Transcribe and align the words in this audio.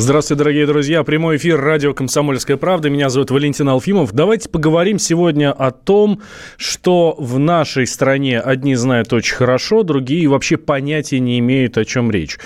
Здравствуйте, 0.00 0.38
дорогие 0.38 0.64
друзья. 0.64 1.02
Прямой 1.02 1.38
эфир 1.38 1.60
радио 1.60 1.92
«Комсомольская 1.92 2.56
правда». 2.56 2.88
Меня 2.88 3.08
зовут 3.08 3.32
Валентин 3.32 3.68
Алфимов. 3.68 4.12
Давайте 4.12 4.48
поговорим 4.48 5.00
сегодня 5.00 5.50
о 5.50 5.72
том, 5.72 6.22
что 6.56 7.16
в 7.18 7.40
нашей 7.40 7.84
стране 7.84 8.38
одни 8.38 8.76
знают 8.76 9.12
очень 9.12 9.34
хорошо, 9.34 9.82
другие 9.82 10.28
вообще 10.28 10.56
понятия 10.56 11.18
не 11.18 11.40
имеют, 11.40 11.78
о 11.78 11.84
чем 11.84 12.12
речь. 12.12 12.38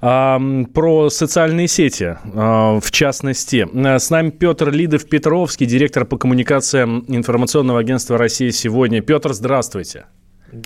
А, 0.00 0.40
про 0.72 1.10
социальные 1.10 1.68
сети, 1.68 2.16
а, 2.34 2.80
в 2.80 2.90
частности. 2.90 3.68
С 3.74 4.08
нами 4.08 4.30
Петр 4.30 4.70
Лидов-Петровский, 4.70 5.66
директор 5.66 6.06
по 6.06 6.16
коммуникациям 6.16 7.04
информационного 7.08 7.80
агентства 7.80 8.16
«Россия 8.16 8.50
сегодня». 8.50 9.02
Петр, 9.02 9.34
здравствуйте. 9.34 10.06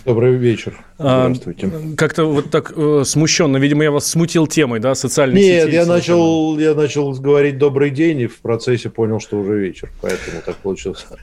Добрый 0.04 0.34
вечер. 0.34 0.78
А, 0.98 1.26
Здравствуйте. 1.26 1.70
А, 1.72 1.96
как-то 1.96 2.24
вот 2.24 2.50
так 2.50 2.72
э, 2.76 3.02
смущенно. 3.06 3.56
Видимо, 3.56 3.84
я 3.84 3.90
вас 3.90 4.06
смутил 4.06 4.46
темой, 4.46 4.80
да, 4.80 4.94
социальной 4.94 5.40
Нет, 5.40 5.62
сети. 5.62 5.64
Нет, 5.66 5.74
я 5.74 5.86
начал, 5.86 6.58
я 6.58 6.74
начал 6.74 7.12
говорить 7.12 7.56
добрый 7.56 7.90
день 7.90 8.20
и 8.22 8.26
в 8.26 8.40
процессе 8.40 8.90
понял, 8.90 9.18
что 9.18 9.38
уже 9.38 9.58
вечер. 9.58 9.90
Поэтому 10.02 10.42
так 10.44 10.56
получилось. 10.56 11.06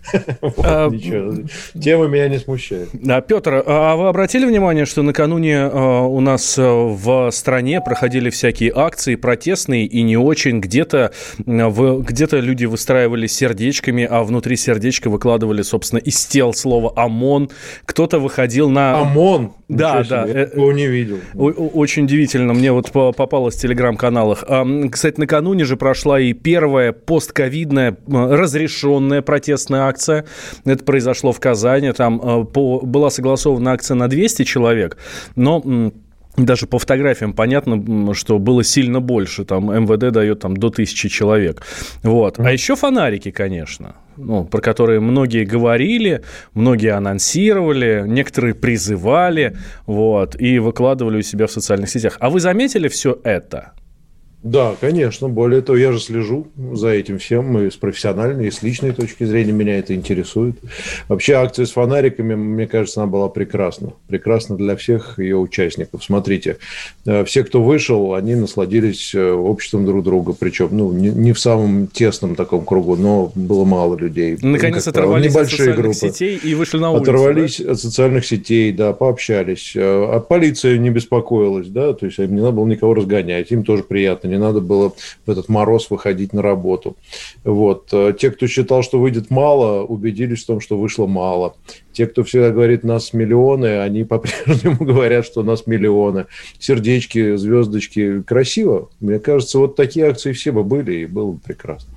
А, 0.58 0.90
Тема 1.80 2.08
меня 2.08 2.28
не 2.28 2.40
смущает. 2.40 2.90
Да, 2.94 3.22
Петр, 3.22 3.64
а 3.66 3.96
вы 3.96 4.08
обратили 4.08 4.46
внимание, 4.46 4.86
что 4.86 5.04
накануне 5.04 5.56
э, 5.56 6.00
у 6.02 6.20
нас 6.22 6.58
э, 6.58 6.64
в 6.64 7.30
стране 7.32 7.82
проходили 7.82 8.30
всякие 8.30 8.72
акции 8.74 9.16
протестные 9.16 9.86
и 9.86 10.02
не 10.02 10.18
очень. 10.18 10.60
Где-то 10.60 11.12
где 11.38 12.28
люди 12.32 12.66
выстраивали 12.66 13.28
сердечками, 13.28 14.08
а 14.10 14.24
внутри 14.24 14.56
сердечка 14.56 15.10
выкладывали, 15.10 15.62
собственно, 15.62 16.00
из 16.00 16.26
тел 16.26 16.54
слово 16.54 16.94
«ОМОН». 16.96 17.50
Кто-то 17.86 18.20
выходил 18.20 18.55
ходил 18.56 18.70
на... 18.70 19.02
ОМОН? 19.02 19.52
Да, 19.68 20.04
да. 20.08 20.26
Я 20.26 20.42
его 20.42 20.72
не 20.72 20.88
видел. 20.88 21.20
Очень 21.34 22.06
удивительно. 22.06 22.54
Мне 22.54 22.72
вот 22.72 22.92
попалось 22.92 23.56
в 23.56 23.62
телеграм-каналах. 23.62 24.46
Кстати, 24.92 25.20
накануне 25.20 25.66
же 25.66 25.76
прошла 25.76 26.20
и 26.20 26.34
первая 26.34 26.94
постковидная 26.94 27.98
разрешенная 28.08 29.22
протестная 29.22 29.82
акция. 29.82 30.26
Это 30.64 30.84
произошло 30.86 31.34
в 31.34 31.40
Казани. 31.40 31.92
Там 31.92 32.22
э, 32.22 32.44
была 32.54 33.10
согласована 33.10 33.74
акция 33.74 33.96
на 33.96 34.08
200 34.08 34.44
человек, 34.44 34.98
но 35.36 35.92
даже 36.38 36.68
по 36.68 36.80
фотографиям 36.80 37.34
понятно, 37.34 38.14
что 38.14 38.40
было 38.40 38.64
сильно 38.64 39.00
больше. 39.00 39.46
Там 39.46 39.72
МВД 39.72 40.12
дает 40.12 40.40
там, 40.40 40.58
до 40.58 40.70
тысячи 40.70 41.10
человек. 41.10 41.64
Вот. 42.04 42.40
А 42.40 42.52
еще 42.52 42.76
фонарики, 42.76 43.32
конечно. 43.32 43.96
Ну, 44.18 44.46
про 44.46 44.62
которые 44.62 45.00
многие 45.00 45.44
говорили, 45.44 46.24
многие 46.54 46.94
анонсировали, 46.94 48.04
некоторые 48.06 48.54
призывали, 48.54 49.58
вот, 49.86 50.40
и 50.40 50.60
выкладывали 50.60 51.18
у 51.18 51.22
себя 51.22 51.48
в 51.48 51.52
социальных 51.52 51.90
сетях. 51.90 52.18
А 52.20 52.30
вы 52.30 52.40
заметили 52.40 52.88
все 52.88 53.20
это? 53.24 53.74
Да, 54.46 54.76
конечно. 54.80 55.28
Более 55.28 55.62
того, 55.62 55.76
я 55.76 55.92
же 55.92 56.00
слежу 56.00 56.46
за 56.74 56.90
этим 56.90 57.18
всем 57.18 57.58
и 57.58 57.72
с 57.72 57.78
профессиональной, 57.78 58.48
и 58.48 58.52
с 58.52 58.62
личной 58.62 58.92
точки 58.92 59.24
зрения 59.24 59.52
меня 59.52 59.80
это 59.80 59.96
интересует. 59.96 60.58
Вообще 61.08 61.34
акция 61.34 61.66
с 61.66 61.72
фонариками, 61.72 62.36
мне 62.36 62.68
кажется, 62.68 63.02
она 63.02 63.10
была 63.10 63.28
прекрасна. 63.28 63.94
Прекрасна 64.08 64.56
для 64.56 64.76
всех 64.76 65.18
ее 65.18 65.38
участников. 65.38 66.04
Смотрите, 66.04 66.58
э, 67.08 67.26
все, 67.26 67.44
кто 67.44 67.64
вышел, 67.64 68.14
они 68.14 68.36
насладились 68.36 69.16
э, 69.16 69.32
обществом 69.32 69.84
друг 69.88 70.04
друга. 70.04 70.36
Причем, 70.38 70.70
ну, 70.72 70.92
не, 70.92 71.10
не 71.10 71.34
в 71.34 71.40
самом 71.40 71.88
тесном 71.88 72.36
таком 72.36 72.66
кругу, 72.66 72.96
но 72.96 73.32
было 73.34 73.66
мало 73.66 73.96
людей. 73.96 74.38
Наконец 74.44 74.88
оторвались 74.88 75.34
правило, 75.34 75.48
от 75.48 75.50
социальных 75.50 75.78
группы. 75.78 75.96
сетей 75.96 76.38
и 76.38 76.54
вышли 76.54 76.78
на 76.78 76.92
улицу. 76.92 77.02
Оторвались 77.02 77.60
да? 77.60 77.72
от 77.72 77.80
социальных 77.80 78.24
сетей, 78.28 78.72
да, 78.72 78.94
пообщались. 78.94 79.74
А 79.76 80.20
полиция 80.20 80.78
не 80.78 80.92
беспокоилась, 80.92 81.68
да, 81.68 81.94
то 81.94 82.06
есть 82.06 82.20
им 82.20 82.36
не 82.36 82.42
надо 82.42 82.52
было 82.52 82.68
никого 82.68 82.94
разгонять. 82.94 83.50
Им 83.50 83.64
тоже 83.64 83.82
приятно 83.82 84.35
не 84.36 84.42
надо 84.42 84.60
было 84.60 84.94
в 85.26 85.32
этот 85.32 85.50
мороз 85.50 85.90
выходить 85.90 86.34
на 86.34 86.42
работу. 86.42 86.96
Вот. 87.44 87.90
Э, 87.92 88.14
те, 88.18 88.32
кто 88.32 88.48
считал, 88.48 88.84
что 88.84 89.00
выйдет 89.00 89.30
мало, 89.30 89.84
убедились 89.84 90.44
в 90.44 90.48
том, 90.48 90.60
что 90.60 90.78
вышло 90.78 91.08
мало. 91.08 91.56
Те, 91.94 92.08
кто 92.08 92.24
всегда 92.24 92.52
говорит, 92.52 92.84
нас 92.84 93.14
миллионы, 93.14 93.80
они 93.80 94.04
по-прежнему 94.14 94.78
говорят, 94.86 95.26
что 95.26 95.44
нас 95.44 95.68
миллионы. 95.68 96.26
Сердечки, 96.60 97.36
звездочки. 97.38 98.22
Красиво. 98.22 98.90
Мне 99.00 99.20
кажется, 99.20 99.60
вот 99.60 99.76
такие 99.76 100.08
акции 100.08 100.34
все 100.34 100.52
бы 100.52 100.64
были, 100.64 100.94
и 100.94 101.06
было 101.06 101.32
бы 101.32 101.40
прекрасно. 101.40 101.95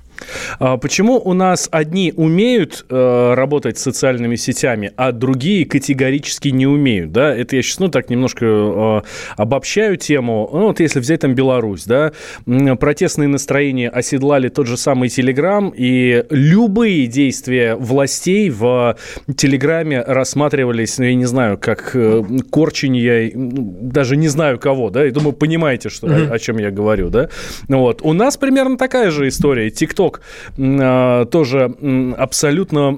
А 0.59 0.77
почему 0.77 1.19
у 1.23 1.33
нас 1.33 1.67
одни 1.71 2.13
умеют 2.15 2.85
э, 2.89 3.33
работать 3.35 3.77
с 3.77 3.81
социальными 3.81 4.35
сетями, 4.35 4.91
а 4.95 5.11
другие 5.11 5.65
категорически 5.65 6.49
не 6.49 6.67
умеют, 6.67 7.11
да? 7.11 7.35
Это 7.35 7.55
я 7.55 7.61
сейчас, 7.61 7.79
ну, 7.79 7.89
так 7.89 8.09
немножко 8.09 8.45
э, 8.45 9.01
обобщаю 9.37 9.97
тему. 9.97 10.49
Ну, 10.51 10.67
вот 10.67 10.79
если 10.79 10.99
взять 10.99 11.21
там 11.21 11.35
Беларусь, 11.35 11.85
да, 11.85 12.11
протестные 12.45 13.27
настроения 13.27 13.89
оседлали 13.89 14.49
тот 14.49 14.67
же 14.67 14.77
самый 14.77 15.09
Телеграм, 15.09 15.73
и 15.75 16.25
любые 16.29 17.07
действия 17.07 17.75
властей 17.75 18.49
в 18.49 18.97
Телеграме 19.35 20.01
рассматривались, 20.01 20.97
ну, 20.97 21.05
я 21.05 21.15
не 21.15 21.25
знаю, 21.25 21.57
как 21.57 21.91
э, 21.93 22.23
корченье, 22.51 23.31
даже 23.35 24.17
не 24.17 24.27
знаю 24.27 24.59
кого, 24.59 24.89
да, 24.89 25.05
и 25.05 25.11
думаю, 25.11 25.33
понимаете, 25.33 25.89
что, 25.89 26.07
mm-hmm. 26.07 26.31
о, 26.31 26.33
о 26.33 26.39
чем 26.39 26.57
я 26.57 26.71
говорю, 26.71 27.09
да? 27.09 27.29
Вот. 27.67 28.01
У 28.03 28.13
нас 28.13 28.37
примерно 28.37 28.77
такая 28.77 29.11
же 29.11 29.27
история. 29.27 29.69
ТикТок 29.69 30.08
поток 30.09 30.21
а, 30.57 31.25
тоже 31.25 31.75
абсолютно 32.17 32.97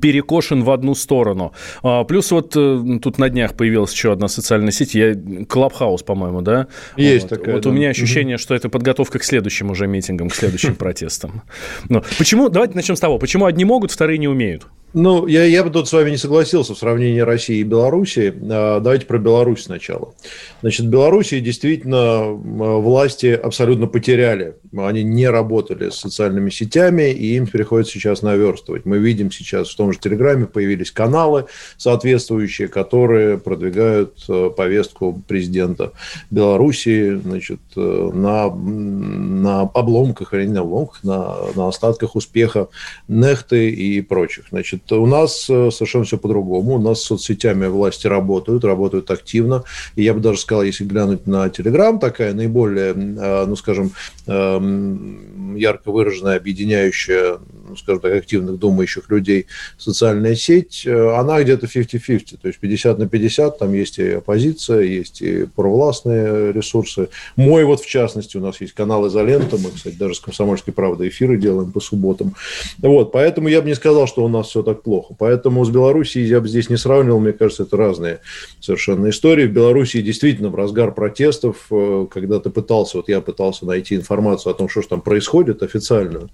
перекошен 0.00 0.62
в 0.62 0.70
одну 0.70 0.94
сторону. 0.94 1.52
А, 1.82 2.04
плюс 2.04 2.30
вот 2.30 2.56
э, 2.56 2.98
тут 3.02 3.18
на 3.18 3.28
днях 3.28 3.52
появилась 3.52 3.92
еще 3.92 4.12
одна 4.12 4.28
социальная 4.28 4.70
сеть, 4.70 4.94
я 4.94 5.14
Клабхаус, 5.46 6.02
по-моему, 6.02 6.40
да? 6.40 6.68
Есть 6.96 7.28
вот. 7.30 7.38
такая. 7.38 7.54
Вот 7.54 7.64
да. 7.64 7.68
у 7.68 7.72
меня 7.72 7.90
ощущение, 7.90 8.38
что 8.38 8.54
это 8.54 8.70
подготовка 8.70 9.18
к 9.18 9.24
следующим 9.24 9.70
уже 9.70 9.86
митингам, 9.86 10.30
к 10.30 10.34
следующим 10.34 10.74
протестам. 10.78 11.42
Но 11.90 12.02
почему? 12.16 12.48
Давайте 12.48 12.76
начнем 12.76 12.96
с 12.96 13.00
того. 13.00 13.18
Почему 13.18 13.44
одни 13.44 13.66
могут, 13.66 13.90
вторые 13.90 14.16
не 14.16 14.28
умеют? 14.28 14.66
Ну, 14.94 15.26
я, 15.26 15.42
я 15.42 15.64
бы 15.64 15.70
тут 15.70 15.88
с 15.88 15.92
вами 15.92 16.10
не 16.10 16.16
согласился 16.16 16.72
в 16.72 16.78
сравнении 16.78 17.18
России 17.18 17.58
и 17.58 17.64
Белоруссии. 17.64 18.32
А, 18.48 18.78
давайте 18.78 19.06
про 19.06 19.18
Беларусь 19.18 19.64
сначала. 19.64 20.14
Значит, 20.60 20.86
в 20.86 20.88
Белоруссии 20.88 21.40
действительно 21.40 22.26
власти 22.26 23.26
абсолютно 23.26 23.88
потеряли. 23.88 24.54
Они 24.76 25.02
не 25.02 25.28
работали 25.28 25.90
с 25.90 25.96
социальными 25.96 26.48
сетями, 26.48 27.10
и 27.10 27.36
им 27.36 27.48
приходится 27.48 27.94
сейчас 27.94 28.22
наверстывать. 28.22 28.84
Мы 28.84 28.98
видим 28.98 29.32
сейчас 29.32 29.68
в 29.68 29.76
том 29.76 29.92
же 29.92 29.98
Телеграме 29.98 30.46
появились 30.46 30.92
каналы 30.92 31.46
соответствующие, 31.76 32.68
которые 32.68 33.38
продвигают 33.38 34.24
э, 34.28 34.50
повестку 34.56 35.20
президента 35.26 35.90
Белоруссии 36.30 37.16
значит, 37.16 37.60
э, 37.76 38.10
на, 38.14 38.48
на 38.48 39.62
обломках, 39.62 40.34
или 40.34 40.46
не 40.46 40.52
на 40.52 40.60
обломках, 40.60 41.02
на, 41.02 41.36
на 41.56 41.66
остатках 41.66 42.14
успеха 42.14 42.68
Нехты 43.08 43.70
и 43.70 44.00
прочих. 44.00 44.46
Значит, 44.50 44.83
у 44.92 45.06
нас 45.06 45.46
э, 45.48 45.70
совершенно 45.70 46.04
все 46.04 46.18
по-другому. 46.18 46.74
У 46.74 46.78
нас 46.78 47.00
с 47.00 47.04
соцсетями 47.04 47.66
власти 47.66 48.06
работают, 48.06 48.64
работают 48.64 49.10
активно. 49.10 49.64
И 49.96 50.02
я 50.02 50.14
бы 50.14 50.20
даже 50.20 50.38
сказал, 50.38 50.62
если 50.62 50.84
глянуть 50.84 51.26
на 51.26 51.48
Телеграм, 51.48 51.98
такая 51.98 52.34
наиболее, 52.34 52.92
э, 52.92 53.46
ну, 53.46 53.56
скажем, 53.56 53.92
эм, 54.26 55.56
ярко 55.56 55.90
выраженная, 55.90 56.36
объединяющая, 56.36 57.38
скажем 57.78 58.00
так, 58.00 58.12
активных 58.12 58.58
думающих 58.58 59.08
людей 59.08 59.46
социальная 59.78 60.34
сеть, 60.34 60.82
э, 60.84 61.14
она 61.16 61.42
где-то 61.42 61.66
50-50, 61.66 62.36
то 62.42 62.48
есть 62.48 62.60
50 62.60 62.98
на 62.98 63.08
50, 63.08 63.58
там 63.58 63.72
есть 63.72 63.98
и 63.98 64.10
оппозиция, 64.10 64.82
есть 64.82 65.22
и 65.22 65.46
провластные 65.46 66.52
ресурсы. 66.52 67.08
Мой 67.36 67.64
вот, 67.64 67.80
в 67.80 67.86
частности, 67.86 68.36
у 68.36 68.40
нас 68.40 68.60
есть 68.60 68.74
канал 68.74 69.08
«Изолента», 69.08 69.56
мы, 69.56 69.70
кстати, 69.70 69.94
даже 69.94 70.14
с 70.14 70.20
«Комсомольской 70.20 70.74
правдой» 70.74 71.08
эфиры 71.08 71.38
делаем 71.38 71.72
по 71.72 71.80
субботам. 71.80 72.34
Вот, 72.78 73.12
поэтому 73.12 73.48
я 73.48 73.62
бы 73.62 73.68
не 73.68 73.74
сказал, 73.74 74.06
что 74.06 74.24
у 74.24 74.28
нас 74.28 74.48
все 74.48 74.62
так 74.62 74.74
так 74.74 74.82
плохо. 74.82 75.14
Поэтому 75.18 75.64
с 75.64 75.70
Белоруссией 75.70 76.26
я 76.26 76.40
бы 76.40 76.48
здесь 76.48 76.68
не 76.68 76.76
сравнивал, 76.76 77.20
мне 77.20 77.32
кажется, 77.32 77.62
это 77.62 77.76
разные 77.76 78.20
совершенно 78.60 79.08
истории. 79.08 79.46
В 79.46 79.52
Белоруссии 79.52 80.02
действительно 80.02 80.48
в 80.48 80.54
разгар 80.54 80.92
протестов, 80.92 81.66
э, 81.70 82.06
когда 82.10 82.40
ты 82.40 82.50
пытался, 82.50 82.98
вот 82.98 83.08
я 83.08 83.20
пытался 83.20 83.66
найти 83.66 83.94
информацию 83.94 84.52
о 84.52 84.54
том, 84.54 84.68
что 84.68 84.82
же 84.82 84.88
там 84.88 85.00
происходит 85.00 85.62
официально, 85.62 86.28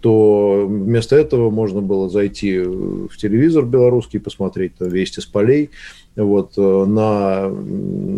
то 0.00 0.66
вместо 0.66 1.16
этого 1.16 1.50
можно 1.50 1.80
было 1.80 2.08
зайти 2.08 2.58
в 2.58 3.16
телевизор 3.16 3.64
белорусский, 3.64 4.20
посмотреть 4.20 4.76
там 4.76 4.88
«Вести 4.88 5.20
с 5.20 5.26
полей», 5.26 5.70
вот, 6.16 6.54
э, 6.56 6.84
на 6.86 7.50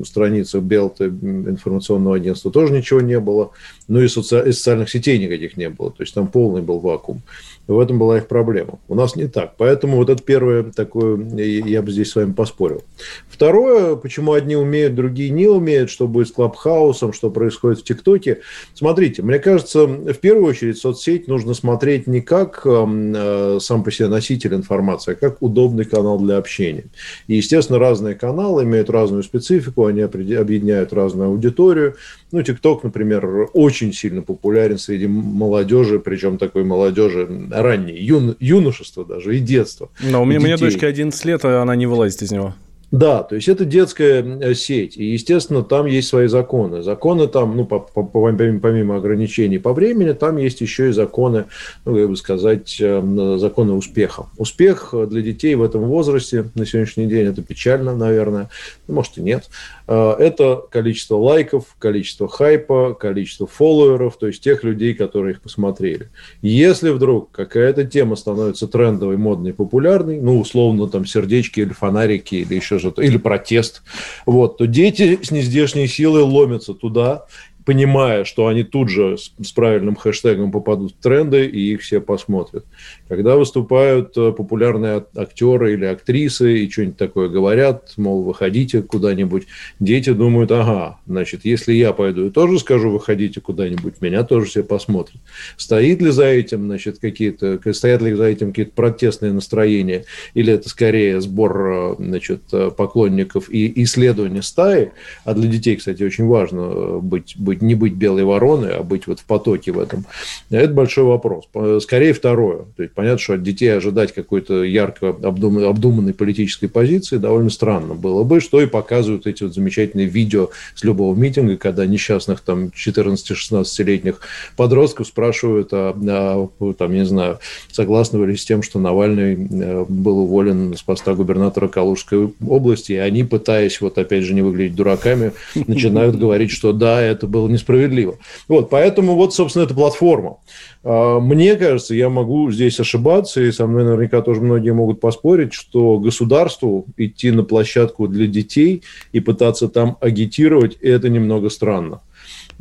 страницах 0.05 0.62
Белта 0.62 1.06
информационного 1.06 2.17
агентства 2.17 2.50
тоже 2.50 2.73
ничего 2.73 3.00
не 3.00 3.20
было. 3.20 3.50
Ну 3.87 4.00
и, 4.00 4.08
соци... 4.08 4.43
и 4.49 4.52
социальных 4.52 4.90
сетей 4.90 5.19
никаких 5.19 5.56
не 5.56 5.69
было. 5.69 5.90
То 5.90 6.02
есть 6.02 6.14
там 6.14 6.26
полный 6.26 6.62
был 6.62 6.79
вакуум. 6.79 7.23
В 7.69 7.79
этом 7.79 7.99
была 7.99 8.19
их 8.19 8.26
проблема. 8.26 8.81
У 8.88 8.94
нас 8.97 9.14
не 9.14 9.29
так. 9.29 9.55
Поэтому 9.56 9.97
вот 9.97 10.11
это 10.11 10.20
первое 10.23 10.64
такое, 10.64 11.17
я 11.37 11.81
бы 11.81 11.93
здесь 11.93 12.11
с 12.11 12.17
вами 12.17 12.32
поспорил. 12.32 12.82
Второе, 13.29 13.94
почему 13.94 14.32
одни 14.32 14.56
умеют, 14.56 14.97
другие 14.97 15.31
не 15.31 15.47
умеют, 15.47 15.88
что 15.88 16.09
будет 16.09 16.29
с 16.29 16.32
Клабхаусом, 16.32 17.12
что 17.12 17.31
происходит 17.31 17.81
в 17.81 17.85
ТикТоке. 17.85 18.41
Смотрите, 18.75 19.23
мне 19.23 19.38
кажется, 19.38 19.87
в 19.87 20.14
первую 20.14 20.47
очередь 20.47 20.79
соцсеть 20.79 21.29
нужно 21.29 21.55
смотреть 21.55 22.09
не 22.09 22.20
как 22.20 22.62
эм, 22.64 23.12
э, 23.14 23.59
сам 23.61 23.85
по 23.85 23.93
себе 23.93 24.08
носитель 24.08 24.55
информации, 24.55 25.12
а 25.12 25.15
как 25.15 25.41
удобный 25.41 25.85
канал 25.85 26.19
для 26.19 26.38
общения. 26.38 26.87
И, 27.29 27.37
естественно, 27.37 27.79
разные 27.79 28.17
каналы 28.17 28.65
имеют 28.65 28.91
разную 28.91 29.23
специфику, 29.23 29.87
они 29.87 30.00
объединяют 30.00 30.93
разную 30.93 31.29
аудиторию. 31.29 31.94
Ну, 32.32 32.43
ТикТок, 32.43 32.82
например, 32.82 33.50
очень 33.53 33.93
сильно 33.93 34.23
популярен 34.23 34.79
среди 34.79 35.06
молодежи, 35.06 36.00
причем 36.00 36.38
такой 36.38 36.65
молодежи 36.65 37.29
ранней, 37.52 37.99
юн, 37.99 38.37
юношества 38.40 39.04
даже 39.04 39.37
и 39.37 39.40
детства. 39.40 39.90
Но 40.00 40.22
у 40.22 40.25
меня, 40.25 40.40
у 40.40 40.43
меня 40.43 40.56
дочка 40.56 40.87
11 40.87 41.25
лет, 41.25 41.44
а 41.44 41.62
она 41.62 41.76
не 41.76 41.87
вылазит 41.87 42.22
из 42.22 42.32
него. 42.32 42.54
Да, 42.93 43.22
то 43.22 43.37
есть 43.37 43.49
это 43.49 43.64
детская 43.64 44.22
э, 44.22 44.52
сеть, 44.52 44.99
и, 44.99 45.04
естественно, 45.04 45.62
там 45.62 45.87
есть 45.87 46.08
свои 46.08 46.26
законы. 46.26 46.82
Законы 46.82 47.26
там, 47.26 47.56
ну, 47.56 47.64
по, 47.64 47.78
по, 47.78 48.04
помимо 48.04 48.96
ограничений 48.96 49.56
по 49.56 49.72
времени, 49.72 50.12
там 50.12 50.37
есть 50.37 50.60
еще 50.60 50.90
и 50.90 50.93
законы, 50.93 51.46
ну, 51.87 51.94
как 51.94 52.10
бы 52.10 52.16
сказать, 52.19 52.76
э, 52.78 53.37
законы 53.38 53.72
успеха. 53.72 54.26
Успех 54.37 54.93
для 55.08 55.22
детей 55.22 55.55
в 55.55 55.62
этом 55.62 55.84
возрасте 55.84 56.44
на 56.55 56.66
сегодняшний 56.66 57.06
день 57.06 57.28
это 57.28 57.40
печально, 57.40 57.96
наверное, 57.96 58.50
может 58.87 59.16
и 59.16 59.22
нет. 59.22 59.48
Э, 59.94 60.15
это 60.19 60.65
количество 60.71 61.17
лайков, 61.17 61.77
количество 61.79 62.27
хайпа, 62.27 62.94
количество 62.94 63.47
фолловеров, 63.47 64.17
то 64.17 64.27
есть 64.27 64.43
тех 64.43 64.65
людей, 64.65 64.94
которые 64.94 65.35
их 65.35 65.43
посмотрели. 65.43 66.09
Если 66.41 66.89
вдруг 66.89 67.31
какая-то 67.31 67.85
тема 67.85 68.17
становится 68.17 68.67
трендовой, 68.67 69.19
модной, 69.19 69.53
популярной, 69.53 70.19
ну, 70.19 70.41
условно, 70.41 70.89
там, 70.89 71.05
сердечки 71.05 71.61
или 71.61 71.75
фонарики 71.75 72.37
или 72.37 72.55
еще 72.55 72.79
что-то, 72.79 73.03
или 73.03 73.19
протест, 73.19 73.83
вот, 74.25 74.56
то 74.56 74.67
дети 74.67 75.19
с 75.23 75.31
нездешней 75.31 75.87
силой 75.87 76.23
ломятся 76.23 76.73
туда, 76.73 77.27
понимая, 77.64 78.25
что 78.25 78.47
они 78.47 78.64
тут 78.64 78.88
же 78.88 79.17
с, 79.19 79.32
с 79.41 79.53
правильным 79.53 79.97
хэштегом 79.97 80.50
попадут 80.50 80.93
в 80.93 81.03
тренды, 81.03 81.47
и 81.47 81.73
их 81.73 81.82
все 81.82 82.00
посмотрят. 82.00 82.64
Когда 83.09 83.37
выступают 83.37 84.17
э, 84.17 84.32
популярные 84.32 85.05
актеры 85.17 85.75
или 85.75 85.85
актрисы 85.85 86.59
и 86.59 86.70
что-нибудь 86.70 86.97
такое 86.97 87.29
говорят, 87.29 87.93
мол, 87.97 88.23
выходите 88.23 88.82
куда-нибудь, 88.82 89.47
дети 89.81 90.11
думают, 90.11 90.50
ага, 90.50 90.99
значит, 91.06 91.44
если 91.44 91.73
я 91.73 91.93
пойду 91.93 92.26
и 92.26 92.31
тоже 92.31 92.59
скажу, 92.59 92.91
выходите 92.91 93.41
куда-нибудь, 93.41 94.00
меня 94.00 94.25
тоже 94.25 94.47
все 94.47 94.62
посмотрят. 94.62 95.20
Стоит 95.56 96.00
ли 96.00 96.11
за 96.11 96.26
этим, 96.26 96.67
значит, 96.67 96.99
какие-то, 96.99 97.61
стоят 97.73 98.03
ли 98.03 98.15
за 98.15 98.25
этим 98.25 98.49
какие-то 98.49 98.73
протестные 98.73 99.32
настроения, 99.32 100.05
или 100.35 100.53
это 100.53 100.69
скорее 100.69 101.20
сбор, 101.20 101.67
э, 101.67 101.94
значит, 101.99 102.43
э, 102.53 102.70
поклонников 102.76 103.50
и 103.50 103.82
исследование 103.82 104.43
стаи, 104.43 104.93
а 105.25 105.35
для 105.35 105.49
детей, 105.49 105.76
кстати, 105.76 106.03
очень 106.03 106.26
важно 106.26 106.99
быть, 106.99 107.35
быть 107.37 107.51
быть, 107.52 107.62
не 107.62 107.75
быть 107.75 107.94
белой 107.94 108.25
вороной, 108.25 108.76
а 108.76 108.82
быть 108.82 109.06
вот 109.06 109.20
в 109.20 109.25
потоке 109.25 109.72
в 109.72 109.78
этом, 109.78 110.04
это 110.50 110.72
большой 110.72 111.04
вопрос. 111.04 111.44
Скорее 111.82 112.12
второе. 112.12 112.64
То 112.76 112.82
есть 112.82 112.94
понятно, 112.94 113.19
что 113.19 113.34
от 113.34 113.43
детей 113.43 113.69
ожидать 113.69 114.12
какой-то 114.12 114.62
ярко 114.64 115.10
обдуманной, 115.10 115.69
обдуманной 115.69 116.14
политической 116.14 116.69
позиции 116.69 117.19
довольно 117.19 117.50
странно 117.50 117.94
было 117.94 118.25
бы, 118.25 118.40
что 118.40 118.60
и 118.60 118.66
показывают 118.66 119.26
эти 119.26 119.43
вот 119.43 119.54
замечательные 119.54 120.06
видео 120.06 120.50
с 120.75 120.84
любого 120.84 121.14
митинга, 121.14 121.56
когда 121.56 121.87
несчастных 121.87 122.40
там 122.40 122.70
14-16-летних 122.75 124.20
подростков 124.56 125.06
спрашивают, 125.06 125.69
а, 125.72 125.94
а, 125.94 126.72
там, 126.72 126.93
не 126.93 127.05
знаю, 127.05 127.38
согласны 127.70 128.25
ли 128.25 128.37
с 128.37 128.44
тем, 128.44 128.62
что 128.62 128.78
Навальный 128.78 129.34
э, 129.34 129.84
был 129.88 130.20
уволен 130.20 130.75
с 130.76 130.82
поста 130.82 131.14
губернатора 131.14 131.69
Калужской 131.69 132.32
области, 132.46 132.93
и 132.93 132.96
они, 132.96 133.25
пытаясь 133.25 133.81
вот 133.81 133.98
опять 133.98 134.25
же 134.25 134.34
не 134.34 134.43
выглядеть 134.43 134.75
дураками, 134.75 135.32
начинают 135.55 136.19
говорить, 136.19 136.50
что 136.50 136.72
да, 136.72 137.00
это 137.00 137.26
был 137.26 137.42
было 137.43 137.49
несправедливо. 137.49 138.19
Вот, 138.49 138.71
поэтому 138.71 139.17
вот, 139.17 139.35
собственно, 139.35 139.65
эта 139.65 139.75
платформа. 139.75 140.39
А, 140.85 141.21
мне 141.21 141.56
кажется, 141.56 141.94
я 141.94 142.09
могу 142.09 142.50
здесь 142.53 142.79
ошибаться, 142.79 143.41
и 143.41 143.53
со 143.53 143.67
мной 143.67 143.85
наверняка 143.85 144.23
тоже 144.23 144.41
многие 144.41 144.73
могут 144.73 145.00
поспорить, 145.00 145.53
что 145.53 145.99
государству 145.99 146.87
идти 146.97 147.31
на 147.31 147.43
площадку 147.43 148.06
для 148.09 148.27
детей 148.27 148.83
и 149.12 149.21
пытаться 149.21 149.69
там 149.69 149.97
агитировать, 150.00 150.77
это 150.81 151.09
немного 151.09 151.50
странно. 151.50 152.00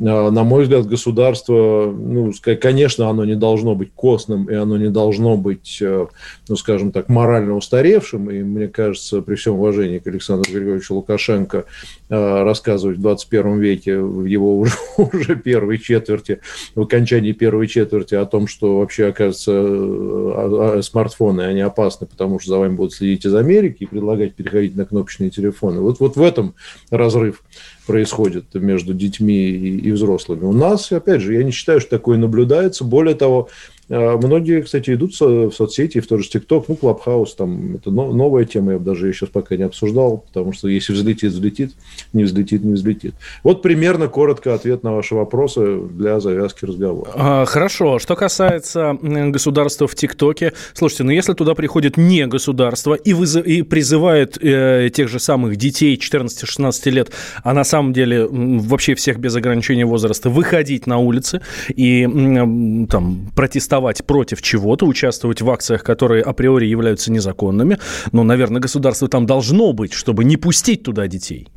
А, 0.03 0.31
на 0.31 0.44
мой 0.44 0.63
взгляд, 0.63 0.88
государство, 0.88 1.94
ну, 1.95 2.31
конечно, 2.59 3.09
оно 3.09 3.25
не 3.25 3.36
должно 3.36 3.75
быть 3.75 3.92
костным, 3.94 4.45
и 4.45 4.53
оно 4.53 4.77
не 4.77 4.89
должно 4.89 5.38
быть, 5.38 5.77
э, 5.81 6.07
ну, 6.48 6.56
скажем 6.56 6.92
так, 6.92 7.07
морально 7.09 7.56
устаревшим. 7.56 8.31
И 8.31 8.42
мне 8.42 8.68
кажется, 8.68 9.21
при 9.21 9.36
всем 9.36 9.56
уважении 9.56 10.00
к 10.00 10.07
Александру 10.07 10.51
Григорьевичу 10.51 10.95
Лукашенко, 10.95 11.65
э, 12.09 12.44
рассказывать 12.44 12.98
в 12.98 13.01
21 13.01 13.59
веке, 13.59 14.00
в 14.00 14.25
его 14.25 14.59
уже, 14.59 14.74
уже 14.98 15.36
первой 15.36 15.77
четверти, 15.77 16.39
в 16.74 16.81
окончании 16.81 17.33
первой 17.33 17.68
четверти 17.68 18.15
о 18.15 18.25
том, 18.25 18.47
что 18.47 18.80
вообще, 18.80 19.07
оказывается, 19.07 19.51
э, 19.54 20.81
смартфоны, 20.81 21.42
они 21.42 21.62
опасны, 21.62 22.07
потому 22.07 22.39
что 22.39 22.50
за 22.50 22.57
вами 22.57 22.75
будут 22.75 22.94
следить 22.94 23.25
из 23.25 23.36
Америки 23.36 23.83
и 23.83 23.86
предлагать 23.86 24.33
переходить 24.33 24.75
на 24.75 24.86
кнопочные 24.86 25.30
телефоны. 25.30 25.80
Вот, 25.81 26.00
вот 26.00 26.15
в 26.15 26.21
этом 26.21 26.56
разрыв 26.89 27.44
происходит 27.91 28.53
между 28.53 28.93
детьми 28.93 29.49
и, 29.49 29.79
и 29.79 29.91
взрослыми. 29.91 30.45
У 30.45 30.53
нас, 30.53 30.91
опять 30.91 31.21
же, 31.21 31.33
я 31.33 31.43
не 31.43 31.51
считаю, 31.51 31.81
что 31.81 31.89
такое 31.89 32.17
наблюдается. 32.17 32.83
Более 32.83 33.15
того, 33.15 33.49
многие, 33.91 34.61
кстати, 34.61 34.93
идут 34.93 35.13
в 35.19 35.51
соцсети, 35.51 35.99
в 35.99 36.07
тот 36.07 36.21
же 36.21 36.29
ТикТок, 36.29 36.69
ну, 36.69 36.75
Клабхаус, 36.75 37.35
там, 37.35 37.75
это 37.75 37.91
новая 37.91 38.45
тема, 38.45 38.73
я 38.73 38.79
бы 38.79 38.85
даже 38.85 39.11
сейчас 39.13 39.29
пока 39.29 39.57
не 39.57 39.63
обсуждал, 39.63 40.25
потому 40.27 40.53
что 40.53 40.67
если 40.67 40.93
взлетит, 40.93 41.31
взлетит, 41.31 41.73
не 42.13 42.23
взлетит, 42.23 42.63
не 42.63 42.73
взлетит. 42.73 43.15
Вот 43.43 43.61
примерно 43.61 44.07
коротко 44.07 44.53
ответ 44.53 44.83
на 44.83 44.93
ваши 44.93 45.15
вопросы 45.15 45.77
для 45.77 46.19
завязки 46.19 46.65
разговора. 46.65 47.11
А, 47.15 47.45
хорошо. 47.45 47.99
Что 47.99 48.15
касается 48.15 48.97
государства 49.01 49.88
в 49.88 49.95
ТикТоке, 49.95 50.53
слушайте, 50.73 51.03
ну, 51.03 51.11
если 51.11 51.33
туда 51.33 51.53
приходит 51.53 51.97
не 51.97 52.25
государство 52.27 52.94
и, 52.94 53.13
вызыв, 53.13 53.45
и 53.45 53.61
призывает 53.61 54.37
э, 54.41 54.89
тех 54.94 55.09
же 55.09 55.19
самых 55.19 55.57
детей 55.57 55.97
14-16 55.97 56.89
лет, 56.89 57.11
а 57.44 57.53
на 57.53 57.63
самом 57.63 57.94
деле 57.94 58.25
вообще 58.29 58.95
всех 58.95 59.19
без 59.19 59.35
ограничения 59.35 59.85
возраста, 59.85 60.29
выходить 60.29 60.87
на 60.87 60.97
улицы 60.97 61.41
и 61.75 62.03
э, 62.03 62.87
там 62.87 63.31
протестовать 63.35 63.81
голосовать 63.81 64.06
против 64.06 64.42
чего-то, 64.42 64.85
участвовать 64.85 65.42
в 65.42 65.50
акциях, 65.50 65.83
которые 65.83 66.23
априори 66.23 66.66
являются 66.66 67.11
незаконными. 67.11 67.78
Но, 68.11 68.23
наверное, 68.23 68.61
государство 68.61 69.07
там 69.07 69.26
должно 69.26 69.73
быть, 69.73 69.94
чтобы 69.94 70.23
не 70.23 70.38
пустить 70.38 70.83
туда 70.83 71.07
детей. 71.07 71.47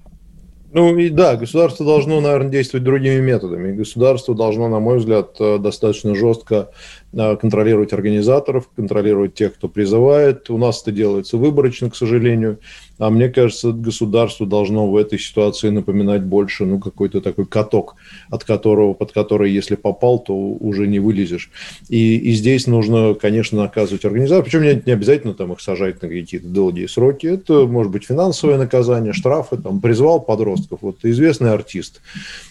Ну 0.73 0.99
и 0.99 1.09
да, 1.09 1.37
государство 1.37 1.87
должно, 1.87 2.21
наверное, 2.21 2.51
действовать 2.51 2.85
другими 2.85 3.21
методами. 3.21 3.77
Государство 3.77 4.35
должно, 4.35 4.69
на 4.69 4.81
мой 4.81 4.99
взгляд, 4.99 5.37
э, 5.39 5.59
достаточно 5.59 6.17
жестко 6.17 6.71
э, 7.13 7.37
контролировать 7.37 7.93
организаторов, 7.93 8.69
контролировать 8.75 9.35
тех, 9.35 9.55
кто 9.55 9.69
призывает. 9.69 10.51
У 10.51 10.59
нас 10.59 10.83
это 10.83 10.91
делается 10.91 11.37
выборочно, 11.37 11.91
к 11.91 11.97
сожалению. 11.97 12.59
А 12.99 13.11
мне 13.11 13.29
кажется, 13.29 13.73
государство 13.73 14.47
должно 14.47 14.91
в 14.91 14.97
этой 14.97 15.19
ситуации 15.19 15.71
напоминать 15.71 16.23
больше, 16.23 16.65
ну, 16.65 16.79
какой-то 16.79 17.21
такой 17.21 17.47
каток, 17.47 17.97
от 18.31 18.45
которого, 18.45 18.95
под 18.95 19.13
который, 19.13 19.51
если 19.53 19.75
попал, 19.75 20.21
то 20.21 20.35
уже 20.35 20.87
не 20.87 21.01
вылезешь. 21.01 21.51
И, 21.89 22.17
и 22.17 22.33
здесь 22.33 22.67
нужно, 22.67 23.15
конечно, 23.15 23.63
наказывать 23.63 24.05
организаторов. 24.05 24.45
Причем 24.45 24.63
не, 24.63 24.83
не 24.87 24.93
обязательно 24.93 25.35
там 25.35 25.53
их 25.53 25.61
сажать 25.61 26.01
на 26.03 26.09
какие-то 26.09 26.47
долгие 26.47 26.87
сроки. 26.87 27.27
Это 27.27 27.67
может 27.67 27.91
быть 27.91 28.05
финансовое 28.05 28.59
наказание, 28.59 29.13
штрафы, 29.13 29.57
там, 29.57 29.81
призвал 29.81 30.21
подростков. 30.21 30.79
Вот 30.83 30.99
известный 31.03 31.53
артист. 31.53 32.01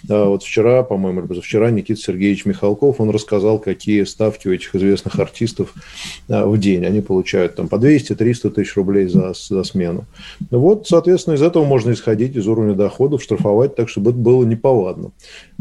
Вот 0.08 0.44
вчера, 0.44 0.84
по-моему, 0.84 1.22
или 1.22 1.28
позавчера 1.28 1.72
Никита 1.72 2.02
Сергеевич 2.02 2.46
Михалков, 2.46 3.00
он 3.00 3.10
рассказал, 3.12 3.60
какие 3.60 4.04
ставки 4.04 4.50
у 4.50 4.52
этих 4.52 4.76
известных 4.76 5.18
артистов 5.20 5.74
в 6.28 6.58
день. 6.58 6.86
Они 6.86 7.00
получают 7.00 7.56
там 7.56 7.70
по 7.70 7.76
200-300 7.76 8.50
тысяч 8.50 8.76
рублей 8.76 9.08
за, 9.08 9.34
за 9.34 9.64
смену. 9.64 10.06
Вот, 10.52 10.88
соответственно, 10.88 11.36
из 11.36 11.42
этого 11.42 11.66
можно 11.66 11.92
исходить, 11.92 12.36
из 12.36 12.48
уровня 12.48 12.74
доходов, 12.74 13.24
штрафовать 13.24 13.76
так, 13.76 13.90
чтобы 13.90 14.12
это 14.12 14.20
было 14.20 14.44
неповадно. 14.44 15.12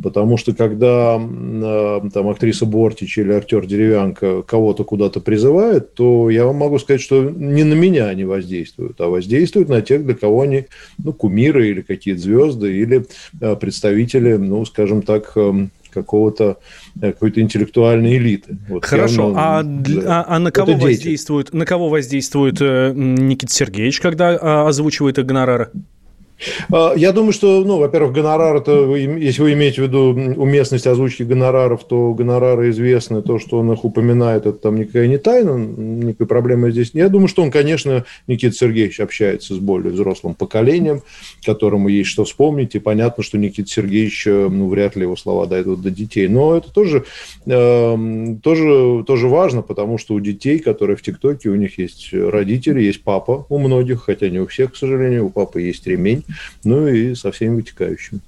Потому 0.02 0.36
что 0.36 0.54
когда 0.54 1.20
э, 1.20 2.00
там 2.12 2.28
актриса 2.28 2.66
Бортич 2.66 3.18
или 3.18 3.32
актер 3.32 3.66
Деревянка 3.66 4.42
кого-то 4.42 4.84
куда-то 4.84 5.20
призывает, 5.20 5.94
то 5.94 6.30
я 6.30 6.46
вам 6.46 6.56
могу 6.56 6.78
сказать, 6.78 7.00
что 7.00 7.22
не 7.30 7.64
на 7.64 7.74
меня 7.74 8.06
они 8.06 8.24
воздействуют, 8.24 9.00
а 9.00 9.08
воздействуют 9.08 9.68
на 9.68 9.82
тех, 9.82 10.04
для 10.04 10.14
кого 10.14 10.42
они 10.42 10.66
ну, 10.98 11.12
кумиры 11.12 11.68
или 11.68 11.82
какие-то 11.82 12.20
звезды, 12.20 12.76
или 12.76 13.06
э, 13.40 13.56
представители, 13.56 14.36
ну, 14.36 14.64
скажем 14.64 15.02
так, 15.02 15.32
эм, 15.36 15.70
какого-то 15.92 16.58
какой-то 17.00 17.40
интеллектуальной 17.40 18.16
элиты. 18.16 18.58
Вот 18.68 18.84
Хорошо, 18.84 19.28
явно, 19.28 19.58
а, 19.58 19.62
да, 19.62 20.02
а, 20.06 20.36
а 20.36 20.38
на 20.38 20.50
кого 20.50 20.74
воздействует, 20.74 21.52
на 21.52 21.66
кого 21.66 21.88
воздействует 21.88 22.60
Никита 22.60 23.52
Сергеевич, 23.52 24.00
когда 24.00 24.38
а, 24.40 24.68
озвучивает 24.68 25.18
их 25.18 25.26
гонорары? 25.26 25.70
А, 26.70 26.94
я 26.96 27.12
думаю, 27.12 27.32
что, 27.32 27.64
ну, 27.64 27.78
во-первых, 27.78 28.12
гонорар, 28.12 28.56
это, 28.56 28.94
если 28.94 29.42
вы 29.42 29.52
имеете 29.52 29.82
в 29.82 29.84
виду 29.84 30.10
уместность 30.40 30.86
озвучки 30.86 31.22
гонораров, 31.22 31.84
то 31.84 32.14
гонорары 32.14 32.70
известны, 32.70 33.22
то, 33.22 33.38
что 33.38 33.58
он 33.58 33.72
их 33.72 33.84
упоминает, 33.84 34.46
это 34.46 34.58
там 34.58 34.76
никакая 34.76 35.06
не 35.06 35.18
тайна, 35.18 35.56
никакой 35.56 36.26
проблемы 36.26 36.70
здесь 36.70 36.94
нет. 36.94 37.04
Я 37.04 37.08
думаю, 37.08 37.28
что 37.28 37.42
он, 37.42 37.50
конечно, 37.50 38.04
Никита 38.26 38.54
Сергеевич 38.54 39.00
общается 39.00 39.54
с 39.54 39.58
более 39.58 39.92
взрослым 39.92 40.34
поколением, 40.34 41.02
которому 41.44 41.88
есть 41.88 42.10
что 42.10 42.24
вспомнить, 42.24 42.74
и 42.74 42.78
понятно, 42.78 43.22
что 43.22 43.38
Никита 43.38 43.68
Сергеевич, 43.68 44.26
э, 44.26 44.48
ну, 44.48 44.68
вряд 44.68 44.96
ли 44.96 45.02
его 45.02 45.16
слова 45.16 45.46
дойдут 45.46 45.82
до 45.82 45.90
детей. 45.90 46.28
Но 46.28 46.56
это 46.56 46.72
тоже, 46.72 47.04
э, 47.46 48.36
тоже, 48.42 49.04
тоже 49.06 49.28
важно, 49.28 49.62
потому 49.62 49.98
что 49.98 50.14
у 50.14 50.20
детей, 50.20 50.58
которые 50.58 50.96
в 50.96 51.02
ТикТоке, 51.02 51.48
у 51.48 51.54
них 51.54 51.78
есть 51.78 52.12
родители, 52.12 52.82
есть 52.82 53.02
папа 53.02 53.46
у 53.48 53.58
многих, 53.58 54.04
хотя 54.04 54.28
не 54.28 54.40
у 54.40 54.46
всех, 54.46 54.72
к 54.72 54.76
сожалению, 54.76 55.26
у 55.26 55.30
папы 55.30 55.62
есть 55.62 55.86
ремень, 55.86 56.24
ну 56.64 56.86
и 56.86 57.14
со 57.14 57.30
всеми 57.32 57.56
вытекающими. 57.56 58.20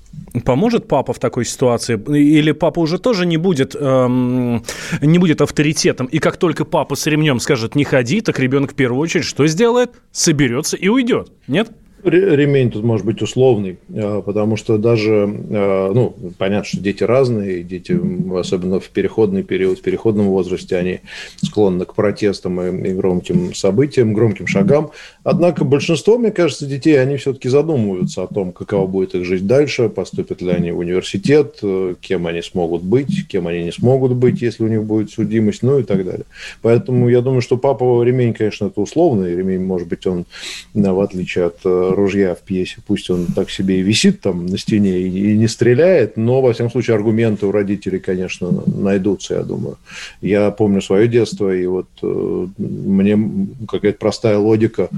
Поможет 0.45 0.89
папа 0.89 1.13
в 1.13 1.19
такой 1.19 1.45
ситуации? 1.45 2.01
Или 2.17 2.53
папа 2.53 2.81
уже 2.81 2.99
тоже 2.99 3.27
не 3.27 3.37
будет, 3.37 3.75
эм, 3.79 4.63
не 5.01 5.19
будет 5.19 5.41
авторитетом? 5.41 6.07
И 6.07 6.19
как 6.19 6.37
только 6.37 6.65
папа 6.65 6.97
с 6.97 7.07
ремнем 7.07 7.41
скажет 7.41 7.75
«не 7.75 7.85
ходи», 7.85 8.21
так 8.21 8.39
ребенок 8.39 8.73
в 8.73 8.75
первую 8.75 9.01
очередь 9.01 9.25
что 9.25 9.47
сделает? 9.47 9.91
Соберется 10.13 10.77
и 10.77 10.89
уйдет, 10.89 11.31
нет? 11.47 11.71
Ремень 12.05 12.71
тут 12.71 12.85
может 12.85 13.07
быть 13.07 13.23
условный, 13.23 13.79
а, 13.95 14.21
потому 14.21 14.57
что 14.57 14.77
даже, 14.77 15.27
а, 15.51 15.93
ну, 15.93 16.15
понятно, 16.37 16.65
что 16.69 16.81
дети 16.81 17.03
разные, 17.03 17.63
дети, 17.63 17.99
особенно 18.39 18.79
в 18.79 18.91
переходный 18.91 19.43
период, 19.43 19.79
в 19.79 19.83
переходном 19.83 20.27
возрасте, 20.27 20.77
они 20.77 21.01
склонны 21.43 21.87
к 21.87 21.95
протестам 21.95 22.61
и 22.61 22.93
громким 22.93 23.55
событиям, 23.55 24.13
громким 24.13 24.47
шагам. 24.47 24.91
Однако 25.23 25.65
большинство, 25.65 26.19
мне 26.19 26.31
кажется, 26.31 26.67
детей, 26.67 27.01
они 27.01 27.17
все-таки 27.17 27.49
задумываются 27.49 28.25
о 28.25 28.27
том, 28.27 28.53
какова 28.53 28.87
будет 28.87 29.15
их 29.15 29.25
жизнь 29.25 29.47
дальше, 29.47 29.89
поступят 29.89 30.43
ли 30.43 30.51
они 30.51 30.73
в 30.73 30.79
университет, 30.79 31.61
кем 32.01 32.27
они 32.27 32.43
смогут 32.43 32.83
быть, 32.83 33.27
кем 33.29 33.47
они 33.47 33.65
не 33.65 33.73
смогут 33.73 34.13
быть, 34.13 34.43
если 34.43 34.63
у 34.63 34.69
них 34.69 34.85
будет 34.85 35.11
судимость, 35.11 35.63
ну 35.63 35.79
и 35.79 35.83
так 35.85 36.05
далее. 36.05 36.27
Поэтому 36.61 37.09
я 37.09 37.23
думаю, 37.23 37.41
что 37.41 37.57
папа 37.57 38.03
ремень, 38.03 38.35
конечно, 38.35 38.67
это 38.67 38.83
условный, 38.83 39.35
ремень, 39.35 39.65
может 39.65 39.89
быть, 39.89 40.07
он, 40.07 40.27
в 40.75 41.01
отличие 41.01 41.47
от 41.47 41.65
ружья 41.95 42.35
в 42.35 42.41
пьесе. 42.41 42.77
Пусть 42.87 43.11
он 43.11 43.27
так 43.27 43.51
себе 43.51 43.81
и 43.81 43.83
висит 43.83 44.21
там 44.21 44.47
на 44.47 44.59
стене 44.59 45.01
и, 45.01 45.33
и 45.33 45.37
не 45.37 45.49
стреляет, 45.49 46.17
но, 46.17 46.41
во 46.41 46.53
всяком 46.53 46.71
случае, 46.71 46.97
аргументы 46.97 47.47
у 47.47 47.53
родителей, 47.53 47.99
конечно, 47.99 48.51
найдутся, 48.67 49.35
я 49.35 49.43
думаю. 49.43 49.79
Я 50.21 50.51
помню 50.51 50.81
свое 50.81 51.09
детство, 51.09 51.55
и 51.55 51.67
вот 51.67 51.87
э, 52.03 52.47
мне 52.59 53.49
какая-то 53.69 53.99
простая 53.99 54.39
логика 54.39 54.89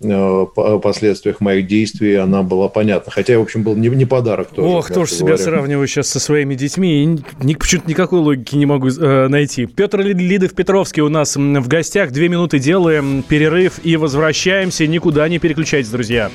э, 0.00 0.12
о 0.12 0.78
последствиях 0.78 1.40
моих 1.40 1.66
действий, 1.66 2.14
она 2.14 2.42
была 2.42 2.68
понятна. 2.68 3.12
Хотя, 3.12 3.38
в 3.38 3.42
общем, 3.42 3.62
был 3.62 3.76
не, 3.76 3.88
не 3.88 4.04
подарок 4.06 4.48
тоже. 4.48 4.68
Ох, 4.68 4.92
тоже 4.92 5.12
себя 5.12 5.36
сравниваю 5.36 5.86
сейчас 5.86 6.08
со 6.08 6.20
своими 6.20 6.54
детьми, 6.54 7.02
и 7.02 7.06
ни, 7.42 7.54
почему-то 7.54 7.88
никакой 7.88 8.20
логики 8.20 8.56
не 8.56 8.66
могу 8.66 8.88
э, 8.88 9.28
найти. 9.28 9.66
Петр 9.66 10.00
Лидов-Петровский 10.00 11.02
у 11.02 11.08
нас 11.08 11.36
в 11.36 11.68
гостях. 11.68 12.12
Две 12.12 12.28
минуты 12.28 12.58
делаем 12.58 13.22
перерыв 13.22 13.80
и 13.84 13.96
возвращаемся. 13.96 14.86
Никуда 14.86 15.28
не 15.28 15.38
переключайтесь, 15.38 15.90
друзья. 15.90 16.30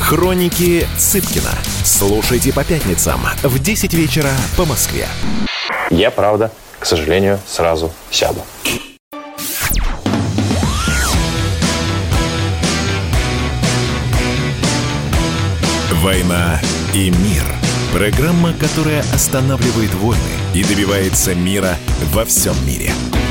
Хроники 0.00 0.88
Цыпкина. 0.98 1.52
Слушайте 1.84 2.52
по 2.52 2.64
пятницам 2.64 3.20
в 3.42 3.58
10 3.58 3.94
вечера 3.94 4.30
по 4.56 4.64
Москве. 4.64 5.06
Я, 5.90 6.10
правда, 6.10 6.50
к 6.78 6.86
сожалению, 6.86 7.38
сразу 7.46 7.92
сяду. 8.10 8.40
«Война 16.02 16.58
и 16.94 17.10
мир»– 17.10 17.44
программа, 17.92 18.54
которая 18.54 19.00
останавливает 19.12 19.92
войны 19.94 20.20
и 20.54 20.64
добивается 20.64 21.34
мира 21.34 21.76
во 22.12 22.24
всем 22.24 22.54
мире– 22.66 22.90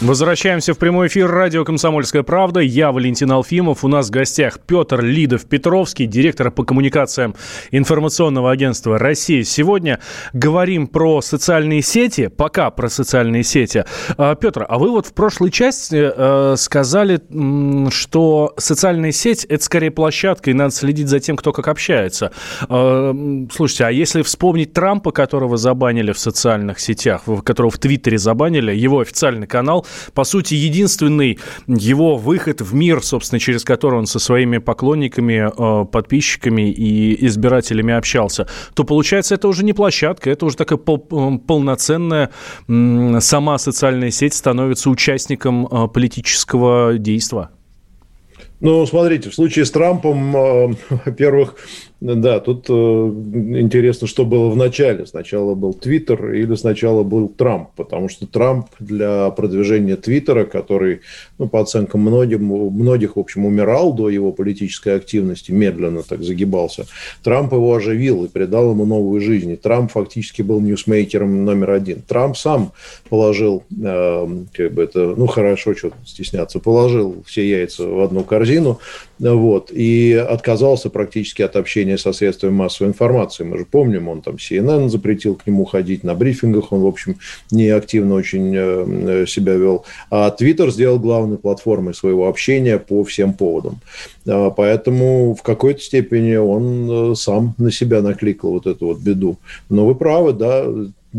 Возвращаемся 0.00 0.74
в 0.74 0.78
прямой 0.78 1.08
эфир 1.08 1.28
радио 1.28 1.64
«Комсомольская 1.64 2.22
правда». 2.22 2.60
Я 2.60 2.92
Валентин 2.92 3.32
Алфимов. 3.32 3.82
У 3.82 3.88
нас 3.88 4.06
в 4.06 4.10
гостях 4.12 4.60
Петр 4.60 5.02
Лидов-Петровский, 5.02 6.06
директор 6.06 6.52
по 6.52 6.62
коммуникациям 6.62 7.34
информационного 7.72 8.52
агентства 8.52 8.96
«Россия». 8.96 9.42
Сегодня 9.42 9.98
говорим 10.32 10.86
про 10.86 11.20
социальные 11.20 11.82
сети, 11.82 12.28
пока 12.28 12.70
про 12.70 12.88
социальные 12.88 13.42
сети. 13.42 13.84
А, 14.16 14.36
Петр, 14.36 14.64
а 14.68 14.78
вы 14.78 14.92
вот 14.92 15.06
в 15.06 15.14
прошлой 15.14 15.50
части 15.50 16.12
э, 16.14 16.54
сказали, 16.56 17.20
что 17.90 18.54
социальная 18.56 19.10
сеть– 19.10 19.44
это 19.48 19.64
скорее 19.64 19.90
площадка, 19.90 20.52
и 20.52 20.54
надо 20.54 20.70
следить 20.70 21.08
за 21.08 21.18
тем, 21.18 21.36
кто 21.36 21.52
как 21.52 21.66
общается. 21.66 22.30
А, 22.68 23.12
слушайте, 23.52 23.84
а 23.84 23.90
если 23.90 24.22
вспомнить 24.22 24.72
Трампа, 24.72 25.10
которого 25.10 25.56
забанили 25.56 26.12
в 26.12 26.20
социальных 26.20 26.78
сетях, 26.78 27.22
которого 27.42 27.72
в 27.72 27.78
Твиттере 27.78 28.16
забанили, 28.16 28.72
его 28.72 29.00
официальный 29.00 29.48
канал– 29.48 29.84
по 30.14 30.24
сути, 30.24 30.54
единственный 30.54 31.38
его 31.66 32.16
выход 32.16 32.60
в 32.60 32.74
мир, 32.74 33.02
собственно, 33.02 33.40
через 33.40 33.64
который 33.64 33.98
он 33.98 34.06
со 34.06 34.18
своими 34.18 34.58
поклонниками, 34.58 35.48
э, 35.48 35.84
подписчиками 35.86 36.70
и 36.70 37.26
избирателями 37.26 37.94
общался, 37.94 38.48
то, 38.74 38.84
получается, 38.84 39.34
это 39.34 39.48
уже 39.48 39.64
не 39.64 39.72
площадка, 39.72 40.30
это 40.30 40.46
уже 40.46 40.56
такая 40.56 40.78
пол 40.78 40.98
полноценная 40.98 42.30
сама 43.20 43.58
социальная 43.58 44.10
сеть 44.10 44.34
становится 44.34 44.90
участником 44.90 45.66
э, 45.66 45.88
политического 45.88 46.98
действия. 46.98 47.50
Ну, 48.60 48.84
смотрите, 48.86 49.30
в 49.30 49.34
случае 49.34 49.64
с 49.64 49.70
Трампом, 49.70 50.36
э, 50.36 50.74
во-первых, 51.04 51.54
да, 52.00 52.38
тут 52.38 52.66
э, 52.68 52.72
интересно, 52.72 54.06
что 54.06 54.24
было 54.24 54.50
в 54.50 54.56
начале. 54.56 55.04
Сначала 55.04 55.56
был 55.56 55.74
Твиттер 55.74 56.32
или 56.32 56.54
сначала 56.54 57.02
был 57.02 57.28
Трамп, 57.28 57.70
потому 57.74 58.08
что 58.08 58.24
Трамп 58.26 58.66
для 58.78 59.30
продвижения 59.30 59.96
Твиттера, 59.96 60.44
который, 60.44 61.00
ну, 61.38 61.48
по 61.48 61.60
оценкам 61.60 62.02
многим, 62.02 62.44
многих, 62.44 63.16
в 63.16 63.18
общем, 63.18 63.46
умирал 63.46 63.92
до 63.94 64.10
его 64.10 64.30
политической 64.30 64.94
активности, 64.94 65.50
медленно 65.50 66.04
так 66.04 66.22
загибался, 66.22 66.86
Трамп 67.24 67.52
его 67.52 67.74
оживил 67.74 68.24
и 68.24 68.28
придал 68.28 68.70
ему 68.70 68.86
новую 68.86 69.20
жизнь. 69.20 69.50
И 69.50 69.56
Трамп 69.56 69.90
фактически 69.90 70.42
был 70.42 70.60
ньюсмейкером 70.60 71.44
номер 71.44 71.72
один. 71.72 72.02
Трамп 72.02 72.36
сам 72.36 72.70
положил, 73.08 73.64
э, 73.70 74.28
как 74.52 74.72
бы 74.72 74.82
это, 74.84 75.14
ну, 75.16 75.26
хорошо, 75.26 75.74
что 75.74 75.90
стесняться, 76.06 76.60
положил 76.60 77.24
все 77.26 77.48
яйца 77.48 77.88
в 77.88 78.00
одну 78.00 78.22
корзину, 78.22 78.78
вот, 79.18 79.70
и 79.72 80.12
отказался 80.12 80.90
практически 80.90 81.42
от 81.42 81.56
общения 81.56 81.98
со 81.98 82.12
средствами 82.12 82.52
массовой 82.52 82.90
информации. 82.90 83.44
Мы 83.44 83.58
же 83.58 83.64
помним, 83.64 84.08
он 84.08 84.22
там 84.22 84.36
CNN 84.36 84.88
запретил 84.88 85.34
к 85.34 85.46
нему 85.46 85.64
ходить, 85.64 86.04
на 86.04 86.14
брифингах 86.14 86.72
он, 86.72 86.80
в 86.80 86.86
общем, 86.86 87.18
не 87.50 87.68
активно 87.68 88.14
очень 88.14 88.54
э, 88.54 89.26
себя 89.26 89.54
вел. 89.54 89.84
А 90.10 90.34
Twitter 90.38 90.70
сделал 90.70 90.98
главной 90.98 91.38
платформой 91.38 91.94
своего 91.94 92.28
общения 92.28 92.78
по 92.78 93.02
всем 93.04 93.32
поводам. 93.32 93.80
А, 94.26 94.50
поэтому 94.50 95.34
в 95.34 95.42
какой-то 95.42 95.80
степени 95.80 96.36
он 96.36 97.12
э, 97.12 97.14
сам 97.14 97.54
на 97.58 97.70
себя 97.70 98.02
накликал 98.02 98.52
вот 98.52 98.66
эту 98.66 98.86
вот 98.86 98.98
беду. 98.98 99.38
Но 99.68 99.86
вы 99.86 99.94
правы, 99.94 100.32
да, 100.32 100.66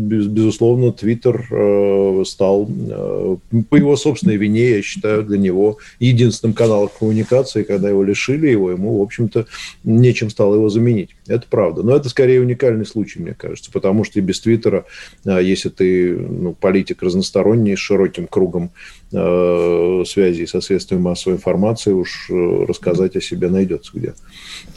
безусловно, 0.00 0.92
Твиттер 0.92 1.46
э, 1.50 2.24
стал, 2.26 2.68
э, 2.68 3.36
по 3.68 3.76
его 3.76 3.96
собственной 3.96 4.36
вине, 4.36 4.76
я 4.76 4.82
считаю, 4.82 5.22
для 5.22 5.38
него 5.38 5.78
единственным 5.98 6.54
каналом 6.54 6.90
коммуникации, 6.98 7.62
когда 7.62 7.88
его 7.88 8.02
лишили 8.02 8.48
его, 8.48 8.70
ему, 8.70 8.98
в 8.98 9.02
общем-то, 9.02 9.46
нечем 9.84 10.30
стало 10.30 10.54
его 10.54 10.68
заменить. 10.68 11.10
Это 11.26 11.46
правда. 11.48 11.82
Но 11.82 11.94
это 11.94 12.08
скорее 12.08 12.40
уникальный 12.40 12.86
случай, 12.86 13.20
мне 13.20 13.34
кажется, 13.34 13.70
потому 13.70 14.04
что 14.04 14.18
и 14.18 14.22
без 14.22 14.40
Твиттера, 14.40 14.84
если 15.24 15.68
ты 15.68 16.16
ну, 16.16 16.54
политик 16.54 17.02
разносторонний, 17.02 17.76
с 17.76 17.78
широким 17.78 18.26
кругом 18.26 18.70
э, 19.12 20.04
связей 20.06 20.46
со 20.46 20.60
средствами 20.60 21.00
массовой 21.00 21.36
информации, 21.36 21.92
уж 21.92 22.28
э, 22.30 22.64
рассказать 22.66 23.16
о 23.16 23.20
себе 23.20 23.48
найдется 23.48 23.92
где. 23.94 24.14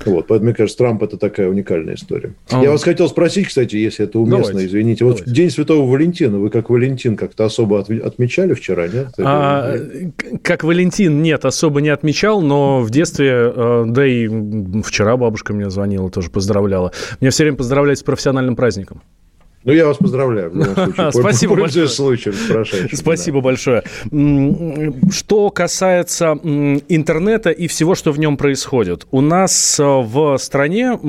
Вот. 0.05 0.27
Поэтому, 0.27 0.49
мне 0.49 0.55
кажется, 0.55 0.77
Трамп– 0.77 1.03
это 1.03 1.17
такая 1.17 1.49
уникальная 1.49 1.95
история. 1.95 2.33
А... 2.49 2.61
Я 2.61 2.71
вас 2.71 2.83
хотел 2.83 3.07
спросить, 3.09 3.47
кстати, 3.47 3.75
если 3.75 4.05
это 4.05 4.19
уместно, 4.19 4.47
давайте, 4.47 4.67
извините. 4.67 5.05
Вот 5.05 5.17
давайте. 5.17 5.31
День 5.33 5.49
Святого 5.49 5.89
Валентина, 5.89 6.37
вы 6.39 6.49
как 6.49 6.69
Валентин 6.69 7.15
как-то 7.15 7.45
особо 7.45 7.79
отмечали 7.79 8.53
вчера, 8.53 8.87
нет? 8.87 9.07
А, 9.17 9.75
как 10.41 10.63
Валентин, 10.63 11.21
нет, 11.21 11.45
особо 11.45 11.81
не 11.81 11.89
отмечал, 11.89 12.41
но 12.41 12.81
в 12.81 12.89
детстве, 12.89 13.51
э, 13.55 13.83
да 13.87 14.05
и 14.05 14.27
вчера 14.81 15.17
бабушка 15.17 15.53
мне 15.53 15.69
звонила, 15.69 16.09
тоже 16.09 16.29
поздравляла. 16.29 16.91
Меня 17.21 17.31
все 17.31 17.43
время 17.43 17.57
поздравляют 17.57 17.99
с 17.99 18.03
профессиональным 18.03 18.55
праздником. 18.55 19.01
Ну, 19.65 19.71
я 19.71 19.87
вас 19.87 19.97
поздравляю. 19.97 20.51
В 20.51 20.55
любом 20.55 20.93
случае. 20.93 21.11
Спасибо 21.11 21.55
большое. 21.55 21.87
Случаем, 21.87 22.35
Спасибо 22.93 23.41
большое. 23.41 23.83
Что 25.11 25.49
касается 25.51 26.37
интернета 26.89 27.49
и 27.49 27.67
всего, 27.67 27.95
что 27.95 28.11
в 28.11 28.19
нем 28.19 28.35
происходит. 28.35 29.07
У 29.11 29.21
нас 29.21 29.79
э, 29.79 29.83
в 29.83 30.37
стране. 30.37 30.99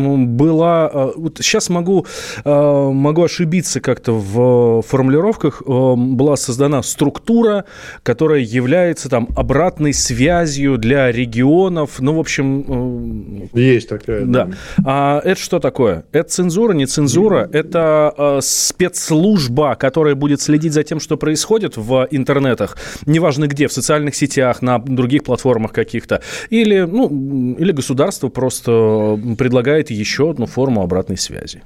Сейчас 1.38 1.68
э, 1.68 1.72
могу, 1.72 2.06
э, 2.44 2.90
могу 2.92 3.24
ошибиться 3.24 3.80
как-то 3.80 4.12
в 4.12 4.82
формулировках. 4.82 5.62
Была 5.66 6.36
создана 6.36 6.82
структура, 6.82 7.64
которая 8.02 8.40
является 8.40 9.08
там 9.08 9.28
обратной 9.36 9.92
связью 9.92 10.78
для 10.78 11.10
регионов. 11.10 11.98
Ну, 11.98 12.14
в 12.14 12.20
общем... 12.20 13.48
Есть 13.52 13.88
такая. 13.88 14.24
Да. 14.24 14.44
да. 14.44 14.56
А 14.84 15.20
это 15.24 15.40
что 15.40 15.58
такое? 15.58 16.04
Это 16.12 16.28
цензура, 16.28 16.72
не 16.72 16.86
цензура? 16.86 17.48
Это 17.52 18.40
спецслужба, 18.48 19.74
которая 19.74 20.14
будет 20.14 20.40
следить 20.40 20.72
за 20.72 20.82
тем, 20.82 21.00
что 21.00 21.16
происходит 21.16 21.76
в 21.76 22.08
интернетах, 22.10 22.76
неважно 23.06 23.46
где, 23.46 23.68
в 23.68 23.72
социальных 23.72 24.14
сетях, 24.14 24.62
на 24.62 24.78
других 24.78 25.24
платформах 25.24 25.72
каких-то, 25.72 26.20
или, 26.50 26.80
ну, 26.80 27.56
или 27.58 27.72
государство 27.72 28.28
просто 28.28 29.18
предлагает 29.38 29.90
еще 29.90 30.30
одну 30.30 30.46
форму 30.46 30.82
обратной 30.82 31.16
связи? 31.16 31.62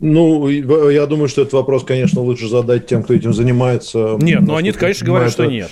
Ну, 0.00 0.48
я 0.48 1.06
думаю, 1.06 1.28
что 1.28 1.42
этот 1.42 1.54
вопрос, 1.54 1.84
конечно, 1.84 2.20
лучше 2.20 2.48
задать 2.48 2.86
тем, 2.86 3.02
кто 3.02 3.14
этим 3.14 3.32
занимается. 3.32 4.16
Нет, 4.20 4.42
ну 4.42 4.54
они, 4.54 4.70
конечно, 4.72 5.04
говорят, 5.06 5.32
что 5.32 5.46
нет 5.46 5.70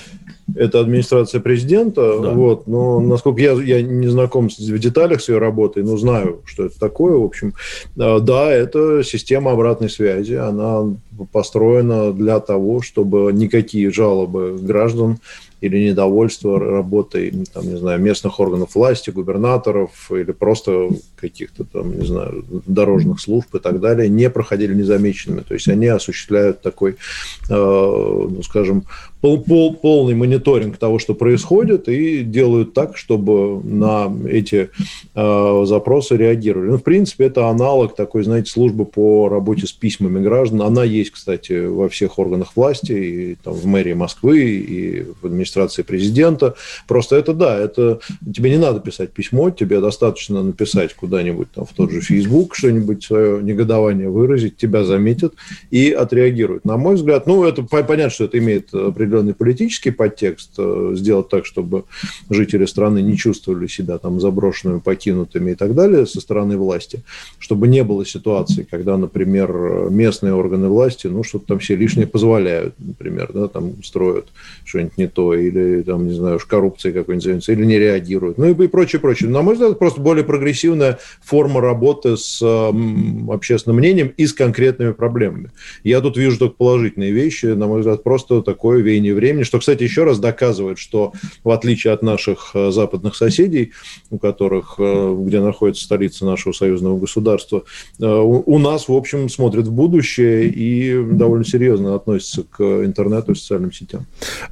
это 0.55 0.81
администрация 0.81 1.41
президента, 1.41 2.21
да. 2.21 2.31
вот, 2.31 2.67
но 2.67 3.01
насколько 3.01 3.41
я, 3.41 3.53
я 3.53 3.83
не 3.83 4.07
знаком 4.07 4.49
в 4.49 4.79
деталях 4.79 5.21
с 5.21 5.29
ее 5.29 5.39
работой, 5.39 5.83
но 5.83 5.97
знаю, 5.97 6.43
что 6.45 6.67
это 6.67 6.79
такое, 6.79 7.17
в 7.17 7.25
общем, 7.25 7.55
э, 7.99 8.21
да, 8.21 8.53
это 8.53 9.03
система 9.03 9.53
обратной 9.53 9.91
связи, 9.91 10.35
она 10.35 10.85
построена 11.33 12.13
для 12.13 12.41
того, 12.41 12.81
чтобы 12.81 13.33
никакие 13.33 13.91
жалобы 13.91 14.57
граждан 14.61 15.19
или 15.61 15.89
недовольство 15.89 16.61
работой, 16.61 17.33
там, 17.53 17.67
не 17.67 17.77
знаю, 17.77 18.01
местных 18.01 18.39
органов 18.41 18.75
власти, 18.75 19.11
губернаторов 19.11 20.11
или 20.11 20.33
просто 20.33 20.91
каких-то 21.17 21.65
там, 21.65 21.99
не 21.99 22.07
знаю, 22.07 22.45
дорожных 22.67 23.21
служб 23.21 23.55
и 23.55 23.59
так 23.59 23.81
далее, 23.81 24.09
не 24.09 24.29
проходили 24.29 24.75
незамеченными. 24.75 25.41
То 25.41 25.55
есть 25.55 25.69
они 25.69 25.87
осуществляют 25.87 26.61
такой, 26.61 26.93
э, 26.93 26.97
ну, 27.49 28.43
скажем, 28.43 28.85
пол, 29.21 29.43
пол, 29.43 29.75
полный 29.75 30.15
мониторинг 30.15 30.77
того, 30.77 30.99
что 30.99 31.15
происходит, 31.15 31.89
и 31.89 32.23
делают 32.23 32.75
так, 32.75 32.97
чтобы 32.97 33.63
на 33.63 34.13
эти 34.29 34.71
э, 35.15 35.65
запросы 35.67 36.17
реагировали. 36.17 36.71
Ну, 36.71 36.79
в 36.79 36.83
принципе, 36.83 37.27
это 37.27 37.49
аналог 37.49 37.95
такой, 37.95 38.23
знаете, 38.25 38.51
службы 38.51 38.85
по 38.85 39.29
работе 39.29 39.67
с 39.67 39.73
письмами 39.73 40.23
граждан. 40.23 40.63
Она 40.63 40.85
есть, 40.85 41.11
кстати, 41.11 41.67
во 41.67 41.89
всех 41.89 42.19
органах 42.19 42.57
власти, 42.57 42.93
и 42.93 43.35
там, 43.43 43.55
в 43.55 43.67
мэрии 43.67 43.95
Москвы, 43.95 44.41
и 44.41 45.07
в 45.21 45.27
администрации 45.27 45.83
президента. 45.83 46.55
Просто 46.87 47.17
это, 47.17 47.33
да, 47.33 47.59
это 47.59 48.01
тебе 48.35 48.51
не 48.51 48.59
надо 48.59 48.81
писать 48.81 49.13
письмо, 49.13 49.51
тебе 49.51 49.81
достаточно 49.81 50.43
написать 50.43 50.95
куда-нибудь 50.95 51.49
там 51.53 51.65
в 51.65 51.73
тот 51.73 51.91
же 51.91 52.01
Facebook 52.01 52.55
что-нибудь 52.55 53.05
свое 53.05 53.43
негодование 53.43 54.09
выразить, 54.09 54.57
тебя 54.57 54.85
заметят 54.85 55.35
и 55.71 55.91
отреагируют. 55.91 56.65
На 56.65 56.77
мой 56.77 56.97
взгляд, 56.97 57.27
ну, 57.27 57.45
это 57.45 57.63
понятно, 57.63 58.11
что 58.11 58.25
это 58.25 58.39
имеет 58.39 58.71
определенный 59.07 59.35
политический 59.35 59.91
подтекст, 59.91 60.51
э, 60.59 60.93
сделать 60.95 61.29
так, 61.29 61.47
чтобы 61.47 61.85
жители 62.31 62.67
страны 62.67 63.03
не 63.03 63.17
чувствовали 63.17 63.67
себя 63.67 63.99
там 63.99 64.21
заброшенными, 64.21 64.81
покинутыми 64.81 65.53
и 65.53 65.55
так 65.55 65.75
далее 65.75 66.07
со 66.07 66.21
стороны 66.21 66.57
власти, 66.57 67.03
чтобы 67.39 67.69
не 67.69 67.85
было 67.85 68.05
ситуации, 68.05 68.67
когда, 68.69 68.97
например, 68.97 69.89
местные 69.91 70.35
органы 70.35 70.69
власти, 70.69 71.07
ну, 71.07 71.23
что-то 71.23 71.47
там 71.47 71.59
все 71.59 71.77
лишнее 71.77 72.07
позволяют, 72.07 72.75
например, 72.79 73.31
да, 73.33 73.49
там 73.49 73.83
строят 73.83 74.27
что-нибудь 74.65 74.99
не 74.99 75.07
то, 75.07 75.35
или 75.35 75.83
там, 75.83 76.07
не 76.07 76.15
знаю, 76.15 76.37
уж 76.37 76.45
коррупции 76.45 76.93
какой-нибудь 76.93 77.25
займутся, 77.25 77.53
или 77.53 77.65
не 77.65 77.79
реагируют, 77.79 78.39
ну 78.39 78.47
и 78.47 78.67
прочее, 78.69 79.01
прочее. 79.01 79.31
На 79.31 79.43
мой 79.43 79.55
взгляд, 79.55 79.79
просто 79.79 80.01
более 80.01 80.25
прогрессивная 80.25 80.99
форма 81.23 81.61
работы 81.61 82.17
с 82.17 82.43
общественным 82.43 83.79
мнением 83.79 84.13
и 84.17 84.27
с 84.27 84.33
конкретными 84.33 84.93
проблемами. 84.93 85.51
Я 85.85 86.01
тут 86.01 86.17
вижу 86.17 86.39
только 86.39 86.57
положительные 86.57 87.13
вещи, 87.13 87.47
на 87.47 87.67
мой 87.67 87.81
взгляд, 87.81 88.03
просто 88.03 88.43
такое 88.43 88.81
веяние 88.97 89.15
времени, 89.15 89.43
что, 89.43 89.59
кстати, 89.59 89.83
еще 89.83 90.05
раз 90.05 90.19
доказывает, 90.19 90.79
что 90.79 91.13
в 91.45 91.51
отличие 91.51 91.93
от 91.93 92.03
наших 92.03 92.51
э, 92.55 92.71
западных 92.71 93.15
соседей, 93.17 93.73
у 94.11 94.19
которых, 94.19 94.77
э, 94.79 95.17
где 95.21 95.41
находится 95.41 95.85
столица 95.85 96.25
нашего 96.25 96.53
союзного 96.53 96.99
государства, 96.99 97.65
э, 98.01 98.05
у 98.05 98.59
нас, 98.59 98.89
в 98.89 98.93
общем, 98.93 99.29
смотрят 99.29 99.67
в 99.67 99.73
будущее 99.73 100.49
и 100.49 101.03
довольно 101.13 101.45
серьезно 101.45 101.95
относятся 101.95 102.43
к 102.43 102.61
интернету 102.61 103.33
и 103.33 103.35
социальным 103.35 103.73
сетям. 103.73 104.07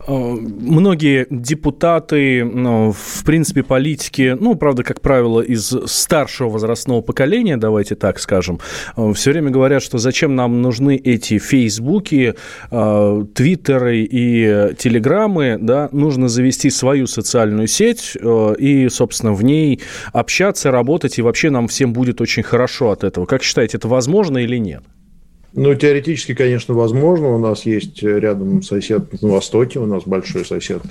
Многие 0.06 1.26
депутаты, 1.30 2.44
ну, 2.44 2.92
в 2.92 3.24
принципе, 3.24 3.62
политики, 3.62 4.36
ну, 4.38 4.54
правда, 4.54 4.82
как 4.82 5.00
правило, 5.00 5.40
из 5.40 5.74
старшего 5.86 6.50
возрастного 6.50 7.00
поколения, 7.00 7.56
давайте 7.56 7.94
так 7.94 8.18
скажем, 8.18 8.60
все 9.14 9.30
время 9.30 9.50
говорят, 9.50 9.82
что 9.82 9.98
зачем 9.98 10.34
нам 10.34 10.62
нужны 10.62 10.96
эти 10.96 11.38
фейсбуки, 11.38 12.34
твиттеры 12.70 14.02
и 14.02 14.33
телеграммы, 14.78 15.58
да, 15.60 15.88
нужно 15.92 16.28
завести 16.28 16.70
свою 16.70 17.06
социальную 17.06 17.68
сеть 17.68 18.16
э, 18.20 18.54
и, 18.58 18.88
собственно, 18.88 19.32
в 19.32 19.42
ней 19.42 19.80
общаться, 20.12 20.70
работать, 20.70 21.18
и 21.18 21.22
вообще 21.22 21.50
нам 21.50 21.68
всем 21.68 21.92
будет 21.92 22.20
очень 22.20 22.42
хорошо 22.42 22.90
от 22.90 23.04
этого. 23.04 23.26
Как 23.26 23.42
считаете, 23.42 23.76
это 23.78 23.88
возможно 23.88 24.38
или 24.38 24.56
нет? 24.56 24.82
Ну, 25.56 25.74
теоретически, 25.76 26.34
конечно, 26.34 26.74
возможно. 26.74 27.28
У 27.28 27.38
нас 27.38 27.64
есть 27.64 28.02
рядом 28.02 28.62
сосед 28.62 29.22
на 29.22 29.28
Востоке, 29.28 29.78
у 29.78 29.86
нас 29.86 30.02
большой 30.04 30.44
сосед, 30.44 30.82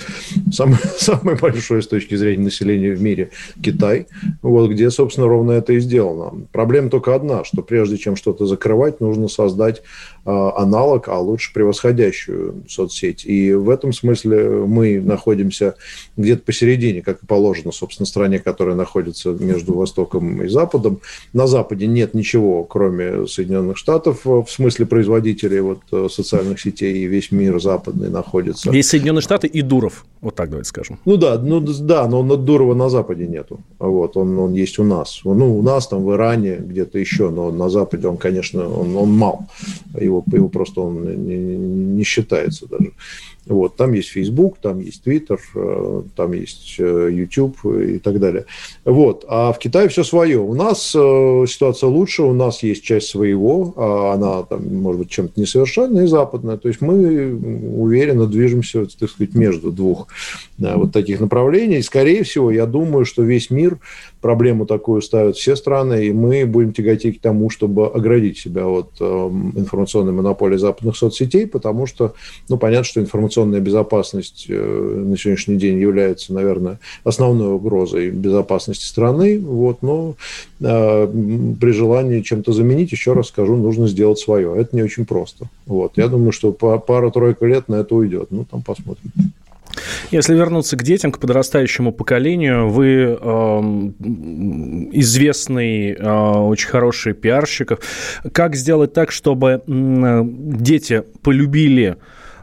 самый, 0.54 0.78
самый 0.97 1.36
большой 1.36 1.84
с 1.84 1.88
точки 1.88 2.15
зрения 2.15 2.45
населения 2.45 2.91
в 2.91 3.02
мире 3.02 3.32
Китай, 3.62 4.08
вот, 4.41 4.69
где, 4.69 4.89
собственно, 4.89 5.28
ровно 5.28 5.52
это 5.52 5.73
и 5.73 5.80
сделано. 5.80 6.45
Проблема 6.54 6.89
только 6.89 7.13
одна, 7.13 7.43
что 7.43 7.62
прежде 7.62 7.97
чем 7.97 8.15
что-то 8.15 8.45
закрывать, 8.45 9.02
нужно 9.02 9.28
создать 9.28 9.82
э, 10.26 10.32
аналог, 10.32 11.10
а 11.10 11.19
лучше 11.19 11.52
превосходящую 11.54 12.63
соцсеть. 12.69 13.26
И 13.26 13.54
в 13.54 13.69
этом 13.69 13.91
смысле 13.91 14.65
мы 14.65 15.02
находимся 15.02 15.76
где-то 16.15 16.41
посередине, 16.43 17.02
как 17.02 17.21
и 17.21 17.26
положено, 17.26 17.73
собственно, 17.73 18.06
стране, 18.06 18.39
которая 18.39 18.76
находится 18.76 19.32
между 19.32 19.73
Востоком 19.73 20.41
и 20.41 20.47
Западом. 20.47 21.02
На 21.34 21.47
Западе 21.47 21.86
нет 21.86 22.13
ничего, 22.13 22.63
кроме 22.63 23.28
Соединенных 23.28 23.78
Штатов 23.78 24.23
в 24.23 24.53
в 24.53 24.53
смысле 24.54 24.86
производителей 24.86 25.62
вот, 25.62 25.82
э, 25.92 26.08
социальных 26.10 26.60
сетей, 26.60 26.98
и 26.98 27.08
весь 27.08 27.32
мир 27.32 27.60
западный 27.62 28.10
находится. 28.10 28.72
Есть 28.72 28.89
Соединенные 28.89 29.22
Штаты 29.22 29.48
и 29.48 29.62
Дуров, 29.62 30.06
вот 30.22 30.36
так 30.36 30.50
давайте 30.50 30.70
скажем. 30.70 31.00
Ну 31.06 31.18
да, 31.18 31.38
ну 31.38 31.60
да, 31.60 32.08
но 32.08 32.24
Дурова 32.38 32.76
на 32.76 32.89
Западе 32.89 33.28
нету. 33.28 33.60
Вот, 33.80 34.18
он, 34.18 34.38
он 34.39 34.54
есть 34.54 34.80
у 34.80 34.84
нас. 34.84 35.22
Ну, 35.24 35.58
у 35.58 35.62
нас 35.62 35.88
там 35.88 36.06
в 36.06 36.13
Иране 36.13 36.56
где-то 36.58 37.00
еще, 37.00 37.30
но 37.30 37.52
на 37.52 37.70
Западе 37.70 38.08
он, 38.08 38.18
конечно, 38.18 38.68
он, 38.68 38.96
он 38.96 39.12
мал. 39.12 39.48
Его, 40.00 40.24
его 40.32 40.50
просто 40.50 40.82
он 40.82 41.26
не, 41.26 41.36
не 41.36 42.04
считается 42.04 42.68
даже. 42.68 42.92
Вот, 43.45 43.75
там 43.75 43.91
есть 43.91 44.10
Facebook, 44.10 44.58
там 44.62 44.79
есть 44.79 45.06
Twitter, 45.06 45.38
э, 45.56 46.03
там 46.15 46.32
есть 46.32 46.75
э, 46.79 47.10
YouTube 47.12 47.58
и 47.65 47.99
так 47.99 48.19
далее. 48.19 48.45
Вот. 48.86 49.25
А 49.27 49.51
в 49.51 49.60
Китае 49.60 49.89
все 49.89 50.03
свое. 50.03 50.39
У 50.39 50.53
нас 50.53 50.95
э, 50.95 51.45
ситуация 51.47 51.89
лучше, 51.89 52.23
у 52.23 52.34
нас 52.34 52.63
есть 52.63 52.84
часть 52.84 53.08
своего, 53.08 53.73
а 53.75 54.13
она, 54.13 54.43
там, 54.43 54.73
может 54.75 54.99
быть, 54.99 55.10
чем-то 55.10 55.39
несовершенная 55.39 56.06
и 56.06 56.08
западная. 56.08 56.56
То 56.56 56.69
есть 56.69 56.79
мы 56.79 57.36
уверенно 57.36 58.27
движемся, 58.27 58.86
так 58.86 59.10
сказать, 59.10 59.36
между 59.36 59.71
двух 59.71 60.08
вот 60.58 60.93
таких 60.93 61.19
направлений. 61.19 61.79
И, 61.79 61.84
скорее 61.84 62.23
всего, 62.23 62.49
я 62.49 62.65
думаю, 62.65 63.03
что 63.03 63.23
весь 63.23 63.49
мир 63.49 63.77
проблему 64.23 64.65
такую 64.65 65.03
ставят 65.03 65.36
все 65.36 65.55
страны, 65.55 66.07
и 66.07 66.12
мы 66.12 66.47
будем 66.47 66.73
тяготеть 66.73 67.19
к 67.19 67.21
тому, 67.21 67.51
чтобы 67.51 67.86
оградить 67.86 68.39
себя 68.39 68.65
от 68.65 68.89
информационной 68.99 70.13
монополии 70.13 70.57
западных 70.57 70.97
соцсетей, 70.97 71.45
потому 71.45 71.86
что, 71.86 72.15
ну, 72.49 72.57
понятно, 72.57 72.86
что 72.86 73.01
информационная 73.01 73.43
информационная 73.43 73.59
безопасность 73.59 74.45
э, 74.49 75.03
на 75.05 75.17
сегодняшний 75.17 75.57
день 75.57 75.79
является, 75.79 76.33
наверное, 76.33 76.79
основной 77.03 77.53
угрозой 77.53 78.09
безопасности 78.09 78.86
страны. 78.86 79.39
Вот, 79.39 79.81
но 79.81 80.15
э, 80.62 81.07
при 81.59 81.71
желании 81.71 82.21
чем-то 82.21 82.53
заменить, 82.53 82.91
еще 82.91 83.13
раз 83.13 83.27
скажу, 83.27 83.55
нужно 83.55 83.88
сделать 83.88 84.19
свое. 84.19 84.55
Это 84.55 84.75
не 84.75 84.83
очень 84.83 85.05
просто. 85.05 85.45
Вот, 85.65 85.93
я 85.97 86.07
думаю, 86.07 86.31
что 86.31 86.51
пара-тройка 86.51 87.45
лет 87.45 87.67
на 87.67 87.75
это 87.75 87.95
уйдет. 87.95 88.27
Ну, 88.31 88.45
там 88.49 88.62
посмотрим. 88.62 89.12
Если 90.13 90.36
вернуться 90.36 90.78
к 90.78 90.84
детям, 90.84 91.12
к 91.12 91.17
подрастающему 91.17 91.91
поколению, 91.91 92.69
вы 92.69 93.17
э, 93.19 93.60
известный, 94.93 95.93
э, 95.93 96.08
очень 96.08 96.69
хороший 96.69 97.13
пиарщик. 97.13 97.80
Как 98.32 98.56
сделать 98.56 98.93
так, 98.93 99.12
чтобы 99.12 99.63
э, 99.65 100.21
дети 100.23 101.04
полюбили 101.23 101.97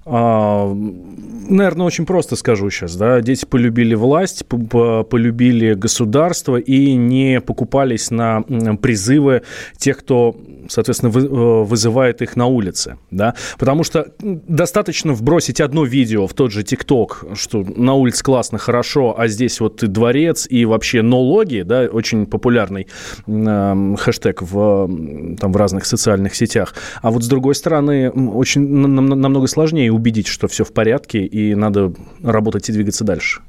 наверное, 0.06 1.86
очень 1.86 2.06
просто 2.06 2.36
скажу 2.36 2.70
сейчас, 2.70 2.96
да, 2.96 3.20
дети 3.20 3.44
полюбили 3.44 3.94
власть, 3.94 4.46
полюбили 4.46 5.74
государство 5.74 6.56
и 6.56 6.94
не 6.94 7.40
покупались 7.40 8.10
на 8.10 8.42
призывы 8.80 9.42
тех, 9.76 9.98
кто, 9.98 10.36
соответственно, 10.68 11.10
э, 11.10 11.64
вызывает 11.64 12.22
их 12.22 12.36
на 12.36 12.46
улице, 12.46 12.96
да, 13.10 13.34
потому 13.58 13.84
что 13.84 14.12
достаточно 14.20 15.12
вбросить 15.12 15.60
одно 15.60 15.84
видео 15.84 16.26
в 16.26 16.34
тот 16.34 16.50
же 16.50 16.62
ТикТок, 16.62 17.24
что 17.34 17.62
на 17.62 17.94
улице 17.94 18.24
классно, 18.24 18.58
хорошо, 18.58 19.14
а 19.18 19.28
здесь 19.28 19.60
вот 19.60 19.84
дворец 19.84 20.46
и 20.48 20.64
вообще 20.64 21.02
ноологи, 21.02 21.62
да, 21.62 21.82
очень 21.92 22.26
популярный 22.26 22.86
э, 23.26 23.94
хэштег 23.98 24.42
в, 24.42 25.36
там, 25.38 25.52
в 25.52 25.56
разных 25.56 25.84
социальных 25.84 26.34
сетях, 26.34 26.74
а 27.02 27.10
вот 27.10 27.22
с 27.22 27.28
другой 27.28 27.54
стороны, 27.54 28.10
очень 28.10 28.62
намного 28.62 29.46
сложнее 29.46 29.90
убедить, 30.00 30.26
что 30.26 30.48
все 30.48 30.64
в 30.64 30.72
порядке 30.72 31.24
и 31.24 31.54
надо 31.54 31.92
работать 32.22 32.68
и 32.68 32.72
двигаться 32.72 33.04
дальше? 33.04 33.42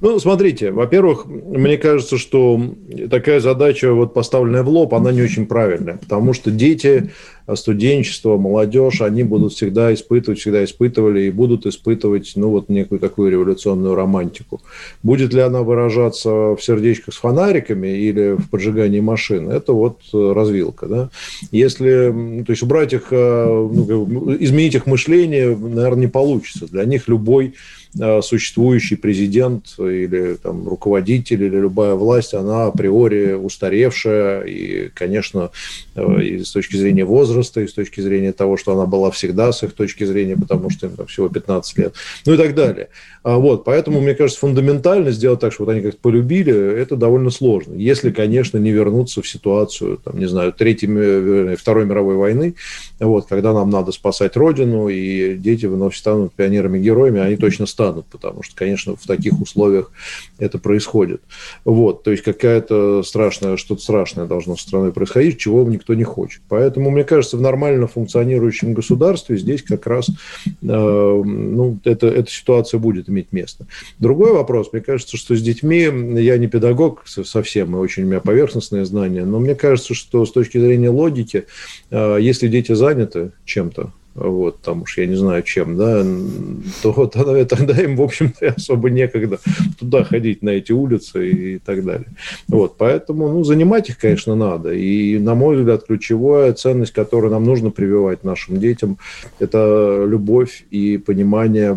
Ну, 0.00 0.18
смотрите, 0.18 0.70
во-первых, 0.70 1.26
мне 1.26 1.76
кажется, 1.76 2.16
что 2.16 2.58
такая 3.10 3.38
задача, 3.40 3.92
вот 3.92 4.14
поставленная 4.14 4.62
в 4.62 4.68
лоб, 4.70 4.94
она 4.94 5.12
не 5.12 5.20
очень 5.20 5.44
правильная, 5.44 5.98
потому 5.98 6.32
что 6.32 6.50
дети, 6.50 7.10
студенчество, 7.54 8.38
молодежь, 8.38 9.02
они 9.02 9.24
будут 9.24 9.52
всегда 9.52 9.92
испытывать, 9.92 10.38
всегда 10.38 10.64
испытывали 10.64 11.22
и 11.24 11.30
будут 11.30 11.66
испытывать, 11.66 12.32
ну, 12.36 12.48
вот 12.48 12.70
некую 12.70 12.98
такую 12.98 13.30
революционную 13.30 13.94
романтику. 13.94 14.62
Будет 15.02 15.34
ли 15.34 15.42
она 15.42 15.62
выражаться 15.62 16.30
в 16.30 16.60
сердечках 16.60 17.12
с 17.12 17.18
фонариками 17.18 17.88
или 17.88 18.36
в 18.38 18.48
поджигании 18.48 19.00
машин, 19.00 19.50
это 19.50 19.74
вот 19.74 19.98
развилка, 20.14 20.86
да. 20.86 21.10
Если, 21.50 22.42
то 22.46 22.50
есть 22.50 22.62
убрать 22.62 22.94
их, 22.94 23.08
э, 23.10 23.46
ну, 23.46 24.34
изменить 24.40 24.76
их 24.76 24.86
мышление, 24.86 25.54
наверное, 25.54 26.02
не 26.02 26.06
получится. 26.06 26.66
Для 26.68 26.86
них 26.86 27.06
любой 27.06 27.48
Э, 27.48 27.79
существующий 28.22 28.96
президент 28.96 29.74
или 29.78 30.36
там, 30.40 30.68
руководитель 30.68 31.42
или 31.42 31.56
любая 31.56 31.94
власть, 31.94 32.34
она 32.34 32.66
априори 32.66 33.32
устаревшая, 33.32 34.42
и, 34.42 34.88
конечно, 34.94 35.50
э, 35.96 36.22
и 36.22 36.44
с 36.44 36.52
точки 36.52 36.76
зрения 36.76 37.04
возраста, 37.04 37.60
и 37.60 37.66
с 37.66 37.72
точки 37.72 38.00
зрения 38.00 38.32
того, 38.32 38.56
что 38.56 38.72
она 38.72 38.86
была 38.86 39.10
всегда, 39.10 39.52
с 39.52 39.64
их 39.64 39.72
точки 39.72 40.04
зрения, 40.04 40.36
потому 40.36 40.70
что 40.70 40.86
им 40.86 40.96
там, 40.96 41.06
всего 41.06 41.28
15 41.28 41.78
лет, 41.78 41.94
ну 42.26 42.34
и 42.34 42.36
так 42.36 42.54
далее. 42.54 42.90
А 43.22 43.38
вот, 43.38 43.64
поэтому, 43.64 44.00
мне 44.00 44.14
кажется, 44.14 44.40
фундаментально 44.40 45.10
сделать 45.10 45.40
так, 45.40 45.52
чтобы 45.52 45.72
они 45.72 45.80
как-то 45.80 46.00
полюбили, 46.00 46.54
это 46.54 46.94
довольно 46.96 47.30
сложно. 47.30 47.74
Если, 47.74 48.10
конечно, 48.10 48.58
не 48.58 48.70
вернуться 48.70 49.20
в 49.20 49.28
ситуацию, 49.28 49.98
там, 50.02 50.18
не 50.18 50.26
знаю, 50.26 50.52
Третьей, 50.52 51.56
Второй 51.56 51.86
мировой 51.86 52.14
войны, 52.14 52.54
вот, 53.00 53.26
когда 53.26 53.52
нам 53.52 53.68
надо 53.68 53.90
спасать 53.92 54.36
Родину, 54.36 54.88
и 54.88 55.34
дети 55.34 55.66
вновь 55.66 55.96
станут 55.96 56.32
пионерами-героями, 56.34 57.20
они 57.20 57.36
точно 57.36 57.66
станут 57.66 57.79
станут, 57.80 58.06
потому 58.06 58.42
что, 58.42 58.54
конечно, 58.54 58.94
в 58.94 59.06
таких 59.06 59.40
условиях 59.40 59.90
это 60.38 60.58
происходит. 60.58 61.22
Вот, 61.64 62.02
то 62.02 62.10
есть 62.10 62.22
какая-то 62.22 63.02
страшная, 63.02 63.56
что-то 63.56 63.80
страшное 63.80 64.26
должно 64.26 64.56
с 64.56 64.60
страной 64.60 64.92
происходить, 64.92 65.38
чего 65.38 65.64
никто 65.64 65.94
не 65.94 66.04
хочет. 66.04 66.42
Поэтому, 66.50 66.90
мне 66.90 67.04
кажется, 67.04 67.38
в 67.38 67.40
нормально 67.40 67.86
функционирующем 67.86 68.74
государстве 68.74 69.38
здесь 69.38 69.62
как 69.62 69.86
раз 69.86 70.10
э, 70.10 70.12
ну, 70.62 71.78
это, 71.84 72.06
эта 72.08 72.30
ситуация 72.30 72.78
будет 72.78 73.08
иметь 73.08 73.32
место. 73.32 73.66
Другой 73.98 74.32
вопрос, 74.32 74.74
мне 74.74 74.82
кажется, 74.82 75.16
что 75.16 75.34
с 75.34 75.40
детьми, 75.40 75.88
я 76.20 76.36
не 76.36 76.48
педагог 76.48 77.04
совсем, 77.06 77.74
и 77.76 77.78
очень 77.78 78.02
у 78.02 78.06
меня 78.06 78.20
поверхностные 78.20 78.84
знания, 78.84 79.24
но 79.24 79.40
мне 79.40 79.54
кажется, 79.54 79.94
что 79.94 80.26
с 80.26 80.32
точки 80.32 80.58
зрения 80.58 80.90
логики, 80.90 81.46
э, 81.90 82.18
если 82.20 82.48
дети 82.48 82.74
заняты 82.74 83.32
чем-то, 83.46 83.92
вот, 84.14 84.60
там 84.60 84.82
уж 84.82 84.98
я 84.98 85.06
не 85.06 85.14
знаю 85.14 85.42
чем, 85.42 85.76
да, 85.76 86.04
то 86.82 86.92
вот 86.92 87.12
тогда 87.12 87.80
им, 87.80 87.96
в 87.96 88.02
общем-то, 88.02 88.54
особо 88.56 88.90
некогда 88.90 89.38
туда 89.78 90.04
ходить, 90.04 90.42
на 90.42 90.50
эти 90.50 90.72
улицы 90.72 91.30
и 91.30 91.58
так 91.58 91.84
далее. 91.84 92.08
Вот, 92.48 92.76
поэтому, 92.76 93.28
ну, 93.28 93.44
занимать 93.44 93.88
их, 93.88 93.98
конечно, 93.98 94.34
надо. 94.34 94.72
И, 94.72 95.18
на 95.18 95.34
мой 95.34 95.56
взгляд, 95.56 95.84
ключевая 95.86 96.52
ценность, 96.54 96.92
которую 96.92 97.30
нам 97.30 97.44
нужно 97.44 97.70
прививать 97.70 98.24
нашим 98.24 98.58
детям, 98.58 98.98
это 99.38 100.04
любовь 100.06 100.64
и 100.70 100.98
понимание 100.98 101.76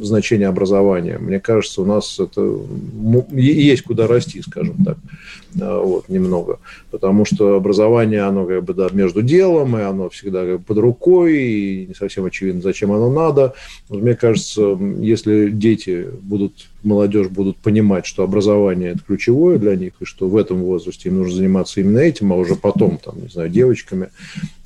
значения 0.00 0.48
образования. 0.48 1.18
Мне 1.18 1.40
кажется, 1.40 1.82
у 1.82 1.84
нас 1.84 2.20
это 2.20 2.58
есть 3.32 3.82
куда 3.82 4.06
расти, 4.06 4.40
скажем 4.42 4.84
так, 4.84 4.98
вот, 5.54 6.08
немного. 6.08 6.58
Потому 6.92 7.24
что 7.24 7.56
образование, 7.56 8.20
оно 8.20 8.44
как 8.44 8.64
бы, 8.64 8.74
да, 8.74 8.88
между 8.92 9.22
делом, 9.22 9.78
и 9.78 9.80
оно 9.80 10.10
всегда 10.10 10.44
как 10.44 10.58
бы 10.58 10.64
под 10.64 10.76
рукой, 10.76 11.38
и 11.38 11.86
не 11.86 11.94
совсем 11.94 12.26
очевидно, 12.26 12.60
зачем 12.60 12.92
оно 12.92 13.10
надо. 13.10 13.54
Мне 13.88 14.14
кажется, 14.14 14.78
если 14.98 15.48
дети 15.48 16.06
будут 16.20 16.52
молодежь 16.84 17.28
будут 17.28 17.56
понимать, 17.56 18.06
что 18.06 18.22
образование– 18.22 18.90
это 18.92 19.00
ключевое 19.06 19.58
для 19.58 19.76
них, 19.76 19.92
и 20.00 20.04
что 20.04 20.28
в 20.28 20.36
этом 20.36 20.62
возрасте 20.62 21.08
им 21.08 21.18
нужно 21.18 21.36
заниматься 21.36 21.80
именно 21.80 21.98
этим, 21.98 22.32
а 22.32 22.36
уже 22.36 22.56
потом, 22.56 22.98
там, 22.98 23.20
не 23.20 23.28
знаю, 23.28 23.48
девочками, 23.48 24.08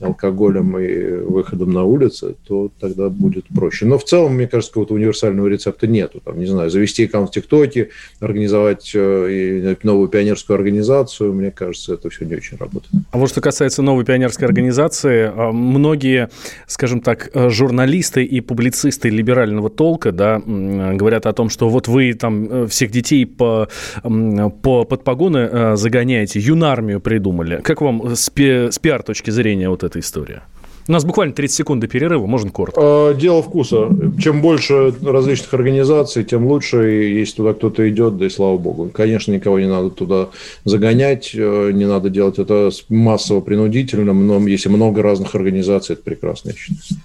алкоголем 0.00 0.78
и 0.78 1.16
выходом 1.24 1.72
на 1.72 1.84
улицы, 1.84 2.34
то 2.46 2.70
тогда 2.80 3.08
будет 3.08 3.46
проще. 3.54 3.86
Но 3.86 3.98
в 3.98 4.04
целом, 4.04 4.34
мне 4.34 4.46
кажется, 4.46 4.72
какого-то 4.72 4.94
универсального 4.94 5.46
рецепта 5.46 5.86
нету. 5.86 6.20
Там, 6.24 6.38
не 6.38 6.46
знаю, 6.46 6.70
завести 6.70 7.04
аккаунт 7.04 7.30
в 7.30 7.32
ТикТоке, 7.32 7.90
организовать 8.20 8.92
э, 8.94 9.76
новую 9.82 10.08
пионерскую 10.08 10.56
организацию, 10.56 11.32
мне 11.32 11.50
кажется, 11.50 11.94
это 11.94 12.10
все 12.10 12.24
не 12.24 12.34
очень 12.36 12.56
работает. 12.56 12.92
А 13.10 13.18
вот 13.18 13.30
что 13.30 13.40
касается 13.40 13.82
новой 13.82 14.04
пионерской 14.04 14.46
организации, 14.46 15.30
а, 15.34 15.52
многие, 15.52 16.30
скажем 16.66 17.00
так, 17.00 17.30
э, 17.32 17.48
журналисты 17.50 18.24
и 18.24 18.40
публицисты 18.40 19.08
либерального 19.08 19.70
толка, 19.70 20.12
да, 20.12 20.40
говорят 20.46 21.26
о 21.26 21.32
том, 21.32 21.48
что 21.48 21.68
вот 21.68 21.88
вы 21.88 22.05
там 22.12 22.46
э, 22.50 22.66
всех 22.66 22.90
детей 22.90 23.26
по, 23.26 23.68
по, 24.02 24.84
под 24.84 25.04
погоны 25.04 25.48
э, 25.50 25.76
загоняете, 25.76 26.40
юнармию 26.40 27.00
придумали. 27.00 27.60
Как 27.62 27.80
вам 27.80 28.14
с, 28.14 28.30
пи, 28.30 28.70
с 28.70 28.78
пиар 28.78 29.02
точки 29.02 29.30
зрения 29.30 29.68
вот 29.68 29.84
эта 29.84 29.98
история? 29.98 30.42
У 30.88 30.92
нас 30.92 31.04
буквально 31.04 31.34
30 31.34 31.56
секунд 31.56 31.80
до 31.80 31.88
перерыва, 31.88 32.26
можно 32.26 32.50
коротко. 32.50 32.80
А, 32.80 33.14
дело 33.14 33.42
вкуса. 33.42 33.88
Чем 34.20 34.40
больше 34.40 34.94
различных 35.02 35.52
организаций, 35.52 36.22
тем 36.22 36.46
лучше, 36.46 37.06
и 37.06 37.18
если 37.18 37.36
туда 37.36 37.54
кто-то 37.54 37.88
идет, 37.88 38.18
да 38.18 38.26
и 38.26 38.28
слава 38.28 38.56
богу. 38.56 38.88
Конечно, 38.92 39.32
никого 39.32 39.58
не 39.58 39.66
надо 39.66 39.90
туда 39.90 40.28
загонять, 40.64 41.32
э, 41.34 41.70
не 41.72 41.86
надо 41.86 42.08
делать 42.08 42.38
это 42.38 42.70
массово 42.88 43.40
принудительным, 43.40 44.26
но 44.28 44.46
если 44.46 44.68
много 44.68 45.02
разных 45.02 45.34
организаций, 45.34 45.94
это 45.94 46.02
прекрасно, 46.04 46.50
я 46.50 46.54
считаю. 46.54 47.00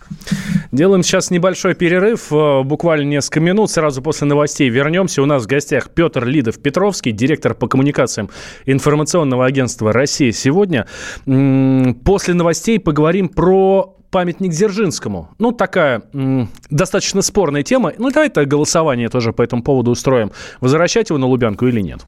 Делаем 0.71 1.01
сейчас 1.01 1.31
небольшой 1.31 1.73
перерыв, 1.73 2.31
э, 2.31 2.61
буквально 2.63 3.05
несколько 3.05 3.39
минут, 3.39 3.71
сразу 3.71 4.03
после 4.03 4.27
новостей 4.27 4.69
вернемся. 4.69 5.23
У 5.23 5.25
нас 5.25 5.43
в 5.43 5.47
гостях 5.47 5.89
Петр 5.89 6.25
Лидов-Петровский, 6.25 7.11
директор 7.11 7.55
по 7.55 7.67
коммуникациям 7.67 8.29
информационного 8.67 9.45
агентства 9.45 9.91
«Россия 9.91 10.31
сегодня». 10.31 10.85
После 11.25 12.35
новостей 12.35 12.79
поговорим 12.79 13.27
про 13.27 13.70
памятник 14.09 14.51
Дзержинскому. 14.51 15.29
Ну, 15.39 15.51
такая 15.51 16.03
м, 16.13 16.49
достаточно 16.69 17.21
спорная 17.21 17.63
тема. 17.63 17.93
Ну, 17.97 18.11
давайте 18.11 18.45
голосование 18.45 19.09
тоже 19.09 19.31
по 19.33 19.41
этому 19.41 19.63
поводу 19.63 19.91
устроим. 19.91 20.31
Возвращать 20.59 21.09
его 21.09 21.19
на 21.19 21.27
Лубянку 21.27 21.67
или 21.67 21.81
нет? 21.81 22.01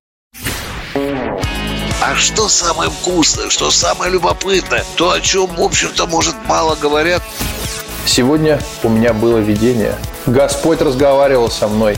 А 0.96 2.16
что 2.16 2.50
самое 2.50 2.90
вкусное, 2.90 3.50
что 3.50 3.72
самое 3.72 4.12
любопытное, 4.12 4.84
то, 4.98 5.12
о 5.12 5.22
чем, 5.22 5.48
в 5.48 5.62
общем-то, 5.62 6.06
может, 6.08 6.36
мало 6.48 6.76
говорят– 6.76 7.22
Сегодня 8.06 8.60
у 8.84 8.90
меня 8.90 9.14
было 9.14 9.38
видение. 9.38 9.96
Господь 10.26 10.82
разговаривал 10.82 11.50
со 11.50 11.68
мной. 11.68 11.98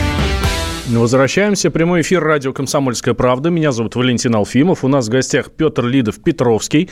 Возвращаемся. 0.99 1.71
Прямой 1.71 2.01
эфир 2.01 2.21
радио 2.21 2.51
«Комсомольская 2.51 3.13
правда». 3.13 3.49
Меня 3.49 3.71
зовут 3.71 3.95
Валентин 3.95 4.35
Алфимов. 4.35 4.83
У 4.83 4.89
нас 4.89 5.07
в 5.07 5.09
гостях 5.09 5.49
Петр 5.51 5.85
Лидов-Петровский, 5.85 6.89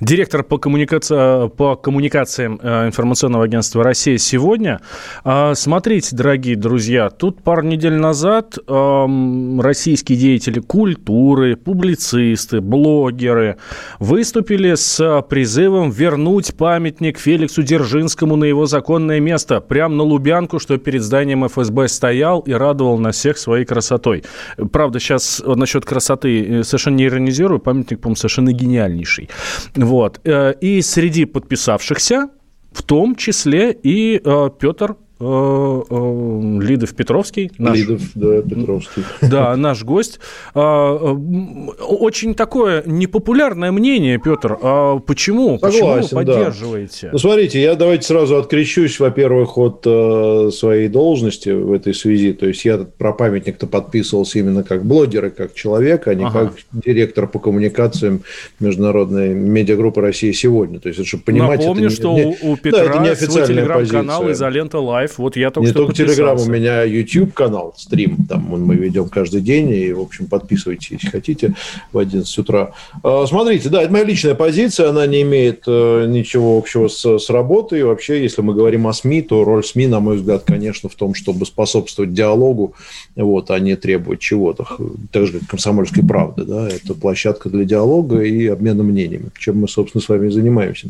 директор 0.00 0.42
по, 0.42 0.58
коммуникаци... 0.58 1.48
по 1.56 1.74
коммуникациям 1.76 2.60
э, 2.62 2.88
информационного 2.88 3.44
агентства 3.44 3.82
«Россия 3.82 4.18
сегодня». 4.18 4.80
А, 5.24 5.54
смотрите, 5.54 6.14
дорогие 6.14 6.56
друзья, 6.56 7.08
тут 7.08 7.42
пару 7.42 7.62
недель 7.62 7.94
назад 7.94 8.58
российские 8.66 10.18
деятели 10.18 10.60
культуры, 10.60 11.56
публицисты, 11.56 12.60
блогеры 12.60 13.56
выступили 13.98 14.74
с 14.74 15.22
призывом 15.28 15.90
вернуть 15.90 16.54
памятник 16.54 17.18
Феликсу 17.18 17.62
Дзержинскому 17.62 18.36
на 18.36 18.44
его 18.44 18.66
законное 18.66 19.20
место, 19.20 19.60
прямо 19.60 19.94
на 19.94 20.02
Лубянку, 20.02 20.58
что 20.58 20.76
перед 20.76 21.02
зданием 21.02 21.46
ФСБ 21.46 21.88
стоял 21.88 22.40
и 22.40 22.52
радовал 22.52 22.98
на 22.98 23.12
всех 23.12 23.37
своей 23.38 23.64
красотой. 23.64 24.24
Правда, 24.72 25.00
сейчас 25.00 25.42
насчет 25.44 25.84
красоты 25.84 26.42
э, 26.42 26.62
совершенно 26.64 26.96
не 26.96 27.06
иронизирую, 27.06 27.60
памятник, 27.60 28.00
по-моему, 28.00 28.16
совершенно 28.16 28.52
гениальнейший. 28.52 29.28
Вот. 29.74 30.20
Э, 30.24 30.54
и 30.60 30.82
среди 30.82 31.24
подписавшихся 31.24 32.28
в 32.72 32.82
том 32.82 33.14
числе 33.14 33.72
и 33.72 34.20
э, 34.22 34.50
Петр 34.58 34.96
Лидов 35.20 36.94
Петровский. 36.94 37.50
Наш, 37.58 37.76
Лидов, 37.76 38.02
да, 38.14 38.40
Петровский. 38.42 39.02
Да, 39.28 39.56
наш 39.56 39.82
гость. 39.82 40.20
А, 40.54 40.96
э, 40.96 41.72
очень 41.82 42.34
такое 42.34 42.84
непопулярное 42.86 43.72
мнение, 43.72 44.18
Петр. 44.18 44.56
А 44.62 44.98
почему? 45.00 45.58
Согласен, 45.58 46.02
почему 46.02 46.20
поддерживаете? 46.20 47.06
Да. 47.06 47.12
Ну, 47.12 47.18
смотрите, 47.18 47.60
я 47.60 47.74
давайте 47.74 48.06
сразу 48.06 48.36
открещусь, 48.36 49.00
во-первых, 49.00 49.58
от 49.58 49.82
э, 49.86 50.50
своей 50.52 50.88
должности 50.88 51.48
в 51.48 51.72
этой 51.72 51.94
связи. 51.94 52.32
То 52.32 52.46
есть 52.46 52.64
я 52.64 52.78
про 52.78 53.12
памятник-то 53.12 53.66
подписывался 53.66 54.38
именно 54.38 54.62
как 54.62 54.84
блогер 54.84 55.26
и 55.26 55.30
как 55.30 55.54
человек, 55.54 56.06
а 56.06 56.14
не 56.14 56.24
ага. 56.24 56.52
как 56.72 56.84
директор 56.84 57.26
по 57.26 57.40
коммуникациям 57.40 58.22
Международной 58.60 59.34
медиагруппы 59.34 60.00
России 60.00 60.30
сегодня. 60.30 60.78
То 60.78 60.88
есть, 60.88 61.04
чтобы 61.04 61.24
понимать... 61.24 61.58
Напомню, 61.58 61.86
это 61.86 61.90
не, 61.90 61.96
что 61.96 62.14
не, 62.14 62.36
у 62.42 62.56
Петра 62.56 62.84
да, 62.84 62.84
это 62.84 63.00
не 63.00 63.16
свой 63.16 63.46
телеграм-канал 63.46 64.30
«Изолента 64.30 64.78
Лайв» 64.78 65.07
Лайв. 65.08 65.18
Вот 65.18 65.36
я 65.36 65.50
только 65.50 65.68
Не 65.68 65.72
только 65.72 65.94
Телеграм, 65.94 66.38
у 66.38 66.46
меня 66.46 66.82
YouTube 66.82 67.32
канал, 67.32 67.74
стрим, 67.76 68.26
там 68.28 68.42
мы 68.48 68.74
ведем 68.74 69.08
каждый 69.08 69.40
день, 69.40 69.70
и, 69.70 69.92
в 69.92 70.00
общем, 70.00 70.26
подписывайтесь, 70.26 70.90
если 70.90 71.08
хотите, 71.08 71.54
в 71.92 71.98
11 71.98 72.38
утра. 72.38 72.72
А, 73.02 73.26
смотрите, 73.26 73.68
да, 73.68 73.82
это 73.82 73.92
моя 73.92 74.04
личная 74.04 74.34
позиция, 74.34 74.90
она 74.90 75.06
не 75.06 75.22
имеет 75.22 75.64
э, 75.66 76.06
ничего 76.08 76.58
общего 76.58 76.88
с, 76.88 77.18
с 77.18 77.30
работой. 77.30 77.82
Вообще, 77.82 78.22
если 78.22 78.42
мы 78.42 78.54
говорим 78.54 78.86
о 78.86 78.92
СМИ, 78.92 79.22
то 79.22 79.44
роль 79.44 79.64
СМИ, 79.64 79.86
на 79.86 80.00
мой 80.00 80.16
взгляд, 80.16 80.44
конечно, 80.44 80.88
в 80.88 80.94
том, 80.94 81.14
чтобы 81.14 81.46
способствовать 81.46 82.12
диалогу, 82.12 82.74
вот, 83.16 83.50
а 83.50 83.58
не 83.58 83.76
требовать 83.76 84.20
чего-то. 84.20 84.66
Так 85.10 85.26
же, 85.26 85.38
как 85.38 85.48
комсомольской 85.48 86.04
правды, 86.04 86.44
да, 86.44 86.68
это 86.68 86.94
площадка 86.94 87.48
для 87.48 87.64
диалога 87.64 88.20
и 88.22 88.46
обмена 88.46 88.82
мнениями, 88.82 89.30
чем 89.38 89.60
мы, 89.60 89.68
собственно, 89.68 90.02
с 90.02 90.08
вами 90.08 90.28
занимаемся. 90.28 90.88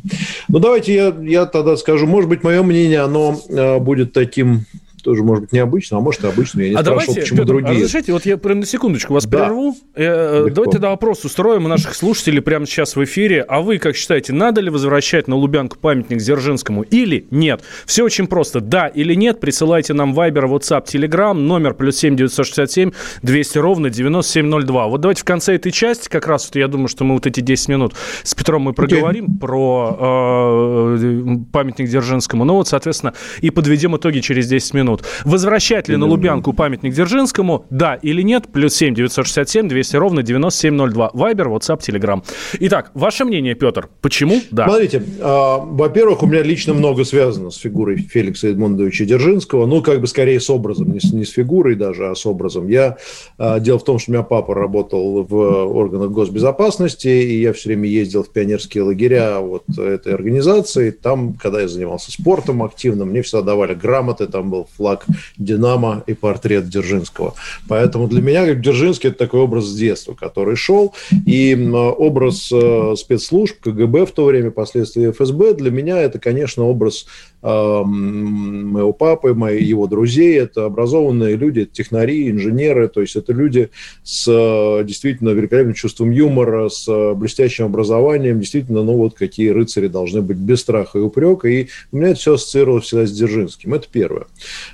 Ну, 0.48 0.58
давайте 0.58 0.94
я, 0.94 1.14
я 1.22 1.46
тогда 1.46 1.76
скажу, 1.76 2.06
может 2.06 2.28
быть, 2.28 2.42
мое 2.42 2.62
мнение, 2.62 3.00
оно 3.00 3.38
э, 3.48 3.78
будет 3.78 4.07
будет 4.08 4.12
таким 4.12 4.64
тоже, 5.02 5.22
может 5.22 5.44
быть, 5.44 5.52
необычно, 5.52 5.98
а 5.98 6.00
может, 6.00 6.24
и 6.24 6.26
обычно. 6.26 6.60
Я 6.60 6.68
не 6.70 6.74
а 6.74 6.80
спрашивал, 6.80 7.06
давайте, 7.06 7.20
почему 7.20 7.38
Петр, 7.38 7.48
другие. 7.48 7.84
разрешите, 7.84 8.12
вот 8.12 8.26
я 8.26 8.36
прям 8.36 8.60
на 8.60 8.66
секундочку 8.66 9.14
вас 9.14 9.26
да. 9.26 9.38
прерву. 9.38 9.76
Э, 9.94 10.44
Легко. 10.44 10.54
давайте 10.54 10.72
тогда 10.72 10.90
вопрос 10.90 11.24
устроим 11.24 11.64
у 11.64 11.68
наших 11.68 11.94
слушателей 11.94 12.42
прямо 12.42 12.66
сейчас 12.66 12.96
в 12.96 13.04
эфире. 13.04 13.42
А 13.42 13.60
вы, 13.60 13.78
как 13.78 13.96
считаете, 13.96 14.32
надо 14.32 14.60
ли 14.60 14.70
возвращать 14.70 15.28
на 15.28 15.36
Лубянку 15.36 15.78
памятник 15.78 16.18
Дзержинскому 16.18 16.82
или 16.82 17.26
нет? 17.30 17.62
Все 17.86 18.04
очень 18.04 18.26
просто. 18.26 18.60
Да 18.60 18.86
или 18.86 19.14
нет, 19.14 19.40
присылайте 19.40 19.94
нам 19.94 20.14
Viber, 20.14 20.48
WhatsApp, 20.48 20.86
Telegram, 20.86 21.34
номер 21.34 21.74
плюс 21.74 21.96
7 21.96 22.16
967 22.16 22.90
200 23.22 23.58
ровно 23.58 23.90
9702. 23.90 24.88
Вот 24.88 25.00
давайте 25.00 25.22
в 25.22 25.24
конце 25.24 25.54
этой 25.54 25.72
части, 25.72 26.08
как 26.08 26.26
раз 26.26 26.46
вот 26.46 26.56
я 26.56 26.68
думаю, 26.68 26.88
что 26.88 27.04
мы 27.04 27.14
вот 27.14 27.26
эти 27.26 27.40
10 27.40 27.68
минут 27.68 27.94
с 28.22 28.34
Петром 28.34 28.62
мы 28.62 28.72
проговорим 28.72 29.26
okay. 29.26 29.38
про 29.38 30.96
э, 30.98 31.36
памятник 31.52 31.88
Дзержинскому. 31.88 32.44
Ну 32.44 32.54
вот, 32.54 32.68
соответственно, 32.68 33.14
и 33.40 33.50
подведем 33.50 33.96
итоги 33.96 34.20
через 34.20 34.48
10 34.48 34.74
минут 34.74 34.87
минут. 34.88 35.04
Возвращать 35.24 35.88
ли 35.88 35.96
на 35.96 36.06
Лубянку 36.06 36.52
памятник 36.52 36.92
Дзержинскому? 36.94 37.66
Да 37.70 37.94
или 37.94 38.22
нет? 38.22 38.46
Плюс 38.52 38.74
7 38.74 38.94
967 38.94 39.68
200 39.68 39.96
ровно 39.96 40.22
9702. 40.22 41.10
Вайбер, 41.12 41.48
WhatsApp, 41.48 41.80
Telegram. 41.80 42.22
Итак, 42.60 42.90
ваше 42.94 43.24
мнение, 43.24 43.54
Петр, 43.54 43.88
почему? 44.00 44.40
Да. 44.50 44.68
Смотрите, 44.68 45.02
а, 45.20 45.58
во-первых, 45.58 46.22
у 46.22 46.26
меня 46.26 46.42
лично 46.42 46.74
много 46.74 47.04
связано 47.04 47.50
с 47.50 47.56
фигурой 47.56 47.96
Феликса 47.98 48.48
Эдмундовича 48.48 49.04
Дзержинского. 49.04 49.66
Ну, 49.66 49.82
как 49.82 50.00
бы 50.00 50.06
скорее 50.06 50.40
с 50.40 50.48
образом, 50.50 50.92
не 50.92 51.00
с, 51.00 51.12
не 51.12 51.24
с 51.24 51.30
фигурой 51.30 51.74
даже, 51.74 52.08
а 52.08 52.14
с 52.14 52.24
образом. 52.26 52.68
Я, 52.68 52.96
а, 53.36 53.60
дело 53.60 53.78
в 53.78 53.84
том, 53.84 53.98
что 53.98 54.10
у 54.10 54.14
меня 54.14 54.22
папа 54.22 54.54
работал 54.54 55.22
в 55.22 55.34
органах 55.34 56.10
госбезопасности, 56.10 57.08
и 57.08 57.40
я 57.40 57.52
все 57.52 57.70
время 57.70 57.88
ездил 57.88 58.22
в 58.22 58.30
пионерские 58.30 58.84
лагеря 58.84 59.40
вот 59.40 59.64
этой 59.78 60.14
организации. 60.14 60.90
Там, 60.90 61.34
когда 61.34 61.60
я 61.60 61.68
занимался 61.68 62.10
спортом 62.10 62.62
активно, 62.62 63.04
мне 63.04 63.22
всегда 63.22 63.42
давали 63.42 63.74
грамоты, 63.74 64.26
там 64.26 64.50
был 64.50 64.66
флаг 64.78 65.04
«Динамо» 65.36 66.02
и 66.06 66.14
портрет 66.14 66.68
Дзержинского. 66.68 67.34
Поэтому 67.68 68.08
для 68.08 68.22
меня 68.22 68.46
как 68.46 68.60
Дзержинский– 68.62 69.08
это 69.10 69.18
такой 69.18 69.40
образ 69.40 69.66
с 69.66 69.76
детства, 69.76 70.14
который 70.14 70.56
шел. 70.56 70.94
И 71.26 71.54
образ 71.54 72.50
э, 72.52 72.94
спецслужб, 72.96 73.60
КГБ 73.60 74.06
в 74.06 74.12
то 74.12 74.24
время, 74.24 74.50
последствия 74.50 75.10
ФСБ, 75.12 75.54
для 75.54 75.70
меня 75.70 75.98
это, 76.00 76.18
конечно, 76.18 76.64
образ 76.64 77.06
моего 77.42 78.92
папы, 78.92 79.34
моих, 79.34 79.62
его 79.62 79.86
друзей. 79.86 80.38
Это 80.38 80.64
образованные 80.64 81.36
люди, 81.36 81.60
это 81.60 81.72
технари, 81.72 82.30
инженеры. 82.30 82.88
То 82.88 83.00
есть 83.00 83.16
это 83.16 83.32
люди 83.32 83.70
с 84.02 84.26
э, 84.28 84.84
действительно 84.84 85.30
великолепным 85.30 85.74
чувством 85.74 86.10
юмора, 86.10 86.68
с 86.68 87.14
блестящим 87.14 87.66
образованием. 87.66 88.40
Действительно, 88.40 88.82
ну 88.82 88.94
вот 88.94 89.14
какие 89.14 89.50
рыцари 89.50 89.88
должны 89.88 90.22
быть 90.22 90.36
без 90.36 90.60
страха 90.60 90.98
и 90.98 91.02
упрека. 91.02 91.48
И 91.48 91.68
у 91.92 91.96
меня 91.96 92.08
это 92.08 92.18
все 92.18 92.34
ассоциировалось 92.34 92.84
всегда 92.84 93.06
с 93.06 93.12
Дзержинским. 93.12 93.74
Это 93.74 93.86
первое. 93.90 94.26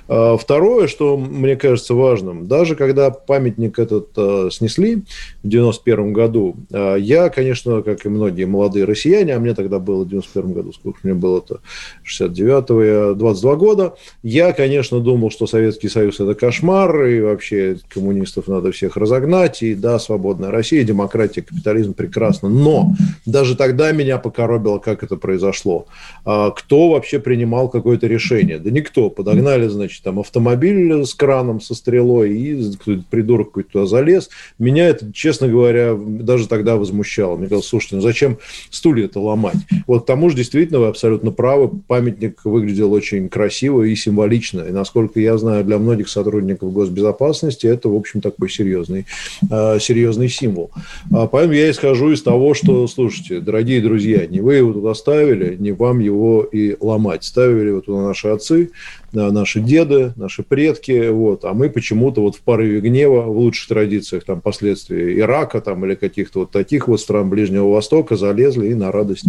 А, 0.07 0.37
второе, 0.37 0.87
что 0.87 1.17
мне 1.17 1.55
кажется 1.55 1.93
важным, 1.93 2.47
даже 2.47 2.75
когда 2.75 3.09
памятник 3.09 3.79
этот 3.79 4.09
э, 4.15 4.49
снесли 4.51 5.03
в 5.43 5.47
91 5.47 6.13
году, 6.13 6.55
э, 6.71 6.97
я, 6.99 7.29
конечно, 7.29 7.81
как 7.81 8.05
и 8.05 8.09
многие 8.09 8.45
молодые 8.45 8.85
россияне, 8.85 9.35
а 9.35 9.39
мне 9.39 9.53
тогда 9.53 9.79
было 9.79 10.03
в 10.03 10.09
91 10.09 10.53
году, 10.53 10.73
сколько 10.73 10.99
мне 11.03 11.13
было-то, 11.13 11.59
69 12.03 12.54
22 12.61 13.55
года, 13.55 13.95
я, 14.23 14.53
конечно, 14.53 14.99
думал, 14.99 15.31
что 15.31 15.47
Советский 15.47 15.89
Союз– 15.89 16.19
это 16.19 16.35
кошмар, 16.35 17.05
и 17.05 17.21
вообще 17.21 17.77
коммунистов 17.89 18.47
надо 18.47 18.71
всех 18.71 18.97
разогнать, 18.97 19.63
и 19.63 19.75
да, 19.75 19.99
свободная 19.99 20.51
Россия, 20.51 20.83
демократия, 20.83 21.41
капитализм 21.41 21.93
прекрасно. 21.93 22.49
Но 22.49 22.93
даже 23.25 23.55
тогда 23.55 23.91
меня 23.91 24.17
покоробило, 24.17 24.79
как 24.79 25.03
это 25.03 25.15
произошло. 25.17 25.87
А 26.25 26.51
кто 26.51 26.89
вообще 26.91 27.19
принимал 27.19 27.69
какое-то 27.69 28.07
решение? 28.07 28.59
Да 28.59 28.69
никто. 28.69 29.09
Подогнали, 29.09 29.67
значит, 29.67 30.03
там 30.03 30.19
автомобиль 30.19 31.05
с 31.05 31.13
краном, 31.13 31.61
со 31.61 31.75
стрелой, 31.75 32.33
и 32.37 32.71
придурок 33.09 33.47
какой-то 33.47 33.71
туда 33.71 33.85
залез. 33.85 34.29
Меня 34.59 34.87
это, 34.87 35.11
честно 35.13 35.47
говоря, 35.47 35.95
даже 35.95 36.47
тогда 36.47 36.75
возмущало. 36.75 37.35
Мне 37.35 37.47
казалось, 37.47 37.67
слушайте, 37.67 37.95
ну 37.97 38.01
зачем 38.01 38.37
стулья-то 38.69 39.21
ломать? 39.21 39.57
Вот 39.87 40.05
тому 40.05 40.29
же, 40.29 40.35
действительно, 40.35 40.79
вы 40.79 40.87
абсолютно 40.87 41.31
правы, 41.31 41.69
памятник 41.87 42.44
выглядел 42.49 42.91
очень 42.93 43.29
красиво 43.29 43.83
и 43.83 43.95
символично. 43.95 44.61
И, 44.61 44.71
насколько 44.71 45.19
я 45.19 45.37
знаю, 45.37 45.63
для 45.63 45.77
многих 45.77 46.09
сотрудников 46.09 46.73
госбезопасности 46.73 47.67
это, 47.67 47.89
в 47.89 47.95
общем, 47.95 48.21
такой 48.21 48.49
серьезный, 48.49 49.05
э, 49.49 49.79
серьезный 49.79 50.29
символ. 50.29 50.71
А 51.11 51.27
поэтому 51.27 51.53
я 51.53 51.69
исхожу 51.71 52.11
из 52.11 52.21
того, 52.21 52.53
что, 52.53 52.87
слушайте, 52.87 53.39
дорогие 53.39 53.81
друзья, 53.81 54.25
не 54.27 54.41
вы 54.41 54.55
его 54.55 54.73
туда 54.73 54.93
ставили, 54.93 55.55
не 55.55 55.71
вам 55.71 55.99
его 55.99 56.43
и 56.43 56.75
ломать. 56.79 57.23
Ставили 57.23 57.71
вот 57.71 57.85
туда 57.85 58.01
наши 58.01 58.27
отцы, 58.27 58.71
наши 59.15 59.59
деды, 59.59 60.13
наши 60.15 60.43
предки, 60.43 61.09
вот, 61.09 61.45
а 61.45 61.53
мы 61.53 61.69
почему-то 61.69 62.21
вот 62.21 62.35
в 62.35 62.41
порыве 62.41 62.81
гнева, 62.81 63.21
в 63.21 63.37
лучших 63.37 63.69
традициях 63.69 64.23
там 64.23 64.41
последствий 64.41 65.19
Ирака 65.19 65.61
там 65.61 65.85
или 65.85 65.95
каких-то 65.95 66.41
вот 66.41 66.51
таких 66.51 66.87
вот 66.87 66.99
стран 66.99 67.29
Ближнего 67.29 67.69
Востока 67.69 68.15
залезли 68.15 68.67
и 68.67 68.75
на 68.75 68.91
радость 68.91 69.25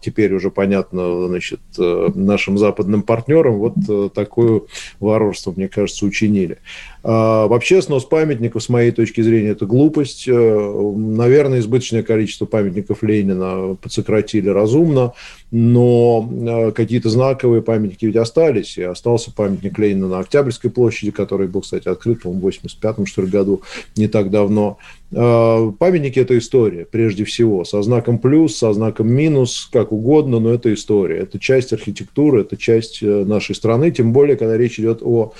теперь 0.00 0.34
уже 0.34 0.50
понятно, 0.50 1.28
значит, 1.28 1.60
э, 1.78 2.08
нашим 2.14 2.58
западным 2.58 3.02
партнерам 3.02 3.58
вот 3.58 3.74
э, 3.88 4.10
такое 4.14 4.62
варварство, 5.00 5.52
мне 5.56 5.68
кажется, 5.68 6.04
учинили. 6.06 6.58
А, 7.02 7.46
вообще 7.46 7.80
снос 7.80 8.04
памятников, 8.04 8.62
с 8.62 8.68
моей 8.68 8.90
точки 8.90 9.20
зрения, 9.20 9.50
это 9.50 9.66
глупость. 9.66 10.26
Э, 10.26 10.92
наверное, 10.96 11.60
избыточное 11.60 12.02
количество 12.02 12.44
памятников 12.44 13.02
Ленина 13.02 13.76
подсократили 13.80 14.48
разумно, 14.48 15.12
но 15.50 16.28
э, 16.30 16.72
какие-то 16.72 17.08
знаковые 17.08 17.62
памятники 17.62 18.06
ведь 18.06 18.16
остались. 18.16 18.76
И 18.78 18.82
остался 18.82 19.32
памятник 19.32 19.78
Ленина 19.78 20.08
на 20.08 20.18
Октябрьской 20.18 20.70
площади, 20.70 21.12
который 21.12 21.46
был, 21.46 21.60
кстати, 21.60 21.88
открыт, 21.88 22.22
по-моему, 22.22 22.40
в 22.40 22.44
85 22.44 23.08
что 23.08 23.22
ли, 23.22 23.28
году, 23.28 23.62
не 23.96 24.08
так 24.08 24.30
давно. 24.30 24.78
Э, 25.10 25.72
памятники– 25.78 26.18
это 26.20 26.36
история, 26.36 26.84
прежде 26.84 27.24
всего, 27.24 27.64
со 27.64 27.82
знаком 27.82 28.18
плюс, 28.18 28.56
со 28.56 28.72
знаком 28.72 29.10
минус, 29.12 29.68
как 29.72 29.92
угодно, 29.92 30.40
но 30.40 30.50
это 30.50 30.72
история. 30.74 31.18
Это 31.18 31.38
часть 31.38 31.72
архитектуры, 31.72 32.42
это 32.42 32.56
часть 32.56 33.02
нашей 33.02 33.54
страны, 33.54 33.90
тем 33.90 34.12
более, 34.12 34.36
когда 34.36 34.56
речь 34.56 34.78
идет 34.78 35.02
о 35.02 35.32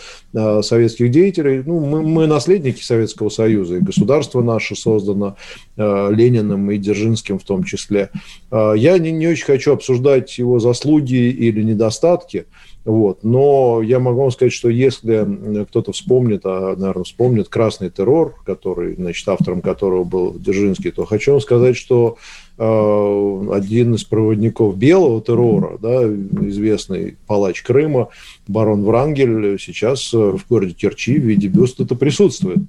советских 0.63 1.11
деятелях, 1.11 1.67
ну, 1.67 1.81
мы, 1.81 2.03
мы 2.03 2.27
наследники 2.27 2.83
Советского 2.83 3.29
Союза, 3.29 3.77
и 3.77 3.81
государство 3.81 4.43
наше 4.43 4.77
создано 4.77 5.37
э, 5.77 6.09
Лениным 6.13 6.71
и 6.71 6.79
Дзержинским 6.79 7.39
в 7.39 7.45
том 7.45 7.65
числе. 7.65 8.11
Э, 8.51 8.75
я 8.77 8.99
не, 8.99 9.13
не 9.13 9.27
очень 9.27 9.45
хочу 9.45 9.73
обсуждать 9.73 10.39
его 10.39 10.59
заслуги 10.59 11.15
или 11.15 11.63
недостатки, 11.63 12.47
вот. 12.89 13.23
Но 13.23 13.83
я 13.83 13.99
могу 13.99 14.23
вам 14.23 14.31
сказать, 14.31 14.55
что 14.55 14.71
если 14.71 15.65
кто-то 15.65 15.93
вспомнит, 15.93 16.41
а, 16.45 16.75
наверное, 16.75 17.05
вспомнит 17.05 17.51
«Красный 17.51 17.91
террор», 17.91 18.35
который, 18.47 18.95
значит, 18.95 19.29
автором 19.29 19.61
которого 19.61 20.05
был 20.05 20.33
Дзержинский, 20.39 20.91
то 20.91 21.05
хочу 21.05 21.33
вам 21.33 21.43
сказать, 21.43 21.77
что 21.77 22.17
э, 22.57 23.49
один 23.53 23.95
из 23.95 24.05
проводников 24.05 24.79
белого 24.79 25.21
террора, 25.21 25.77
да, 25.77 26.03
известный 26.05 27.19
палач 27.27 27.61
Крыма, 27.61 28.09
барон 28.47 28.83
Врангель, 28.85 29.59
сейчас 29.61 30.11
в 30.15 30.41
городе 30.49 30.73
Керчи 30.73 31.19
в 31.19 31.25
виде 31.25 31.49
бюста 31.49 31.83
это 31.83 31.95
присутствует. 31.95 32.61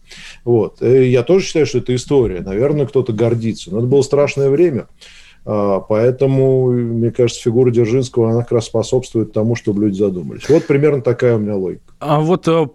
Вот. 0.44 0.82
И 0.82 1.12
я 1.12 1.24
тоже 1.24 1.46
считаю, 1.46 1.66
что 1.66 1.78
это 1.78 1.96
история. 1.96 2.42
Наверное, 2.42 2.88
кто-то 2.88 3.14
гордится. 3.14 3.72
Но 3.72 3.78
это 3.78 3.88
было 3.88 4.02
страшное 4.02 4.50
время. 4.50 4.88
А, 5.52 5.80
поэтому, 5.80 6.72
мне 6.72 7.10
кажется, 7.10 7.42
фигура 7.42 7.72
Дзержинского, 7.72 8.30
она 8.30 8.44
как 8.44 8.52
раз 8.52 8.66
способствует 8.66 9.34
тому, 9.34 9.56
чтобы 9.56 9.86
люди 9.86 9.98
задумались. 9.98 10.48
Вот 10.48 10.68
примерно 10.68 11.02
такая 11.02 11.38
у 11.38 11.40
меня 11.40 11.56
логика. 11.56 11.82
А 12.00 12.20
вот 12.20 12.48
э, 12.48 12.68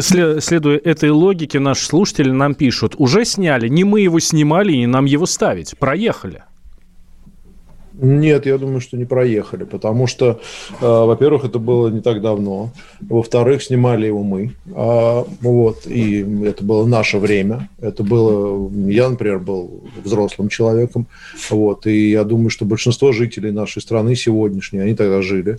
следуя 0.00 0.78
этой 0.78 1.10
логике, 1.10 1.58
наши 1.58 1.84
слушатели 1.84 2.30
нам 2.30 2.54
пишут, 2.54 2.94
уже 2.96 3.26
сняли, 3.26 3.68
не 3.68 3.84
мы 3.84 4.00
его 4.00 4.18
снимали, 4.18 4.72
не 4.72 4.86
нам 4.86 5.04
его 5.04 5.26
ставить, 5.26 5.76
проехали. 5.78 6.44
Нет, 7.94 8.46
я 8.46 8.56
думаю, 8.56 8.80
что 8.80 8.96
не 8.96 9.04
проехали, 9.04 9.64
потому 9.64 10.06
что, 10.06 10.40
э, 10.80 10.86
во-первых, 10.86 11.44
это 11.44 11.58
было 11.58 11.88
не 11.88 12.00
так 12.00 12.22
давно, 12.22 12.70
во-вторых, 13.00 13.62
снимали 13.62 14.06
его 14.06 14.22
мы, 14.22 14.54
э, 14.66 15.24
вот, 15.40 15.86
и 15.86 16.20
это 16.44 16.64
было 16.64 16.86
наше 16.86 17.18
время, 17.18 17.68
это 17.80 18.02
было, 18.02 18.70
я, 18.88 19.10
например, 19.10 19.40
был 19.40 19.84
взрослым 20.02 20.48
человеком, 20.48 21.06
вот, 21.50 21.86
и 21.86 22.10
я 22.10 22.24
думаю, 22.24 22.48
что 22.48 22.64
большинство 22.64 23.12
жителей 23.12 23.50
нашей 23.50 23.82
страны 23.82 24.16
сегодняшние, 24.16 24.84
они 24.84 24.94
тогда 24.94 25.20
жили, 25.20 25.58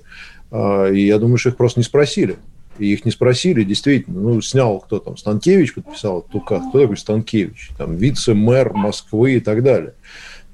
э, 0.52 0.96
и 0.96 1.06
я 1.06 1.19
думаю, 1.19 1.38
что 1.38 1.50
их 1.50 1.56
просто 1.56 1.82
не 1.82 1.86
спросили, 1.86 2.38
и 2.80 2.93
их 2.93 3.06
не 3.06 3.12
спросили, 3.12 3.63
действительно, 3.63 4.19
ну, 4.19 4.41
снял 4.41 4.80
кто 4.80 5.00
там, 5.00 5.17
Станкевич 5.17 5.76
подписал 5.76 6.19
этот 6.19 6.36
указ, 6.36 6.63
кто 6.69 6.80
такой 6.82 6.98
Станкевич, 6.98 7.69
там, 7.78 7.96
вице-мэр 7.96 8.74
Москвы 8.74 9.36
и 9.36 9.39
так 9.39 9.62
далее. 9.63 9.93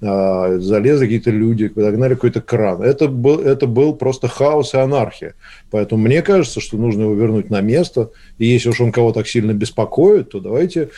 А, 0.01 0.57
залезли 0.59 1.05
какие-то 1.05 1.29
люди, 1.31 1.67
догнали 1.67 2.13
какой-то 2.13 2.39
кран. 2.39 2.81
Это 2.81 3.09
был, 3.09 3.39
это 3.39 3.67
был 3.67 3.93
просто 3.93 4.29
хаос 4.29 4.73
и 4.73 4.77
анархия. 4.77 5.35
Поэтому 5.71 6.03
мне 6.03 6.21
кажется, 6.21 6.61
что 6.61 6.77
нужно 6.77 7.01
его 7.03 7.13
вернуть 7.15 7.49
на 7.49 7.59
место. 7.59 8.11
И 8.37 8.45
если 8.45 8.69
уж 8.69 8.79
он 8.79 8.93
кого 8.93 9.11
так 9.11 9.27
сильно 9.27 9.53
беспокоит, 9.53 10.29
то 10.29 10.39
давайте 10.39 10.89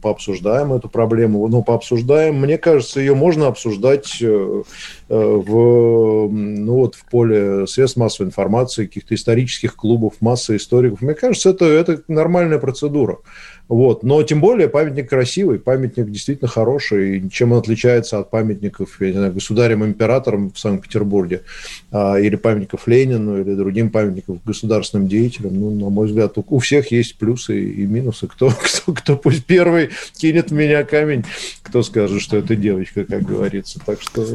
пообсуждаем 0.00 0.72
эту 0.72 0.88
проблему. 0.88 1.46
Но 1.48 1.62
пообсуждаем, 1.62 2.36
мне 2.40 2.56
кажется, 2.56 3.00
ее 3.00 3.14
можно 3.14 3.48
обсуждать 3.48 4.16
э, 4.22 4.24
э, 4.24 5.14
в, 5.14 6.28
ну 6.30 6.74
вот, 6.74 6.94
в 6.94 7.04
поле 7.04 7.66
средств 7.66 7.98
массовой 7.98 8.28
информации, 8.28 8.86
каких-то 8.86 9.14
исторических 9.14 9.76
клубов, 9.76 10.14
массы 10.20 10.56
историков. 10.56 11.02
Мне 11.02 11.12
кажется, 11.12 11.50
это, 11.50 11.66
это 11.66 12.02
нормальная 12.08 12.58
процедура. 12.58 13.18
Вот. 13.68 14.02
Но 14.02 14.22
тем 14.22 14.40
более 14.40 14.68
памятник 14.68 15.10
красивый, 15.10 15.58
памятник 15.58 16.10
действительно 16.10 16.48
хороший. 16.48 17.28
Чем 17.30 17.52
он 17.52 17.58
отличается 17.58 18.18
от 18.18 18.30
памятников 18.30 18.96
государям-императорам 18.98 20.50
в 20.50 20.58
Санкт-Петербурге 20.58 21.42
а, 21.90 22.16
или 22.16 22.36
памятников 22.36 22.86
Ленину 22.86 23.40
или 23.40 23.54
другим 23.54 23.90
памятникам 23.90 24.40
государственным 24.44 25.06
деятелям? 25.06 25.58
Ну, 25.58 25.70
на 25.70 25.90
мой 25.90 26.06
взгляд, 26.06 26.32
у 26.36 26.58
всех 26.58 26.90
есть 26.92 27.16
плюсы 27.16 27.62
и 27.62 27.86
минусы. 27.86 28.26
Кто, 28.26 28.50
кто, 28.84 28.92
кто 28.92 29.16
пусть 29.16 29.44
первый 29.44 29.90
кинет 30.16 30.50
в 30.50 30.54
меня 30.54 30.84
камень, 30.84 31.24
кто 31.62 31.82
скажет, 31.82 32.22
что 32.22 32.38
это 32.38 32.56
девочка, 32.56 33.04
как 33.04 33.22
говорится. 33.22 33.80
Так 33.84 34.00
что 34.00 34.26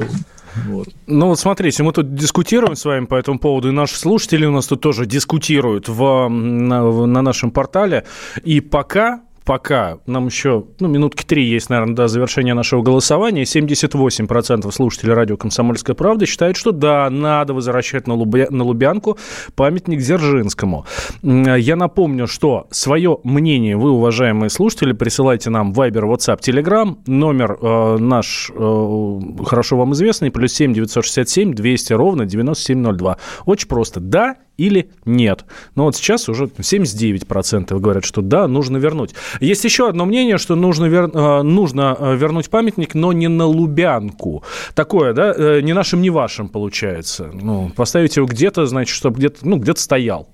вот. 0.68 0.90
Ну 1.08 1.28
вот 1.28 1.40
смотрите, 1.40 1.84
мы 1.84 1.92
тут 1.94 2.16
дискутируем 2.16 2.76
с 2.76 2.86
вами 2.86 3.06
по 3.06 3.16
этому 3.16 3.40
поводу, 3.40 3.70
и 3.70 3.72
наши 3.72 3.98
слушатели 3.98 4.46
у 4.46 4.52
нас 4.52 4.68
тут 4.68 4.82
тоже 4.82 5.06
дискутируют 5.06 5.90
в, 5.90 6.28
на, 6.30 6.84
на 7.06 7.22
нашем 7.22 7.52
портале. 7.52 8.06
И 8.44 8.62
пока 8.62 9.22
пока 9.46 10.00
нам 10.06 10.28
еще, 10.28 10.66
ну, 10.80 10.88
минутки 10.88 11.24
три 11.24 11.46
есть, 11.46 11.70
наверное, 11.70 11.96
до 11.96 12.08
завершения 12.08 12.54
нашего 12.54 12.82
голосования, 12.82 13.44
78% 13.44 14.72
слушателей 14.72 15.14
радио 15.14 15.38
«Комсомольская 15.38 15.96
правда» 15.96 16.26
считают, 16.26 16.58
что 16.58 16.72
да, 16.72 17.10
надо 17.10 17.54
возвращать 17.54 18.08
на, 18.08 18.14
Лубя... 18.14 18.48
на 18.50 18.64
Лубянку 18.64 19.18
памятник 19.56 20.00
Дзержинскому. 20.00 20.86
Я 21.22 21.76
напомню, 21.76 22.28
что 22.28 22.68
свое 22.72 23.20
мнение 23.24 23.78
вы, 23.78 23.92
уважаемые 23.92 24.50
слушатели, 24.50 24.94
присылайте 24.94 25.50
нам 25.50 25.72
Viber, 25.72 26.04
WhatsApp, 26.04 26.40
Telegram. 26.40 26.98
Номер 27.06 27.58
э, 27.62 27.98
наш 27.98 28.52
э, 28.54 29.20
хорошо 29.46 29.78
вам 29.78 29.94
известный, 29.94 30.32
плюс 30.32 30.54
7 30.54 30.74
967 30.74 31.54
200 31.54 31.94
ровно 31.94 32.26
9702. 32.26 33.18
Очень 33.46 33.68
просто. 33.68 34.00
Да 34.00 34.38
или 34.58 34.90
нет. 35.06 35.46
Но 35.76 35.86
вот 35.86 35.96
сейчас 35.96 36.30
уже 36.30 36.46
79% 36.46 37.80
говорят, 37.80 38.06
что 38.06 38.22
да, 38.22 38.48
нужно 38.48 38.78
вернуть. 38.78 39.14
Есть 39.40 39.64
еще 39.64 39.90
одно 39.90 40.06
мнение, 40.06 40.38
что 40.38 40.56
нужно, 40.56 40.86
вер... 40.86 41.10
Э, 41.14 41.42
нужно 41.42 41.96
э, 42.00 42.16
вернуть 42.16 42.50
памятник, 42.50 42.94
но 42.94 43.14
не 43.14 43.28
на 43.28 43.46
Лубянку. 43.46 44.44
Такое, 44.76 45.14
да, 45.14 45.34
э, 45.36 45.62
не 45.62 45.74
нашим, 45.74 46.02
не 46.02 46.10
вашим 46.10 46.50
получается. 46.50 47.32
Ну, 47.34 47.72
поставить 47.76 48.16
его 48.16 48.28
где-то, 48.28 48.66
значит, 48.66 48.96
чтобы 48.96 49.18
где-то, 49.18 49.40
ну, 49.48 49.58
где-то 49.58 49.80
стоял. 49.80 50.30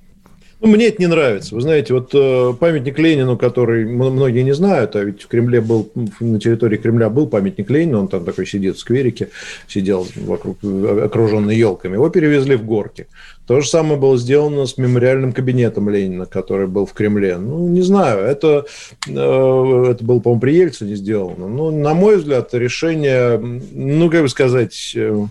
Ну, 0.62 0.68
мне 0.68 0.88
это 0.88 1.02
не 1.02 1.08
нравится. 1.08 1.56
Вы 1.56 1.62
знаете, 1.62 1.94
вот 1.94 2.12
памятник 2.60 3.00
Ленину, 3.00 3.38
который 3.38 3.86
многие 3.86 4.44
не 4.44 4.54
знают, 4.54 4.94
а 4.98 5.06
ведь 5.06 5.22
в 5.22 5.28
Кремле 5.28 5.62
был, 5.62 5.90
на 6.20 6.38
территории 6.38 6.76
Кремля 6.76 7.10
был 7.10 7.28
памятник 7.28 7.70
Ленину, 7.70 8.02
он 8.02 8.08
там 8.10 8.26
такой 8.26 8.46
сидит 8.46 8.76
в 8.76 8.80
скверике, 8.80 9.30
сидел 9.70 10.06
вокруг, 10.16 10.58
окруженный 10.62 11.56
елками. 11.56 11.94
Его 11.94 12.10
перевезли 12.10 12.58
в 12.58 12.66
горки. 12.66 13.08
То 13.50 13.62
же 13.62 13.68
самое 13.68 14.00
было 14.00 14.16
сделано 14.16 14.68
с 14.68 14.78
мемориальным 14.78 15.34
кабинетом 15.34 15.90
Ленина, 15.90 16.28
который 16.28 16.68
был 16.68 16.86
в 16.86 16.94
Кремле. 16.94 17.38
Ну, 17.38 17.68
не 17.68 17.82
знаю, 17.82 18.20
это, 18.20 18.68
э, 19.08 19.12
это 19.12 20.04
было, 20.04 20.20
по-моему, 20.20 20.40
при 20.40 20.54
Ельцине 20.54 20.96
сделано. 20.96 21.48
Но, 21.48 21.72
на 21.72 21.96
мой 21.96 22.18
взгляд, 22.18 22.54
решение, 22.54 23.40
ну, 23.40 24.12
как 24.12 24.22
бы 24.22 24.30
сказать, 24.30 24.94
э, 24.96 25.26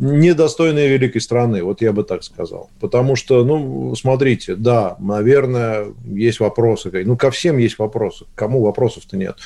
недостойное 0.00 0.88
великой 0.88 1.20
страны, 1.20 1.62
вот 1.62 1.80
я 1.80 1.92
бы 1.92 2.02
так 2.02 2.24
сказал. 2.24 2.70
Потому 2.80 3.14
что, 3.14 3.44
ну, 3.44 3.94
смотрите, 3.94 4.56
да, 4.56 4.96
наверное, 4.98 5.94
есть 6.06 6.40
вопросы. 6.40 6.90
Ну, 7.04 7.16
ко 7.16 7.30
всем 7.30 7.58
есть 7.58 7.78
вопросы. 7.78 8.24
Кому 8.34 8.62
вопросов-то 8.62 9.16
нет? 9.16 9.36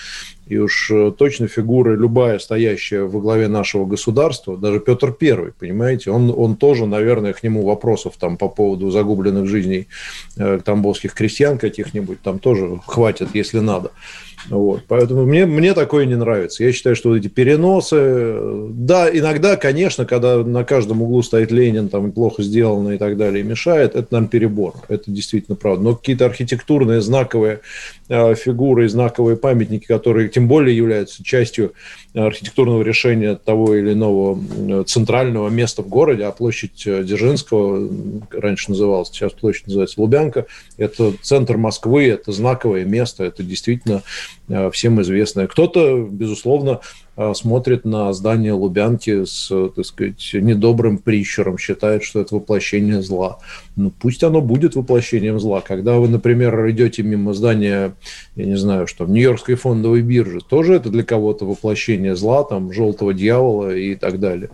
И 0.47 0.59
уж 0.59 0.91
э, 0.91 1.11
точно 1.17 1.49
фигура 1.49 1.97
любая, 1.97 2.39
стоящая 2.39 3.05
во 3.05 3.21
главе 3.21 3.49
нашего 3.49 3.87
государства, 3.87 4.57
даже 4.57 4.79
Петр 4.79 5.13
Первый, 5.13 5.53
понимаете, 5.53 6.11
он, 6.11 6.33
он 6.37 6.57
тоже, 6.57 6.87
наверное, 6.87 7.33
к 7.33 7.43
нему 7.43 7.65
вопросов 7.65 8.15
там 8.19 8.37
по 8.37 8.49
поводу 8.49 8.91
загубленных 8.91 9.47
жизней 9.47 9.89
э, 10.37 10.61
тамбовских 10.63 11.15
крестьян 11.15 11.57
каких-нибудь, 11.57 12.21
там 12.21 12.39
тоже 12.39 12.79
хватит, 12.87 13.29
если 13.35 13.61
надо. 13.61 13.91
Вот. 14.49 14.83
Поэтому 14.89 15.25
мне, 15.25 15.47
мне 15.47 15.75
такое 15.75 16.05
не 16.07 16.17
нравится. 16.17 16.65
Я 16.65 16.73
считаю, 16.73 16.97
что 16.97 17.11
вот 17.11 17.17
эти 17.17 17.29
переносы... 17.29 18.69
Да, 18.71 19.09
иногда, 19.11 19.57
конечно, 19.57 20.05
когда 20.05 20.39
на 20.39 20.65
каждом 20.65 21.03
углу 21.03 21.23
стоит 21.23 21.51
Ленин, 21.51 21.89
там 21.89 22.13
плохо 22.13 22.43
сделано 22.43 22.91
и 22.91 22.99
так 22.99 23.17
далее, 23.17 23.43
мешает, 23.43 23.97
это 23.97 24.07
нам 24.11 24.29
перебор. 24.29 24.75
Это 24.89 25.11
действительно 25.11 25.57
правда. 25.57 25.83
Но 25.85 25.97
какие-то 25.97 26.27
архитектурные 26.27 27.01
знаковые 27.01 27.61
э, 28.09 28.35
фигуры 28.35 28.85
и 28.85 28.89
знаковые 28.89 29.37
памятники, 29.37 29.87
которые 29.87 30.29
тем 30.29 30.49
более 30.49 30.77
являются 30.77 31.25
частью 31.25 31.73
архитектурного 32.15 32.83
решения 32.83 33.35
того 33.35 33.75
или 33.75 33.93
иного 33.93 34.39
э, 34.39 34.85
центрального 34.87 35.49
места 35.49 35.83
в 35.83 35.89
городе, 35.89 36.25
а 36.25 36.31
площадь 36.31 36.87
э, 36.87 37.03
Дзержинского 37.03 37.89
раньше 38.31 38.71
называлась, 38.71 39.09
сейчас 39.09 39.33
площадь 39.33 39.67
называется 39.67 40.01
Лубянка, 40.01 40.47
это 40.77 41.13
центр 41.23 41.57
Москвы, 41.57 42.07
это 42.07 42.31
знаковое 42.31 42.85
место, 42.85 43.25
это 43.25 43.43
действительно 43.43 44.03
всем 44.73 45.01
известная. 45.01 45.47
Кто-то, 45.47 46.07
безусловно, 46.11 46.81
э, 47.17 47.33
смотрит 47.35 47.85
на 47.85 48.13
здание 48.13 48.53
Лубянки 48.53 49.25
с, 49.25 49.49
так 49.75 49.85
сказать, 49.85 50.31
недобрым 50.35 50.99
прищуром, 50.99 51.59
считает, 51.59 52.05
что 52.05 52.21
это 52.21 52.35
воплощение 52.35 53.01
зла. 53.03 53.39
Ну, 53.77 53.91
пусть 53.91 54.23
оно 54.23 54.41
будет 54.41 54.77
воплощением 54.77 55.41
зла. 55.41 55.61
Когда 55.61 55.95
вы, 55.95 56.09
например, 56.09 56.71
идете 56.71 57.03
мимо 57.03 57.33
здания, 57.33 57.95
я 58.37 58.45
не 58.45 58.57
знаю, 58.57 58.87
что, 58.87 59.07
Нью-Йоркской 59.07 59.55
фондовой 59.55 60.03
биржи, 60.03 60.41
тоже 60.41 60.75
это 60.75 60.91
для 60.91 61.05
кого-то 61.05 61.47
воплощение 61.47 62.15
зла, 62.17 62.45
там, 62.45 62.73
желтого 62.73 63.15
дьявола 63.15 63.75
и 63.75 63.95
так 63.95 64.21
далее. 64.21 64.51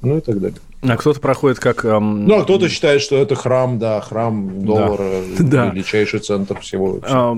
Ну 0.00 0.18
и 0.18 0.20
так 0.20 0.40
далее. 0.40 0.58
А 0.86 0.96
кто-то 0.96 1.20
проходит 1.20 1.58
как... 1.58 1.84
Эм... 1.84 2.26
Ну, 2.26 2.38
а 2.38 2.44
кто-то 2.44 2.68
считает, 2.68 3.00
что 3.00 3.16
это 3.16 3.34
храм, 3.34 3.78
да, 3.78 4.00
храм 4.00 4.64
доллара, 4.64 5.22
да. 5.38 5.66
величайший 5.70 6.20
центр 6.20 6.60
всего. 6.60 7.00
А, 7.02 7.34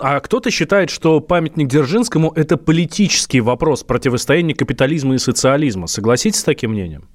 а 0.00 0.20
кто-то 0.20 0.50
считает, 0.50 0.90
что 0.90 1.20
памятник 1.20 1.68
Дзержинскому– 1.68 2.32
это 2.36 2.56
политический 2.56 3.40
вопрос 3.40 3.82
противостояния 3.82 4.54
капитализма 4.54 5.14
и 5.14 5.18
социализма. 5.18 5.86
Согласитесь 5.86 6.40
с 6.40 6.44
таким 6.44 6.70
мнением? 6.70 7.08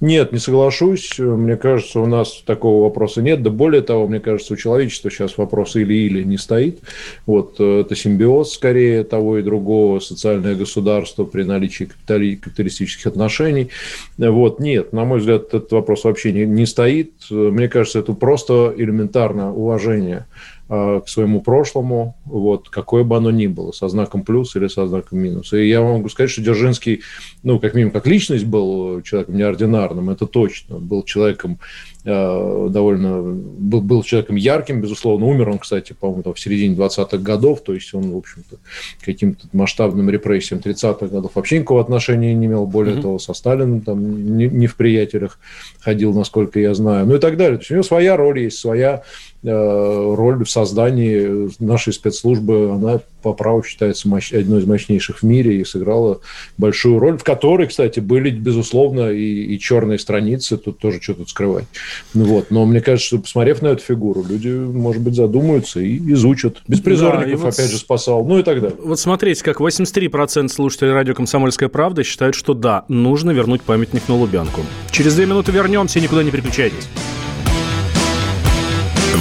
Нет, 0.00 0.32
не 0.32 0.38
соглашусь. 0.38 1.18
Мне 1.18 1.56
кажется, 1.56 2.00
у 2.00 2.06
нас 2.06 2.42
такого 2.44 2.84
вопроса 2.84 3.22
нет. 3.22 3.42
Да 3.42 3.50
более 3.50 3.82
того, 3.82 4.06
мне 4.06 4.20
кажется, 4.20 4.54
у 4.54 4.56
человечества 4.56 5.10
сейчас 5.10 5.36
вопрос 5.38 5.76
или-или 5.76 6.22
не 6.22 6.36
стоит. 6.36 6.80
Вот 7.26 7.56
э, 7.58 7.80
это 7.80 7.96
симбиоз 7.96 8.52
скорее 8.52 9.04
того 9.04 9.38
и 9.38 9.42
другого, 9.42 10.00
социальное 10.00 10.54
государство 10.54 11.24
при 11.24 11.42
наличии 11.42 11.84
капитали... 11.84 12.36
капиталистических 12.36 13.06
отношений. 13.06 13.70
Вот, 14.18 14.60
нет, 14.60 14.92
на 14.92 15.04
мой 15.04 15.18
взгляд, 15.18 15.48
этот 15.48 15.72
вопрос 15.72 16.04
вообще 16.04 16.32
не, 16.32 16.46
не 16.46 16.66
стоит. 16.66 17.12
Мне 17.30 17.68
кажется, 17.68 17.98
это 17.98 18.12
просто 18.12 18.72
элементарное 18.76 19.50
уважение 19.50 20.26
к 20.66 21.04
своему 21.06 21.42
прошлому, 21.42 22.16
вот, 22.24 22.70
какое 22.70 23.04
бы 23.04 23.16
оно 23.16 23.30
ни 23.30 23.46
было, 23.46 23.72
со 23.72 23.88
знаком 23.88 24.22
плюс 24.22 24.56
или 24.56 24.68
со 24.68 24.86
знаком 24.86 25.18
минус. 25.18 25.52
И 25.52 25.68
я 25.68 25.82
могу 25.82 26.08
сказать, 26.08 26.30
что 26.30 26.40
Дзержинский, 26.40 27.02
ну, 27.42 27.58
как 27.58 27.74
минимум, 27.74 27.92
как 27.92 28.06
личность 28.06 28.46
был 28.46 29.02
человеком 29.02 29.36
неординарным, 29.36 30.10
это 30.10 30.26
точно. 30.26 30.78
Был 30.78 31.02
человеком 31.02 31.58
Э, 31.58 31.93
довольно 32.04 33.22
был, 33.22 33.80
был 33.80 34.02
человеком 34.02 34.36
ярким, 34.36 34.82
безусловно. 34.82 35.26
Умер 35.26 35.48
он, 35.48 35.58
кстати, 35.58 35.94
по-моему, 35.98 36.34
в 36.34 36.38
середине 36.38 36.74
20-х 36.74 37.16
годов, 37.18 37.62
то 37.62 37.72
есть 37.72 37.94
он, 37.94 38.10
в 38.10 38.16
общем-то, 38.16 38.56
каким-то 39.00 39.46
масштабным 39.52 40.10
репрессиям 40.10 40.60
30-х 40.60 41.06
годов 41.06 41.32
вообще 41.34 41.58
никакого 41.58 41.80
отношения 41.80 42.34
не 42.34 42.46
имел. 42.46 42.66
Более 42.66 42.96
mm-hmm. 42.96 43.02
того, 43.02 43.18
со 43.18 43.32
Сталиным 43.32 43.80
там 43.80 44.36
не, 44.36 44.48
не 44.48 44.66
в 44.66 44.76
приятелях 44.76 45.38
ходил, 45.80 46.12
насколько 46.12 46.60
я 46.60 46.74
знаю. 46.74 47.06
Ну 47.06 47.16
и 47.16 47.18
так 47.18 47.38
далее. 47.38 47.56
То 47.56 47.62
есть 47.62 47.70
у 47.70 47.74
него 47.74 47.84
своя 47.84 48.16
роль 48.16 48.40
есть, 48.40 48.58
своя 48.58 49.02
э, 49.42 50.14
роль 50.14 50.44
в 50.44 50.50
создании 50.50 51.50
нашей 51.62 51.94
спецслужбы. 51.94 52.70
Она 52.70 53.00
по 53.24 53.32
праву 53.32 53.62
считается 53.62 54.06
мощ... 54.06 54.32
одной 54.32 54.60
из 54.60 54.66
мощнейших 54.66 55.20
в 55.20 55.22
мире 55.22 55.60
и 55.60 55.64
сыграла 55.64 56.20
большую 56.58 56.98
роль, 56.98 57.18
в 57.18 57.24
которой, 57.24 57.66
кстати, 57.66 58.00
были, 58.00 58.30
безусловно, 58.30 59.10
и, 59.10 59.54
и 59.54 59.58
черные 59.58 59.98
страницы. 59.98 60.58
Тут 60.58 60.78
тоже 60.78 61.00
что 61.00 61.14
тут 61.14 61.30
скрывать. 61.30 61.64
Ну 62.12 62.24
вот. 62.24 62.50
Но 62.50 62.66
мне 62.66 62.80
кажется, 62.80 63.06
что 63.06 63.18
посмотрев 63.18 63.62
на 63.62 63.68
эту 63.68 63.82
фигуру, 63.82 64.24
люди, 64.28 64.48
может 64.48 65.02
быть, 65.02 65.14
задумаются 65.14 65.80
и 65.80 65.96
изучат. 66.12 66.58
Беспризорников, 66.68 67.40
да, 67.40 67.46
вот 67.46 67.54
опять 67.54 67.70
же, 67.70 67.78
спасал, 67.78 68.24
ну 68.26 68.38
и 68.38 68.42
так 68.42 68.60
далее. 68.60 68.76
Вот 68.82 69.00
смотрите, 69.00 69.42
как 69.42 69.60
83% 69.60 70.48
слушателей 70.48 70.92
радио 70.92 71.14
«Комсомольская 71.14 71.70
правда» 71.70 72.04
считают, 72.04 72.34
что 72.34 72.52
да, 72.52 72.84
нужно 72.88 73.30
вернуть 73.30 73.62
памятник 73.62 74.06
на 74.08 74.16
Лубянку. 74.16 74.60
Через 74.90 75.14
две 75.14 75.24
минуты 75.24 75.50
вернемся, 75.50 75.98
никуда 75.98 76.22
не 76.22 76.30
переключайтесь. 76.30 76.88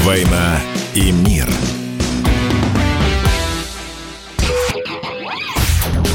«Война 0.04 0.60
и 0.94 1.12
мир». 1.12 1.48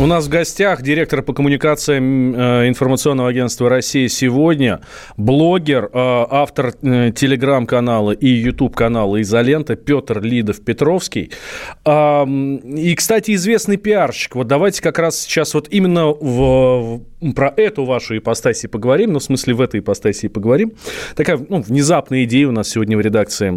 У 0.00 0.06
нас 0.06 0.26
в 0.26 0.28
гостях 0.28 0.80
директор 0.82 1.22
по 1.22 1.32
коммуникациям 1.32 2.32
э, 2.32 2.68
информационного 2.68 3.30
агентства 3.30 3.68
России 3.68 4.06
сегодня, 4.06 4.80
блогер, 5.16 5.86
э, 5.86 5.88
автор 5.92 6.72
э, 6.82 7.10
телеграм-канала 7.10 8.12
и 8.12 8.28
YouTube-канала 8.28 9.20
«Изолента» 9.20 9.74
Петр 9.74 10.20
Лидов-Петровский. 10.20 11.32
И, 11.84 12.94
кстати, 12.96 13.34
известный 13.34 13.76
пиарщик. 13.76 14.36
Вот 14.36 14.46
давайте 14.46 14.82
как 14.82 15.00
раз 15.00 15.18
сейчас 15.18 15.52
вот 15.54 15.66
именно 15.68 16.06
в, 16.06 17.02
про 17.34 17.52
эту 17.56 17.84
вашу 17.84 18.16
ипостасию 18.18 18.70
поговорим, 18.70 19.14
ну, 19.14 19.18
в 19.18 19.24
смысле, 19.24 19.54
в 19.54 19.60
этой 19.60 19.80
ипостасии 19.80 20.28
поговорим. 20.28 20.74
Такая 21.16 21.44
ну, 21.48 21.60
внезапная 21.60 22.22
идея 22.22 22.46
у 22.46 22.52
нас 22.52 22.68
сегодня 22.68 22.96
в 22.96 23.00
редакции 23.00 23.48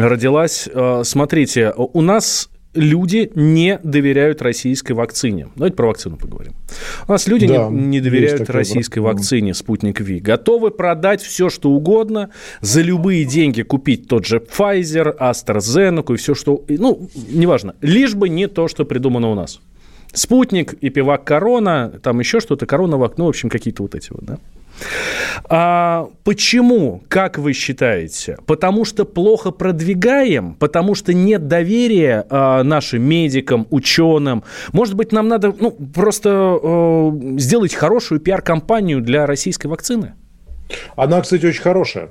родилась. 0.00 0.68
Смотрите, 1.04 1.72
у 1.76 2.00
нас 2.00 2.50
люди 2.74 3.30
не 3.34 3.78
доверяют 3.82 4.42
российской 4.42 4.92
вакцине. 4.92 5.48
Давайте 5.56 5.76
про 5.76 5.86
вакцину 5.88 6.16
поговорим. 6.16 6.52
У 7.08 7.12
нас 7.12 7.26
люди 7.26 7.46
да, 7.46 7.68
не, 7.68 7.86
не 7.86 8.00
доверяют 8.00 8.50
российской 8.50 8.98
вакцине. 8.98 9.14
вакцине 9.14 9.54
«Спутник 9.54 10.00
Ви». 10.00 10.20
Готовы 10.20 10.70
продать 10.70 11.22
все, 11.22 11.50
что 11.50 11.70
угодно, 11.70 12.30
за 12.60 12.82
любые 12.82 13.24
деньги 13.24 13.62
купить 13.62 14.08
тот 14.08 14.26
же 14.26 14.38
Pfizer, 14.38 15.16
AstraZeneca 15.16 16.14
и 16.14 16.16
все, 16.16 16.34
что... 16.34 16.64
Ну, 16.68 17.08
неважно. 17.28 17.74
Лишь 17.80 18.14
бы 18.14 18.28
не 18.28 18.48
то, 18.48 18.68
что 18.68 18.84
придумано 18.84 19.30
у 19.30 19.34
нас. 19.34 19.60
Спутник, 20.14 20.72
и 20.74 20.90
пивак 20.90 21.24
Корона, 21.24 21.92
там 22.02 22.20
еще 22.20 22.40
что-то, 22.40 22.66
Коронавак, 22.66 23.18
ну, 23.18 23.26
в 23.26 23.28
общем, 23.28 23.48
какие-то 23.50 23.82
вот 23.82 23.94
эти 23.94 24.10
вот, 24.10 24.24
да. 24.24 24.38
А, 25.48 26.08
почему, 26.24 27.02
как 27.08 27.38
вы 27.38 27.52
считаете? 27.52 28.38
Потому 28.46 28.84
что 28.84 29.04
плохо 29.04 29.50
продвигаем, 29.50 30.54
потому 30.54 30.94
что 30.94 31.12
нет 31.12 31.48
доверия 31.48 32.26
а, 32.30 32.62
нашим 32.62 33.02
медикам, 33.02 33.66
ученым. 33.70 34.42
Может 34.72 34.94
быть, 34.94 35.12
нам 35.12 35.28
надо 35.28 35.54
ну, 35.58 35.70
просто 35.70 36.30
а, 36.30 37.12
сделать 37.38 37.74
хорошую 37.74 38.20
пиар-компанию 38.20 39.00
для 39.00 39.26
российской 39.26 39.66
вакцины? 39.66 40.14
Она, 40.96 41.20
кстати, 41.20 41.46
очень 41.46 41.62
хорошая. 41.62 42.10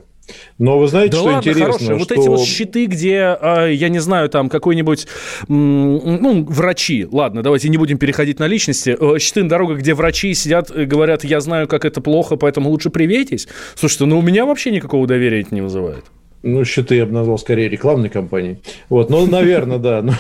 Но 0.58 0.80
вы 0.80 0.88
знаете, 0.88 1.12
да 1.12 1.18
что 1.18 1.26
ладно, 1.26 1.40
интересно? 1.40 1.66
Хорошие. 1.66 1.86
Что... 1.86 1.98
Вот 1.98 2.12
эти 2.12 2.28
вот 2.28 2.40
щиты, 2.42 2.86
где, 2.86 3.38
а, 3.40 3.68
я 3.68 3.90
не 3.90 4.00
знаю, 4.00 4.30
там 4.30 4.50
какой-нибудь, 4.50 5.08
ну, 5.48 6.46
врачи, 6.50 7.08
ладно, 7.12 7.44
давайте 7.44 7.70
не 7.70 7.78
будем 7.78 7.98
переходить 7.98 8.40
на 8.40 8.48
личности, 8.48 8.96
э, 8.98 9.20
щиты 9.20 9.44
на 9.44 9.50
дорогах, 9.50 9.80
где 9.80 9.94
врачи 9.94 10.34
сидят 10.34 10.72
и 10.72 10.86
говорят, 10.86 11.24
я 11.24 11.42
знаю, 11.42 11.68
как 11.68 11.86
это 11.86 12.02
плохо, 12.02 12.38
поэтому 12.38 12.70
лучше 12.70 12.90
привейтесь. 12.90 13.48
Слушайте, 13.76 14.06
ну 14.06 14.20
у 14.20 14.22
меня 14.22 14.46
вообще 14.46 14.72
никакого 14.72 15.08
доверия 15.08 15.42
это 15.42 15.54
не 15.54 15.62
вызывает. 15.62 16.06
Ну, 16.44 16.66
щиты 16.66 16.96
я 16.96 17.06
бы 17.06 17.14
назвал 17.14 17.38
скорее 17.38 17.70
рекламной 17.70 18.10
компанией. 18.10 18.58
Вот, 18.89 19.10
ну, 19.10 19.26
наверное, 19.26 19.78
да. 19.78 20.02
Ну, 20.02 20.12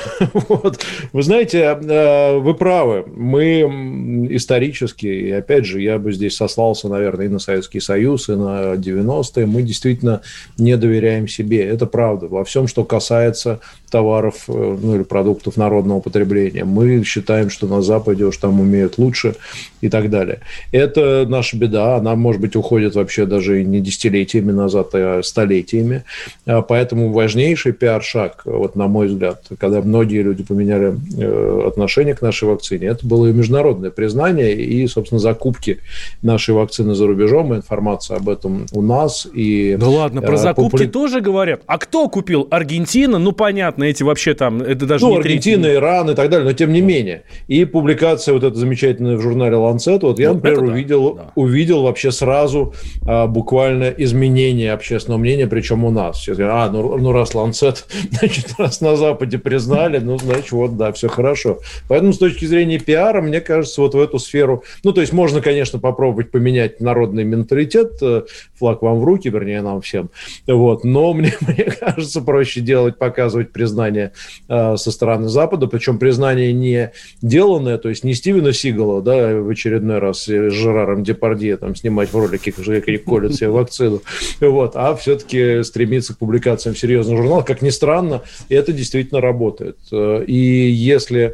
вот. 0.47 0.79
Вы 1.11 1.21
знаете, 1.21 1.59
э, 1.59 2.37
вы 2.37 2.53
правы. 2.53 3.03
Мы 3.13 4.27
исторически, 4.31 5.05
и 5.05 5.31
опять 5.31 5.65
же, 5.65 5.81
я 5.81 5.99
бы 5.99 6.13
здесь 6.13 6.37
сослался, 6.37 6.87
наверное, 6.87 7.25
и 7.25 7.29
на 7.29 7.39
Советский 7.39 7.81
Союз, 7.81 8.29
и 8.29 8.35
на 8.35 8.75
90-е, 8.75 9.45
мы 9.45 9.63
действительно 9.63 10.21
не 10.57 10.77
доверяем 10.77 11.27
себе. 11.27 11.65
Это 11.65 11.85
правда. 11.87 12.27
Во 12.27 12.45
всем, 12.45 12.67
что 12.67 12.85
касается 12.85 13.59
товаров 13.93 14.45
э, 14.47 14.77
ну, 14.81 14.95
или 14.95 15.03
продуктов 15.03 15.55
народного 15.55 15.99
потребления. 15.99 16.63
Мы 16.63 17.03
считаем, 17.03 17.51
что 17.51 17.67
на 17.67 17.83
Западе 17.83 18.25
уж 18.25 18.35
там 18.37 18.59
умеют 18.59 18.97
лучше 18.97 19.35
и 19.81 19.89
так 19.89 20.09
далее. 20.09 20.39
Это 20.71 21.27
наша 21.29 21.57
беда. 21.57 21.97
Она, 21.97 22.15
может 22.15 22.41
быть, 22.41 22.55
уходит 22.55 22.95
вообще 22.95 23.27
даже 23.27 23.63
не 23.63 23.81
десятилетиями 23.81 24.51
назад, 24.51 24.89
а 24.93 25.21
столетиями. 25.23 26.05
А 26.47 26.63
поэтому 26.63 27.11
важнейший 27.11 27.73
пиар-шаг, 27.73 28.41
вот 28.45 28.75
на 28.75 28.87
мой 28.87 29.07
взгляд, 29.07 29.43
когда 29.59 29.81
многие 29.81 30.23
люди 30.23 30.43
поменяли 30.43 30.95
э, 31.19 31.67
отношение 31.67 32.15
к 32.15 32.23
нашей 32.23 32.47
вакцине, 32.47 32.87
это 32.87 33.05
было 33.05 33.27
и 33.27 33.31
международное 33.31 33.91
признание 33.91 34.55
и, 34.55 34.87
собственно, 34.87 35.19
закупки 35.19 35.77
нашей 36.23 36.55
вакцины 36.55 36.95
за 36.95 37.05
рубежом, 37.05 37.53
и 37.53 37.57
информация 37.57 38.17
об 38.17 38.27
этом 38.27 38.65
у 38.71 38.81
нас. 38.81 39.27
И, 39.31 39.77
да 39.79 39.87
ладно, 39.87 40.21
про 40.21 40.33
э, 40.33 40.37
закупки 40.37 40.71
популя... 40.71 40.89
тоже 40.89 41.21
говорят. 41.21 41.61
А 41.67 41.77
кто 41.77 42.09
купил? 42.09 42.47
Аргентина? 42.49 43.19
Ну, 43.19 43.33
понятно, 43.33 43.82
эти 43.83 44.03
вообще 44.03 44.33
там, 44.33 44.61
это 44.61 44.85
даже 44.85 45.05
ну, 45.05 45.11
не 45.11 45.17
Аргентина, 45.17 45.63
третий. 45.63 45.79
Иран 45.79 46.09
и 46.09 46.15
так 46.15 46.29
далее, 46.29 46.45
но 46.45 46.53
тем 46.53 46.71
не 46.71 46.81
менее. 46.81 47.23
И 47.47 47.65
публикация 47.65 48.33
вот 48.33 48.43
эта 48.43 48.55
замечательная 48.55 49.17
в 49.17 49.21
журнале 49.21 49.55
Lancet, 49.55 49.99
вот 50.01 50.19
я, 50.19 50.29
ну, 50.29 50.35
например, 50.35 50.63
увидел, 50.63 51.15
да. 51.15 51.31
увидел 51.35 51.83
вообще 51.83 52.11
сразу 52.11 52.73
а, 53.05 53.27
буквально 53.27 53.89
изменение 53.89 54.71
общественного 54.71 55.19
мнения, 55.19 55.47
причем 55.47 55.83
у 55.85 55.91
нас. 55.91 56.19
Сейчас 56.19 56.37
говорят, 56.37 56.55
а, 56.55 56.71
ну, 56.71 56.97
ну 56.97 57.11
раз 57.11 57.33
Ланцет, 57.35 57.85
значит, 58.11 58.53
раз 58.57 58.81
на 58.81 58.95
Западе 58.95 59.37
признали, 59.37 59.99
ну, 59.99 60.17
значит, 60.17 60.51
вот, 60.51 60.77
да, 60.77 60.91
все 60.91 61.07
хорошо. 61.07 61.59
Поэтому 61.87 62.13
с 62.13 62.17
точки 62.17 62.45
зрения 62.45 62.79
пиара, 62.79 63.21
мне 63.21 63.41
кажется, 63.41 63.81
вот 63.81 63.93
в 63.93 63.99
эту 63.99 64.19
сферу, 64.19 64.63
ну, 64.83 64.93
то 64.93 65.01
есть 65.01 65.13
можно, 65.13 65.41
конечно, 65.41 65.79
попробовать 65.79 66.31
поменять 66.31 66.79
народный 66.79 67.23
менталитет, 67.23 67.93
э, 68.01 68.23
флаг 68.57 68.81
вам 68.81 68.99
в 68.99 69.03
руки, 69.03 69.29
вернее, 69.29 69.61
нам 69.61 69.81
всем, 69.81 70.09
вот, 70.47 70.83
но 70.83 71.13
мне, 71.13 71.33
мне 71.41 71.65
кажется, 71.65 72.21
проще 72.21 72.61
делать, 72.61 72.97
показывать 72.97 73.51
признание 73.73 74.11
э, 74.47 74.77
со 74.77 74.91
стороны 74.91 75.29
Запада, 75.29 75.67
причем 75.67 75.97
признание 75.97 76.53
не 76.53 76.91
деланное, 77.21 77.77
то 77.77 77.89
есть 77.89 78.03
не 78.03 78.13
Стивена 78.13 78.53
Сигала, 78.53 79.01
да, 79.01 79.35
в 79.35 79.49
очередной 79.49 79.97
раз 79.97 80.23
с 80.23 80.49
Жераром 80.51 81.03
Депардье 81.03 81.57
там 81.57 81.75
снимать 81.75 82.13
в 82.13 82.17
ролике, 82.17 82.51
как 82.51 83.03
колят 83.03 83.33
себе 83.33 83.49
вакцину, 83.49 84.01
вот, 84.39 84.73
а 84.75 84.95
все-таки 84.95 85.63
стремиться 85.63 86.13
к 86.13 86.19
публикациям 86.19 86.75
в 86.75 86.79
серьезных 86.79 87.17
журналах. 87.17 87.45
Как 87.45 87.61
ни 87.61 87.71
странно, 87.71 88.21
это 88.49 88.73
действительно 88.73 89.21
работает. 89.21 89.77
Э, 89.91 90.23
и 90.25 90.35
если... 90.35 91.33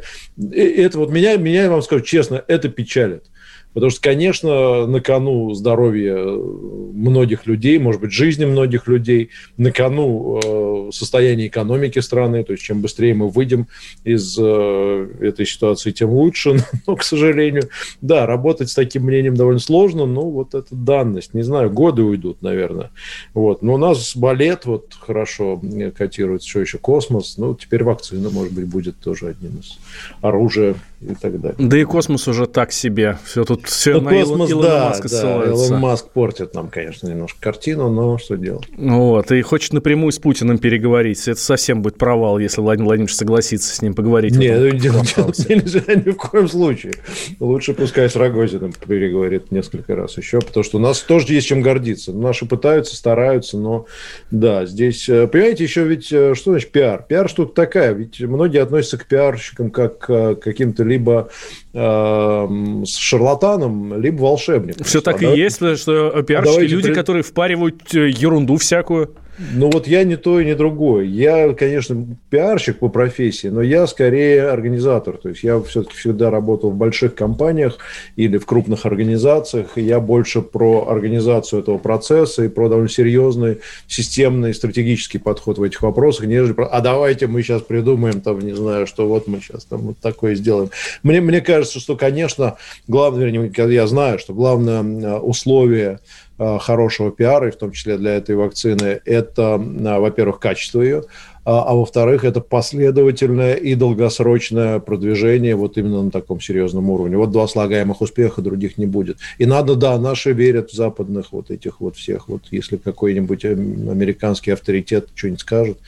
Это 0.52 0.98
вот 0.98 1.10
меня, 1.10 1.36
меня, 1.36 1.64
я 1.64 1.70
вам 1.70 1.82
скажу 1.82 2.02
честно, 2.02 2.42
это 2.48 2.68
печалит. 2.68 3.24
Потому 3.72 3.90
что, 3.90 4.00
конечно, 4.00 4.86
на 4.86 5.00
кону 5.00 5.54
здоровье 5.54 6.16
многих 6.16 7.46
людей, 7.46 7.78
может 7.78 8.00
быть, 8.00 8.12
жизни 8.12 8.44
многих 8.44 8.88
людей, 8.88 9.30
на 9.56 9.70
кону 9.70 10.40
э, 10.42 10.90
состояние 10.92 11.48
экономики 11.48 12.00
страны. 12.00 12.42
То 12.44 12.52
есть, 12.52 12.64
чем 12.64 12.80
быстрее 12.80 13.14
мы 13.14 13.28
выйдем 13.28 13.68
из 14.04 14.36
э, 14.38 15.08
этой 15.20 15.46
ситуации, 15.46 15.92
тем 15.92 16.10
лучше. 16.10 16.64
Но, 16.86 16.96
к 16.96 17.04
сожалению, 17.04 17.68
да, 18.00 18.26
работать 18.26 18.70
с 18.70 18.74
таким 18.74 19.04
мнением 19.04 19.36
довольно 19.36 19.60
сложно, 19.60 20.06
но 20.06 20.22
вот 20.22 20.54
это 20.54 20.74
данность. 20.74 21.34
Не 21.34 21.42
знаю, 21.42 21.70
годы 21.70 22.02
уйдут, 22.02 22.42
наверное. 22.42 22.90
Вот. 23.34 23.62
Но 23.62 23.74
у 23.74 23.78
нас 23.78 24.16
балет 24.16 24.66
вот 24.66 24.94
хорошо 24.98 25.60
котируется, 25.96 26.48
что 26.48 26.60
еще 26.60 26.78
космос. 26.78 27.36
Ну, 27.38 27.54
теперь 27.54 27.84
вакцина, 27.84 28.30
может 28.30 28.52
быть, 28.52 28.66
будет 28.66 28.98
тоже 28.98 29.28
одним 29.28 29.58
из 29.60 29.78
оружия 30.20 30.74
и 31.00 31.14
так 31.14 31.40
далее. 31.40 31.56
Да 31.58 31.78
и 31.78 31.84
космос 31.84 32.28
уже 32.28 32.46
так 32.46 32.72
себе. 32.72 33.18
Все 33.24 33.44
тут 33.44 33.66
все 33.66 33.94
ну, 33.94 34.02
на 34.02 34.10
космос, 34.10 34.50
Илона 34.50 34.68
да, 34.68 34.88
Маска 34.88 35.08
да, 35.08 35.44
Илон 35.44 35.80
Маск 35.80 36.08
портит 36.10 36.54
нам, 36.54 36.68
конечно, 36.68 37.08
немножко 37.08 37.40
картину, 37.40 37.90
но 37.90 38.18
что 38.18 38.36
делать. 38.36 38.66
Вот, 38.76 39.32
и 39.32 39.40
хочет 39.40 39.72
напрямую 39.72 40.12
с 40.12 40.18
Путиным 40.18 40.58
переговорить. 40.58 41.26
Это 41.26 41.40
совсем 41.40 41.80
будет 41.80 41.96
провал, 41.96 42.38
если 42.38 42.60
Владимир 42.60 42.88
Владимирович 42.88 43.14
согласится 43.14 43.74
с 43.74 43.80
ним 43.80 43.94
поговорить. 43.94 44.36
Нет, 44.36 44.60
ну, 44.60 44.78
делать 44.78 45.16
нельзя 45.48 45.82
ни 45.94 46.10
в 46.10 46.16
коем 46.16 46.48
случае. 46.48 46.92
Лучше 47.38 47.72
пускай 47.72 48.10
с 48.10 48.16
Рогозиным 48.16 48.72
переговорит 48.72 49.50
несколько 49.50 49.96
раз 49.96 50.18
еще, 50.18 50.40
потому 50.40 50.64
что 50.64 50.76
у 50.76 50.80
нас 50.80 51.00
тоже 51.00 51.32
есть 51.32 51.46
чем 51.46 51.62
гордиться. 51.62 52.12
Наши 52.12 52.44
пытаются, 52.46 52.94
стараются, 52.94 53.56
но 53.56 53.86
да, 54.30 54.66
здесь, 54.66 55.08
э, 55.08 55.26
понимаете, 55.26 55.64
еще 55.64 55.84
ведь, 55.84 56.12
э, 56.12 56.34
что 56.34 56.50
значит 56.50 56.70
пиар? 56.72 57.04
Пиар 57.08 57.28
штука 57.28 57.54
такая, 57.54 57.92
ведь 57.92 58.20
многие 58.20 58.62
относятся 58.62 58.98
к 58.98 59.06
пиарщикам 59.06 59.70
как 59.70 59.98
к 59.98 60.34
каким-то 60.36 60.84
либо 60.90 61.30
э, 61.72 62.48
шарлатаном, 62.86 64.00
либо 64.00 64.22
волшебником. 64.22 64.84
Все 64.84 65.00
так 65.00 65.20
да? 65.20 65.32
и 65.32 65.38
есть, 65.38 65.56
что 65.56 66.22
пиарщики 66.22 66.72
люди, 66.72 66.88
при... 66.88 66.94
которые 66.94 67.22
впаривают 67.22 67.94
э, 67.94 68.08
ерунду 68.08 68.56
всякую. 68.56 69.14
Ну 69.52 69.70
вот 69.70 69.86
я 69.86 70.04
не 70.04 70.16
то 70.16 70.38
и 70.38 70.44
не 70.44 70.54
другое. 70.54 71.04
Я, 71.04 71.54
конечно, 71.54 72.06
пиарщик 72.28 72.78
по 72.78 72.88
профессии, 72.90 73.46
но 73.48 73.62
я 73.62 73.86
скорее 73.86 74.48
организатор. 74.48 75.16
То 75.16 75.30
есть 75.30 75.42
я 75.42 75.58
все-таки 75.62 75.96
всегда 75.96 76.30
работал 76.30 76.70
в 76.70 76.76
больших 76.76 77.14
компаниях 77.14 77.78
или 78.16 78.36
в 78.36 78.44
крупных 78.44 78.84
организациях. 78.84 79.76
И 79.76 79.82
я 79.82 79.98
больше 79.98 80.42
про 80.42 80.88
организацию 80.88 81.62
этого 81.62 81.78
процесса 81.78 82.44
и 82.44 82.48
про 82.48 82.68
довольно 82.68 82.90
серьезный 82.90 83.60
системный 83.86 84.52
стратегический 84.52 85.18
подход 85.18 85.56
в 85.56 85.62
этих 85.62 85.80
вопросах, 85.80 86.26
нежели 86.26 86.52
про, 86.52 86.66
а 86.66 86.80
давайте 86.80 87.26
мы 87.26 87.42
сейчас 87.42 87.62
придумаем, 87.62 88.20
там, 88.20 88.40
не 88.40 88.52
знаю, 88.52 88.86
что 88.86 89.08
вот 89.08 89.26
мы 89.26 89.40
сейчас 89.40 89.64
там 89.64 89.80
вот 89.80 89.98
такое 89.98 90.34
сделаем. 90.34 90.70
Мне, 91.02 91.20
мне 91.22 91.40
кажется, 91.40 91.80
что, 91.80 91.96
конечно, 91.96 92.56
главное, 92.88 93.50
я 93.56 93.86
знаю, 93.86 94.18
что 94.18 94.34
главное 94.34 95.18
условие 95.18 95.80
Э, 95.90 95.98
хорошего 96.40 97.10
пиара, 97.10 97.48
и 97.48 97.50
в 97.50 97.56
том 97.56 97.72
числе 97.72 97.98
для 97.98 98.14
этой 98.14 98.34
вакцины, 98.34 99.00
это, 99.04 99.60
э, 99.60 99.98
во-первых, 99.98 100.38
качество 100.38 100.80
ее, 100.80 101.04
а, 101.44 101.64
а 101.68 101.74
во-вторых, 101.74 102.24
это 102.24 102.40
последовательное 102.40 103.54
и 103.54 103.74
долгосрочное 103.74 104.78
продвижение 104.78 105.56
вот 105.56 105.78
именно 105.78 106.02
на 106.02 106.10
таком 106.10 106.40
серьезном 106.40 106.90
уровне. 106.90 107.16
Вот 107.16 107.30
два 107.30 107.48
слагаемых 107.48 108.00
успеха, 108.02 108.42
других 108.42 108.78
не 108.78 108.86
будет. 108.86 109.18
И 109.38 109.46
надо, 109.46 109.74
да, 109.74 109.98
наши 109.98 110.32
верят 110.32 110.70
в 110.70 110.74
западных 110.74 111.32
вот 111.32 111.50
этих 111.50 111.80
вот 111.80 111.96
всех, 111.96 112.28
вот 112.28 112.42
если 112.50 112.76
какой-нибудь 112.76 113.44
американский 113.44 114.50
авторитет 114.50 115.08
что-нибудь 115.14 115.40
скажет, 115.40 115.78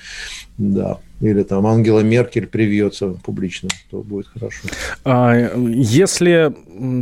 да, 0.56 0.98
или 1.22 1.44
там 1.44 1.66
Ангела 1.66 2.00
Меркель 2.00 2.46
привьется 2.46 3.16
публично, 3.24 3.68
то 3.90 4.02
будет 4.02 4.26
хорошо. 4.26 4.68
А 5.04 5.34
если 5.56 6.52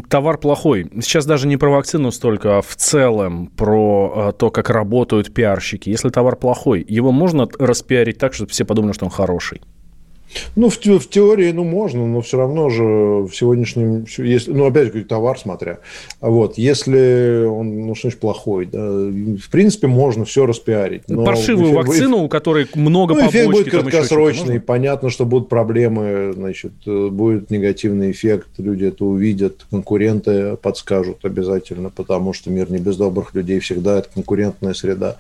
товар 0.09 0.39
плохой, 0.39 0.91
сейчас 1.01 1.25
даже 1.25 1.49
не 1.49 1.57
про 1.57 1.71
вакцину 1.71 2.13
столько, 2.13 2.59
а 2.59 2.63
в 2.63 2.77
целом 2.77 3.47
про 3.57 4.13
а, 4.15 4.33
то, 4.33 4.51
как 4.51 4.69
работают 4.69 5.33
пиарщики. 5.33 5.89
Если 5.89 6.11
товар 6.11 6.37
плохой, 6.37 6.85
его 6.87 7.13
можно 7.13 7.49
распиарить 7.59 8.19
так, 8.19 8.35
чтобы 8.35 8.51
все 8.51 8.65
подумали, 8.65 8.93
что 8.93 9.07
он 9.07 9.11
хороший? 9.11 9.63
Ну, 10.57 10.69
в, 10.69 10.79
в 10.79 11.09
теории, 11.09 11.53
ну, 11.53 11.65
можно, 11.65 12.07
но 12.07 12.21
все 12.21 12.39
равно 12.39 12.71
же 12.71 12.85
в 12.85 13.31
сегодняшнем, 13.33 14.05
если, 14.19 14.53
ну, 14.53 14.67
опять 14.67 14.93
же, 14.93 15.05
товар 15.05 15.39
смотря. 15.39 15.79
Вот, 16.21 16.59
если 16.59 17.45
он, 17.47 17.87
ну, 17.87 17.95
что 17.95 18.09
значит 18.09 18.21
плохой, 18.21 18.67
да, 18.67 18.79
в 18.81 19.51
принципе, 19.51 19.87
можно 19.87 20.25
все 20.25 20.47
распиарить. 20.47 21.03
Но 21.09 21.25
Паршивую 21.25 21.73
эффект, 21.73 21.89
вакцину, 21.89 22.25
у 22.25 22.29
которой 22.29 22.67
много 22.75 23.15
ну, 23.15 23.29
эффект 23.29 23.51
будет 23.51 23.71
краткосрочный, 23.71 24.61
понятно, 24.61 25.11
что 25.11 25.25
будут 25.25 25.49
проблемы, 25.49 26.33
значит, 26.35 26.73
будет 26.85 27.51
негативный 27.51 28.11
эффект, 28.11 28.49
люди 28.59 28.87
это 28.87 29.05
увидят, 29.05 29.67
конкуренты 29.71 30.57
подскажут 30.57 31.25
обязательно, 31.25 31.91
потому 31.91 32.33
что 32.33 32.51
мир 32.51 32.71
не 32.71 32.79
без 32.79 32.97
добрых 32.97 33.35
людей, 33.35 33.61
всегда 33.61 33.99
это 33.99 34.09
конкурентная 34.13 34.75
среда. 34.75 35.17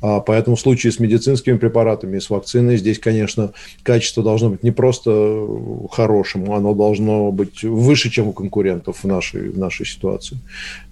А, 0.00 0.20
поэтому 0.20 0.56
в 0.56 0.60
случае 0.60 0.92
с 0.92 0.98
медицинскими 0.98 1.56
препаратами 1.56 2.16
и 2.16 2.20
с 2.20 2.30
вакциной 2.30 2.76
здесь, 2.76 2.98
конечно, 2.98 3.52
качество 3.82 4.22
должно 4.22 4.51
быть 4.52 4.62
не 4.62 4.70
просто 4.70 5.46
хорошим, 5.90 6.52
оно 6.52 6.74
должно 6.74 7.32
быть 7.32 7.62
выше, 7.62 8.10
чем 8.10 8.28
у 8.28 8.32
конкурентов 8.32 9.02
в 9.02 9.06
нашей, 9.06 9.50
в 9.50 9.58
нашей 9.58 9.86
ситуации. 9.86 10.38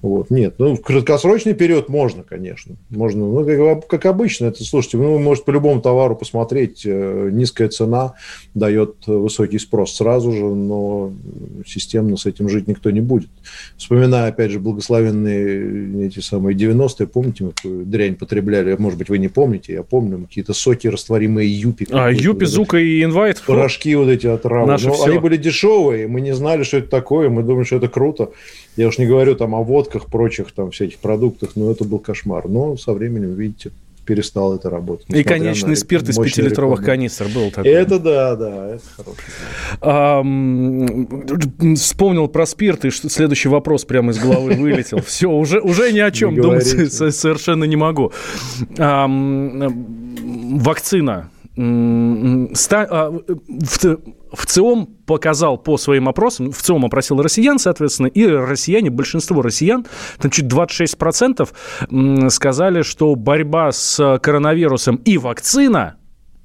Вот. 0.03 0.31
Нет, 0.31 0.55
ну, 0.59 0.77
в 0.77 0.83
краткосрочный 0.83 1.55
период 1.55 1.89
можно, 1.89 2.23
конечно. 2.23 2.77
Можно, 2.91 3.27
ну, 3.27 3.45
как, 3.45 3.87
как 3.87 4.07
обычно, 4.07 4.47
это, 4.47 4.65
слушайте, 4.65 4.97
ну, 4.97 5.15
вы 5.15 5.21
можете 5.21 5.47
по 5.47 5.51
любому 5.51 5.81
товару 5.81 6.17
посмотреть, 6.17 6.83
э, 6.85 7.31
низкая 7.33 7.69
цена 7.69 8.15
дает 8.55 9.07
высокий 9.07 9.59
спрос 9.59 9.95
сразу 9.95 10.33
же, 10.33 10.45
но 10.45 11.13
системно 11.67 12.17
с 12.17 12.27
этим 12.27 12.49
жить 12.49 12.69
никто 12.69 12.91
не 12.91 13.01
будет. 13.01 13.31
Вспоминая, 13.77 14.29
опять 14.29 14.51
же, 14.51 14.59
благословенные 14.61 16.07
эти 16.07 16.21
самые 16.21 16.57
90-е, 16.57 17.07
помните, 17.07 17.45
мы 17.45 17.53
какую 17.53 17.85
дрянь 17.87 18.15
потребляли, 18.15 18.75
может 18.79 18.99
быть, 18.99 19.09
вы 19.09 19.19
не 19.19 19.29
помните, 19.29 19.73
я 19.75 19.83
помню, 19.83 20.27
какие-то 20.27 20.53
соки 20.53 20.87
растворимые 20.87 21.49
юпи. 21.49 21.87
А, 21.91 22.11
юпи, 22.11 22.45
зука 22.45 22.79
и 22.79 23.03
инвайт? 23.03 23.43
Порошки 23.55 23.95
вот 23.95 24.09
эти 24.09 24.27
отравы. 24.27 24.77
Но 24.83 25.05
они 25.05 25.19
были 25.19 25.37
дешевые, 25.37 26.07
мы 26.09 26.21
не 26.21 26.35
знали, 26.35 26.63
что 26.63 26.79
это 26.79 26.89
такое, 26.89 27.29
мы 27.29 27.43
думали, 27.43 27.65
что 27.65 27.77
это 27.77 27.89
круто. 27.89 28.31
Я 28.77 28.89
уж 28.89 28.99
не 28.99 29.07
говорю 29.07 29.35
там 29.35 29.55
о 29.55 29.63
водках, 29.63 30.07
прочих 30.07 30.53
там 30.53 30.71
всяких 30.71 30.99
продуктах, 30.99 31.51
но 31.57 31.71
это 31.71 31.85
был 31.85 31.99
кошмар. 31.99 32.49
Но 32.49 32.77
со 32.77 32.93
временем, 32.93 33.35
видите, 33.35 33.71
перестал 34.11 34.55
это 34.57 34.71
работать. 34.71 35.07
И 35.11 35.23
конечный 35.23 35.77
спирт 35.77 36.09
из 36.09 36.19
5-литровых 36.19 36.83
канистр 36.85 37.29
был 37.33 37.51
такой. 37.51 37.71
Это 37.71 37.99
да, 38.01 38.35
да, 38.37 38.75
это 38.75 38.85
хороший. 38.97 39.21
А, 39.81 40.23
вспомнил 41.77 42.27
про 42.29 42.47
спирт, 42.47 42.85
и 42.85 42.91
следующий 42.91 43.49
вопрос 43.49 43.85
прямо 43.85 44.11
из 44.11 44.19
головы 44.19 44.55
вылетел. 44.55 45.01
Все, 45.03 45.31
уже, 45.31 45.61
уже 45.61 45.93
ни 45.93 46.01
о 46.01 46.11
чем 46.11 46.35
думать 46.35 46.67
совершенно 46.67 47.65
не 47.65 47.77
могу. 47.77 48.11
Вакцина 50.57 51.31
в 54.33 54.47
ЦИОМ 54.47 54.87
показал 55.07 55.59
по 55.59 55.77
своим 55.77 56.09
опросам, 56.09 56.53
в 56.53 56.63
ЦИОМ 56.63 56.87
опросил 56.87 57.21
россиян, 57.21 57.59
соответственно, 57.59 58.07
и 58.07 58.27
россияне, 58.27 58.89
большинство 58.91 59.43
россиян, 59.43 59.85
там 60.19 60.31
чуть 60.31 60.47
26% 60.47 62.31
сказали, 62.31 62.83
что 62.83 63.15
борьба 63.15 63.73
с 63.73 64.19
коронавирусом 64.23 64.97
и 64.97 65.19
вакцина 65.19 65.97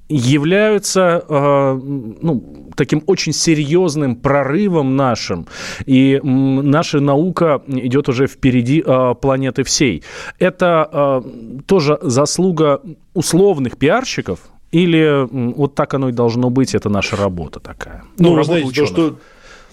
являются 0.08 1.24
э, 1.28 1.80
ну, 2.20 2.70
таким 2.76 3.02
очень 3.06 3.32
серьезным 3.32 4.14
прорывом 4.16 4.96
нашим, 4.96 5.48
и 5.84 6.20
наша 6.22 7.00
наука 7.00 7.62
идет 7.66 8.08
уже 8.08 8.26
впереди 8.28 8.84
э, 8.86 9.14
планеты 9.20 9.64
всей. 9.64 10.04
Это 10.38 11.24
тоже 11.66 11.98
заслуга 12.02 12.82
условных 13.14 13.78
пиарщиков, 13.78 14.40
или 14.72 15.26
вот 15.30 15.74
так 15.74 15.94
оно 15.94 16.08
и 16.08 16.12
должно 16.12 16.50
быть, 16.50 16.74
это 16.74 16.88
наша 16.88 17.16
работа 17.16 17.60
такая? 17.60 18.04
Ну, 18.18 18.30
ну 18.30 18.34
вы 18.36 18.44
знаете, 18.44 18.70
то 18.72 18.86
что, 18.86 19.16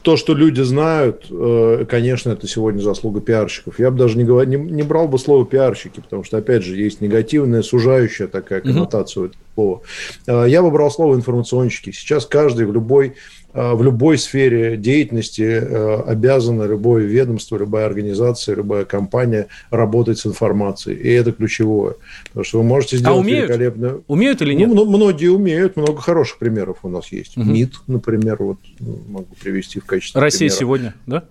то, 0.04 0.18
что 0.18 0.34
люди 0.34 0.62
знают, 0.62 1.28
э, 1.32 1.86
конечно, 1.90 2.32
это 2.32 2.48
сегодня 2.48 2.82
заслуга 2.82 3.22
пиарщиков. 3.22 3.80
Я 3.80 3.90
бы 3.90 3.98
даже 3.98 4.18
не, 4.18 4.26
говор... 4.26 4.46
не, 4.46 4.58
не 4.58 4.84
брал 4.84 5.08
бы 5.08 5.18
слово 5.18 5.46
пиарщики, 5.46 6.02
потому 6.02 6.24
что, 6.24 6.38
опять 6.38 6.64
же, 6.64 6.76
есть 6.76 7.00
негативная, 7.00 7.62
сужающая 7.62 8.28
такая 8.28 8.62
коннотация 8.62 9.22
угу. 9.22 9.30
этого 9.30 9.42
слова. 9.56 9.82
Э, 10.28 10.50
я 10.50 10.62
бы 10.62 10.72
брал 10.72 10.92
слово 10.92 11.16
информационщики. 11.16 11.92
Сейчас 11.92 12.26
каждый 12.26 12.66
в 12.66 12.74
любой 12.74 13.16
в 13.54 13.84
любой 13.84 14.18
сфере 14.18 14.78
деятельности 14.78 15.42
э, 15.42 16.02
обязано 16.08 16.64
любое 16.64 17.04
ведомство, 17.04 17.58
любая 17.58 17.86
организация, 17.86 18.56
любая 18.56 18.86
компания 18.86 19.48
работать 19.70 20.18
с 20.20 20.26
информацией. 20.26 20.98
И 20.98 21.10
это 21.10 21.32
ключевое. 21.32 21.96
Потому 22.26 22.44
что 22.44 22.58
вы 22.60 22.64
можете 22.64 22.96
а 22.96 23.00
сделать 23.00 23.18
а 23.18 23.20
умеют? 23.20 23.50
великолепно. 23.50 24.02
Умеют 24.08 24.42
или 24.42 24.54
нет? 24.54 24.70
Ну, 24.70 24.86
многие 24.86 25.28
умеют, 25.28 25.76
много 25.76 26.02
хороших 26.02 26.40
примеров 26.40 26.80
у 26.84 26.90
нас 26.90 27.12
есть. 27.12 27.38
Угу. 27.38 27.46
МИД, 27.46 27.74
например, 27.88 28.38
вот 28.40 28.58
ну, 28.80 29.00
могу 29.08 29.36
привести 29.42 29.80
в 29.80 29.86
качестве 29.86 30.20
Россия 30.20 30.50
примера. 30.50 30.60
сегодня, 30.60 30.96
да? 31.06 31.24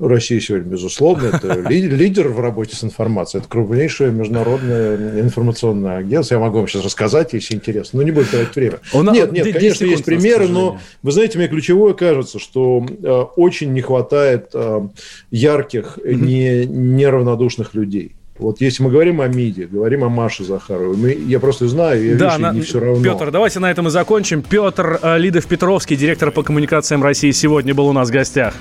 Россия 0.00 0.40
сегодня, 0.40 0.70
безусловно, 0.70 1.26
это 1.26 1.60
лидер 1.68 2.28
в 2.28 2.40
работе 2.40 2.74
с 2.74 2.82
информацией. 2.84 3.40
Это 3.40 3.50
крупнейшее 3.50 4.10
международное 4.10 5.20
информационное 5.20 5.98
агентство. 5.98 6.34
Я 6.34 6.40
могу 6.40 6.58
вам 6.58 6.68
сейчас 6.68 6.84
рассказать, 6.84 7.32
если 7.32 7.54
интересно, 7.54 7.98
но 7.98 8.02
не 8.02 8.10
буду 8.10 8.26
тратить 8.26 8.56
время. 8.56 8.78
Нет, 8.92 9.32
нет, 9.32 9.52
конечно, 9.52 9.84
есть 9.84 10.04
примеры, 10.04 10.48
но 10.48 10.78
вы 11.02 11.12
знаете, 11.12 11.38
мне 11.38 11.48
ключевое 11.48 11.94
кажется, 11.94 12.38
что 12.38 12.84
э, 13.02 13.10
очень 13.36 13.72
не 13.72 13.82
хватает 13.82 14.50
э, 14.54 14.88
ярких, 15.30 15.98
не, 16.04 16.66
неравнодушных 16.66 17.74
людей. 17.74 18.14
Вот 18.38 18.60
если 18.60 18.82
мы 18.82 18.90
говорим 18.90 19.20
о 19.20 19.28
МИДе, 19.28 19.66
говорим 19.66 20.02
о 20.02 20.08
Маше 20.08 20.44
Захаровой, 20.44 20.96
мы, 20.96 21.10
я 21.10 21.38
просто 21.40 21.68
знаю, 21.68 22.02
я 22.02 22.16
да, 22.16 22.30
вижу, 22.30 22.40
на... 22.40 22.52
не 22.52 22.60
все 22.62 22.80
равно. 22.80 23.04
Петр, 23.04 23.30
давайте 23.30 23.60
на 23.60 23.70
этом 23.70 23.88
и 23.88 23.90
закончим. 23.90 24.42
Петр 24.42 24.98
э, 25.02 25.18
Лидов-Петровский, 25.18 25.96
директор 25.96 26.30
по 26.30 26.42
коммуникациям 26.42 27.02
России, 27.02 27.32
сегодня 27.32 27.74
был 27.74 27.86
у 27.86 27.92
нас 27.92 28.08
в 28.08 28.12
гостях. 28.12 28.54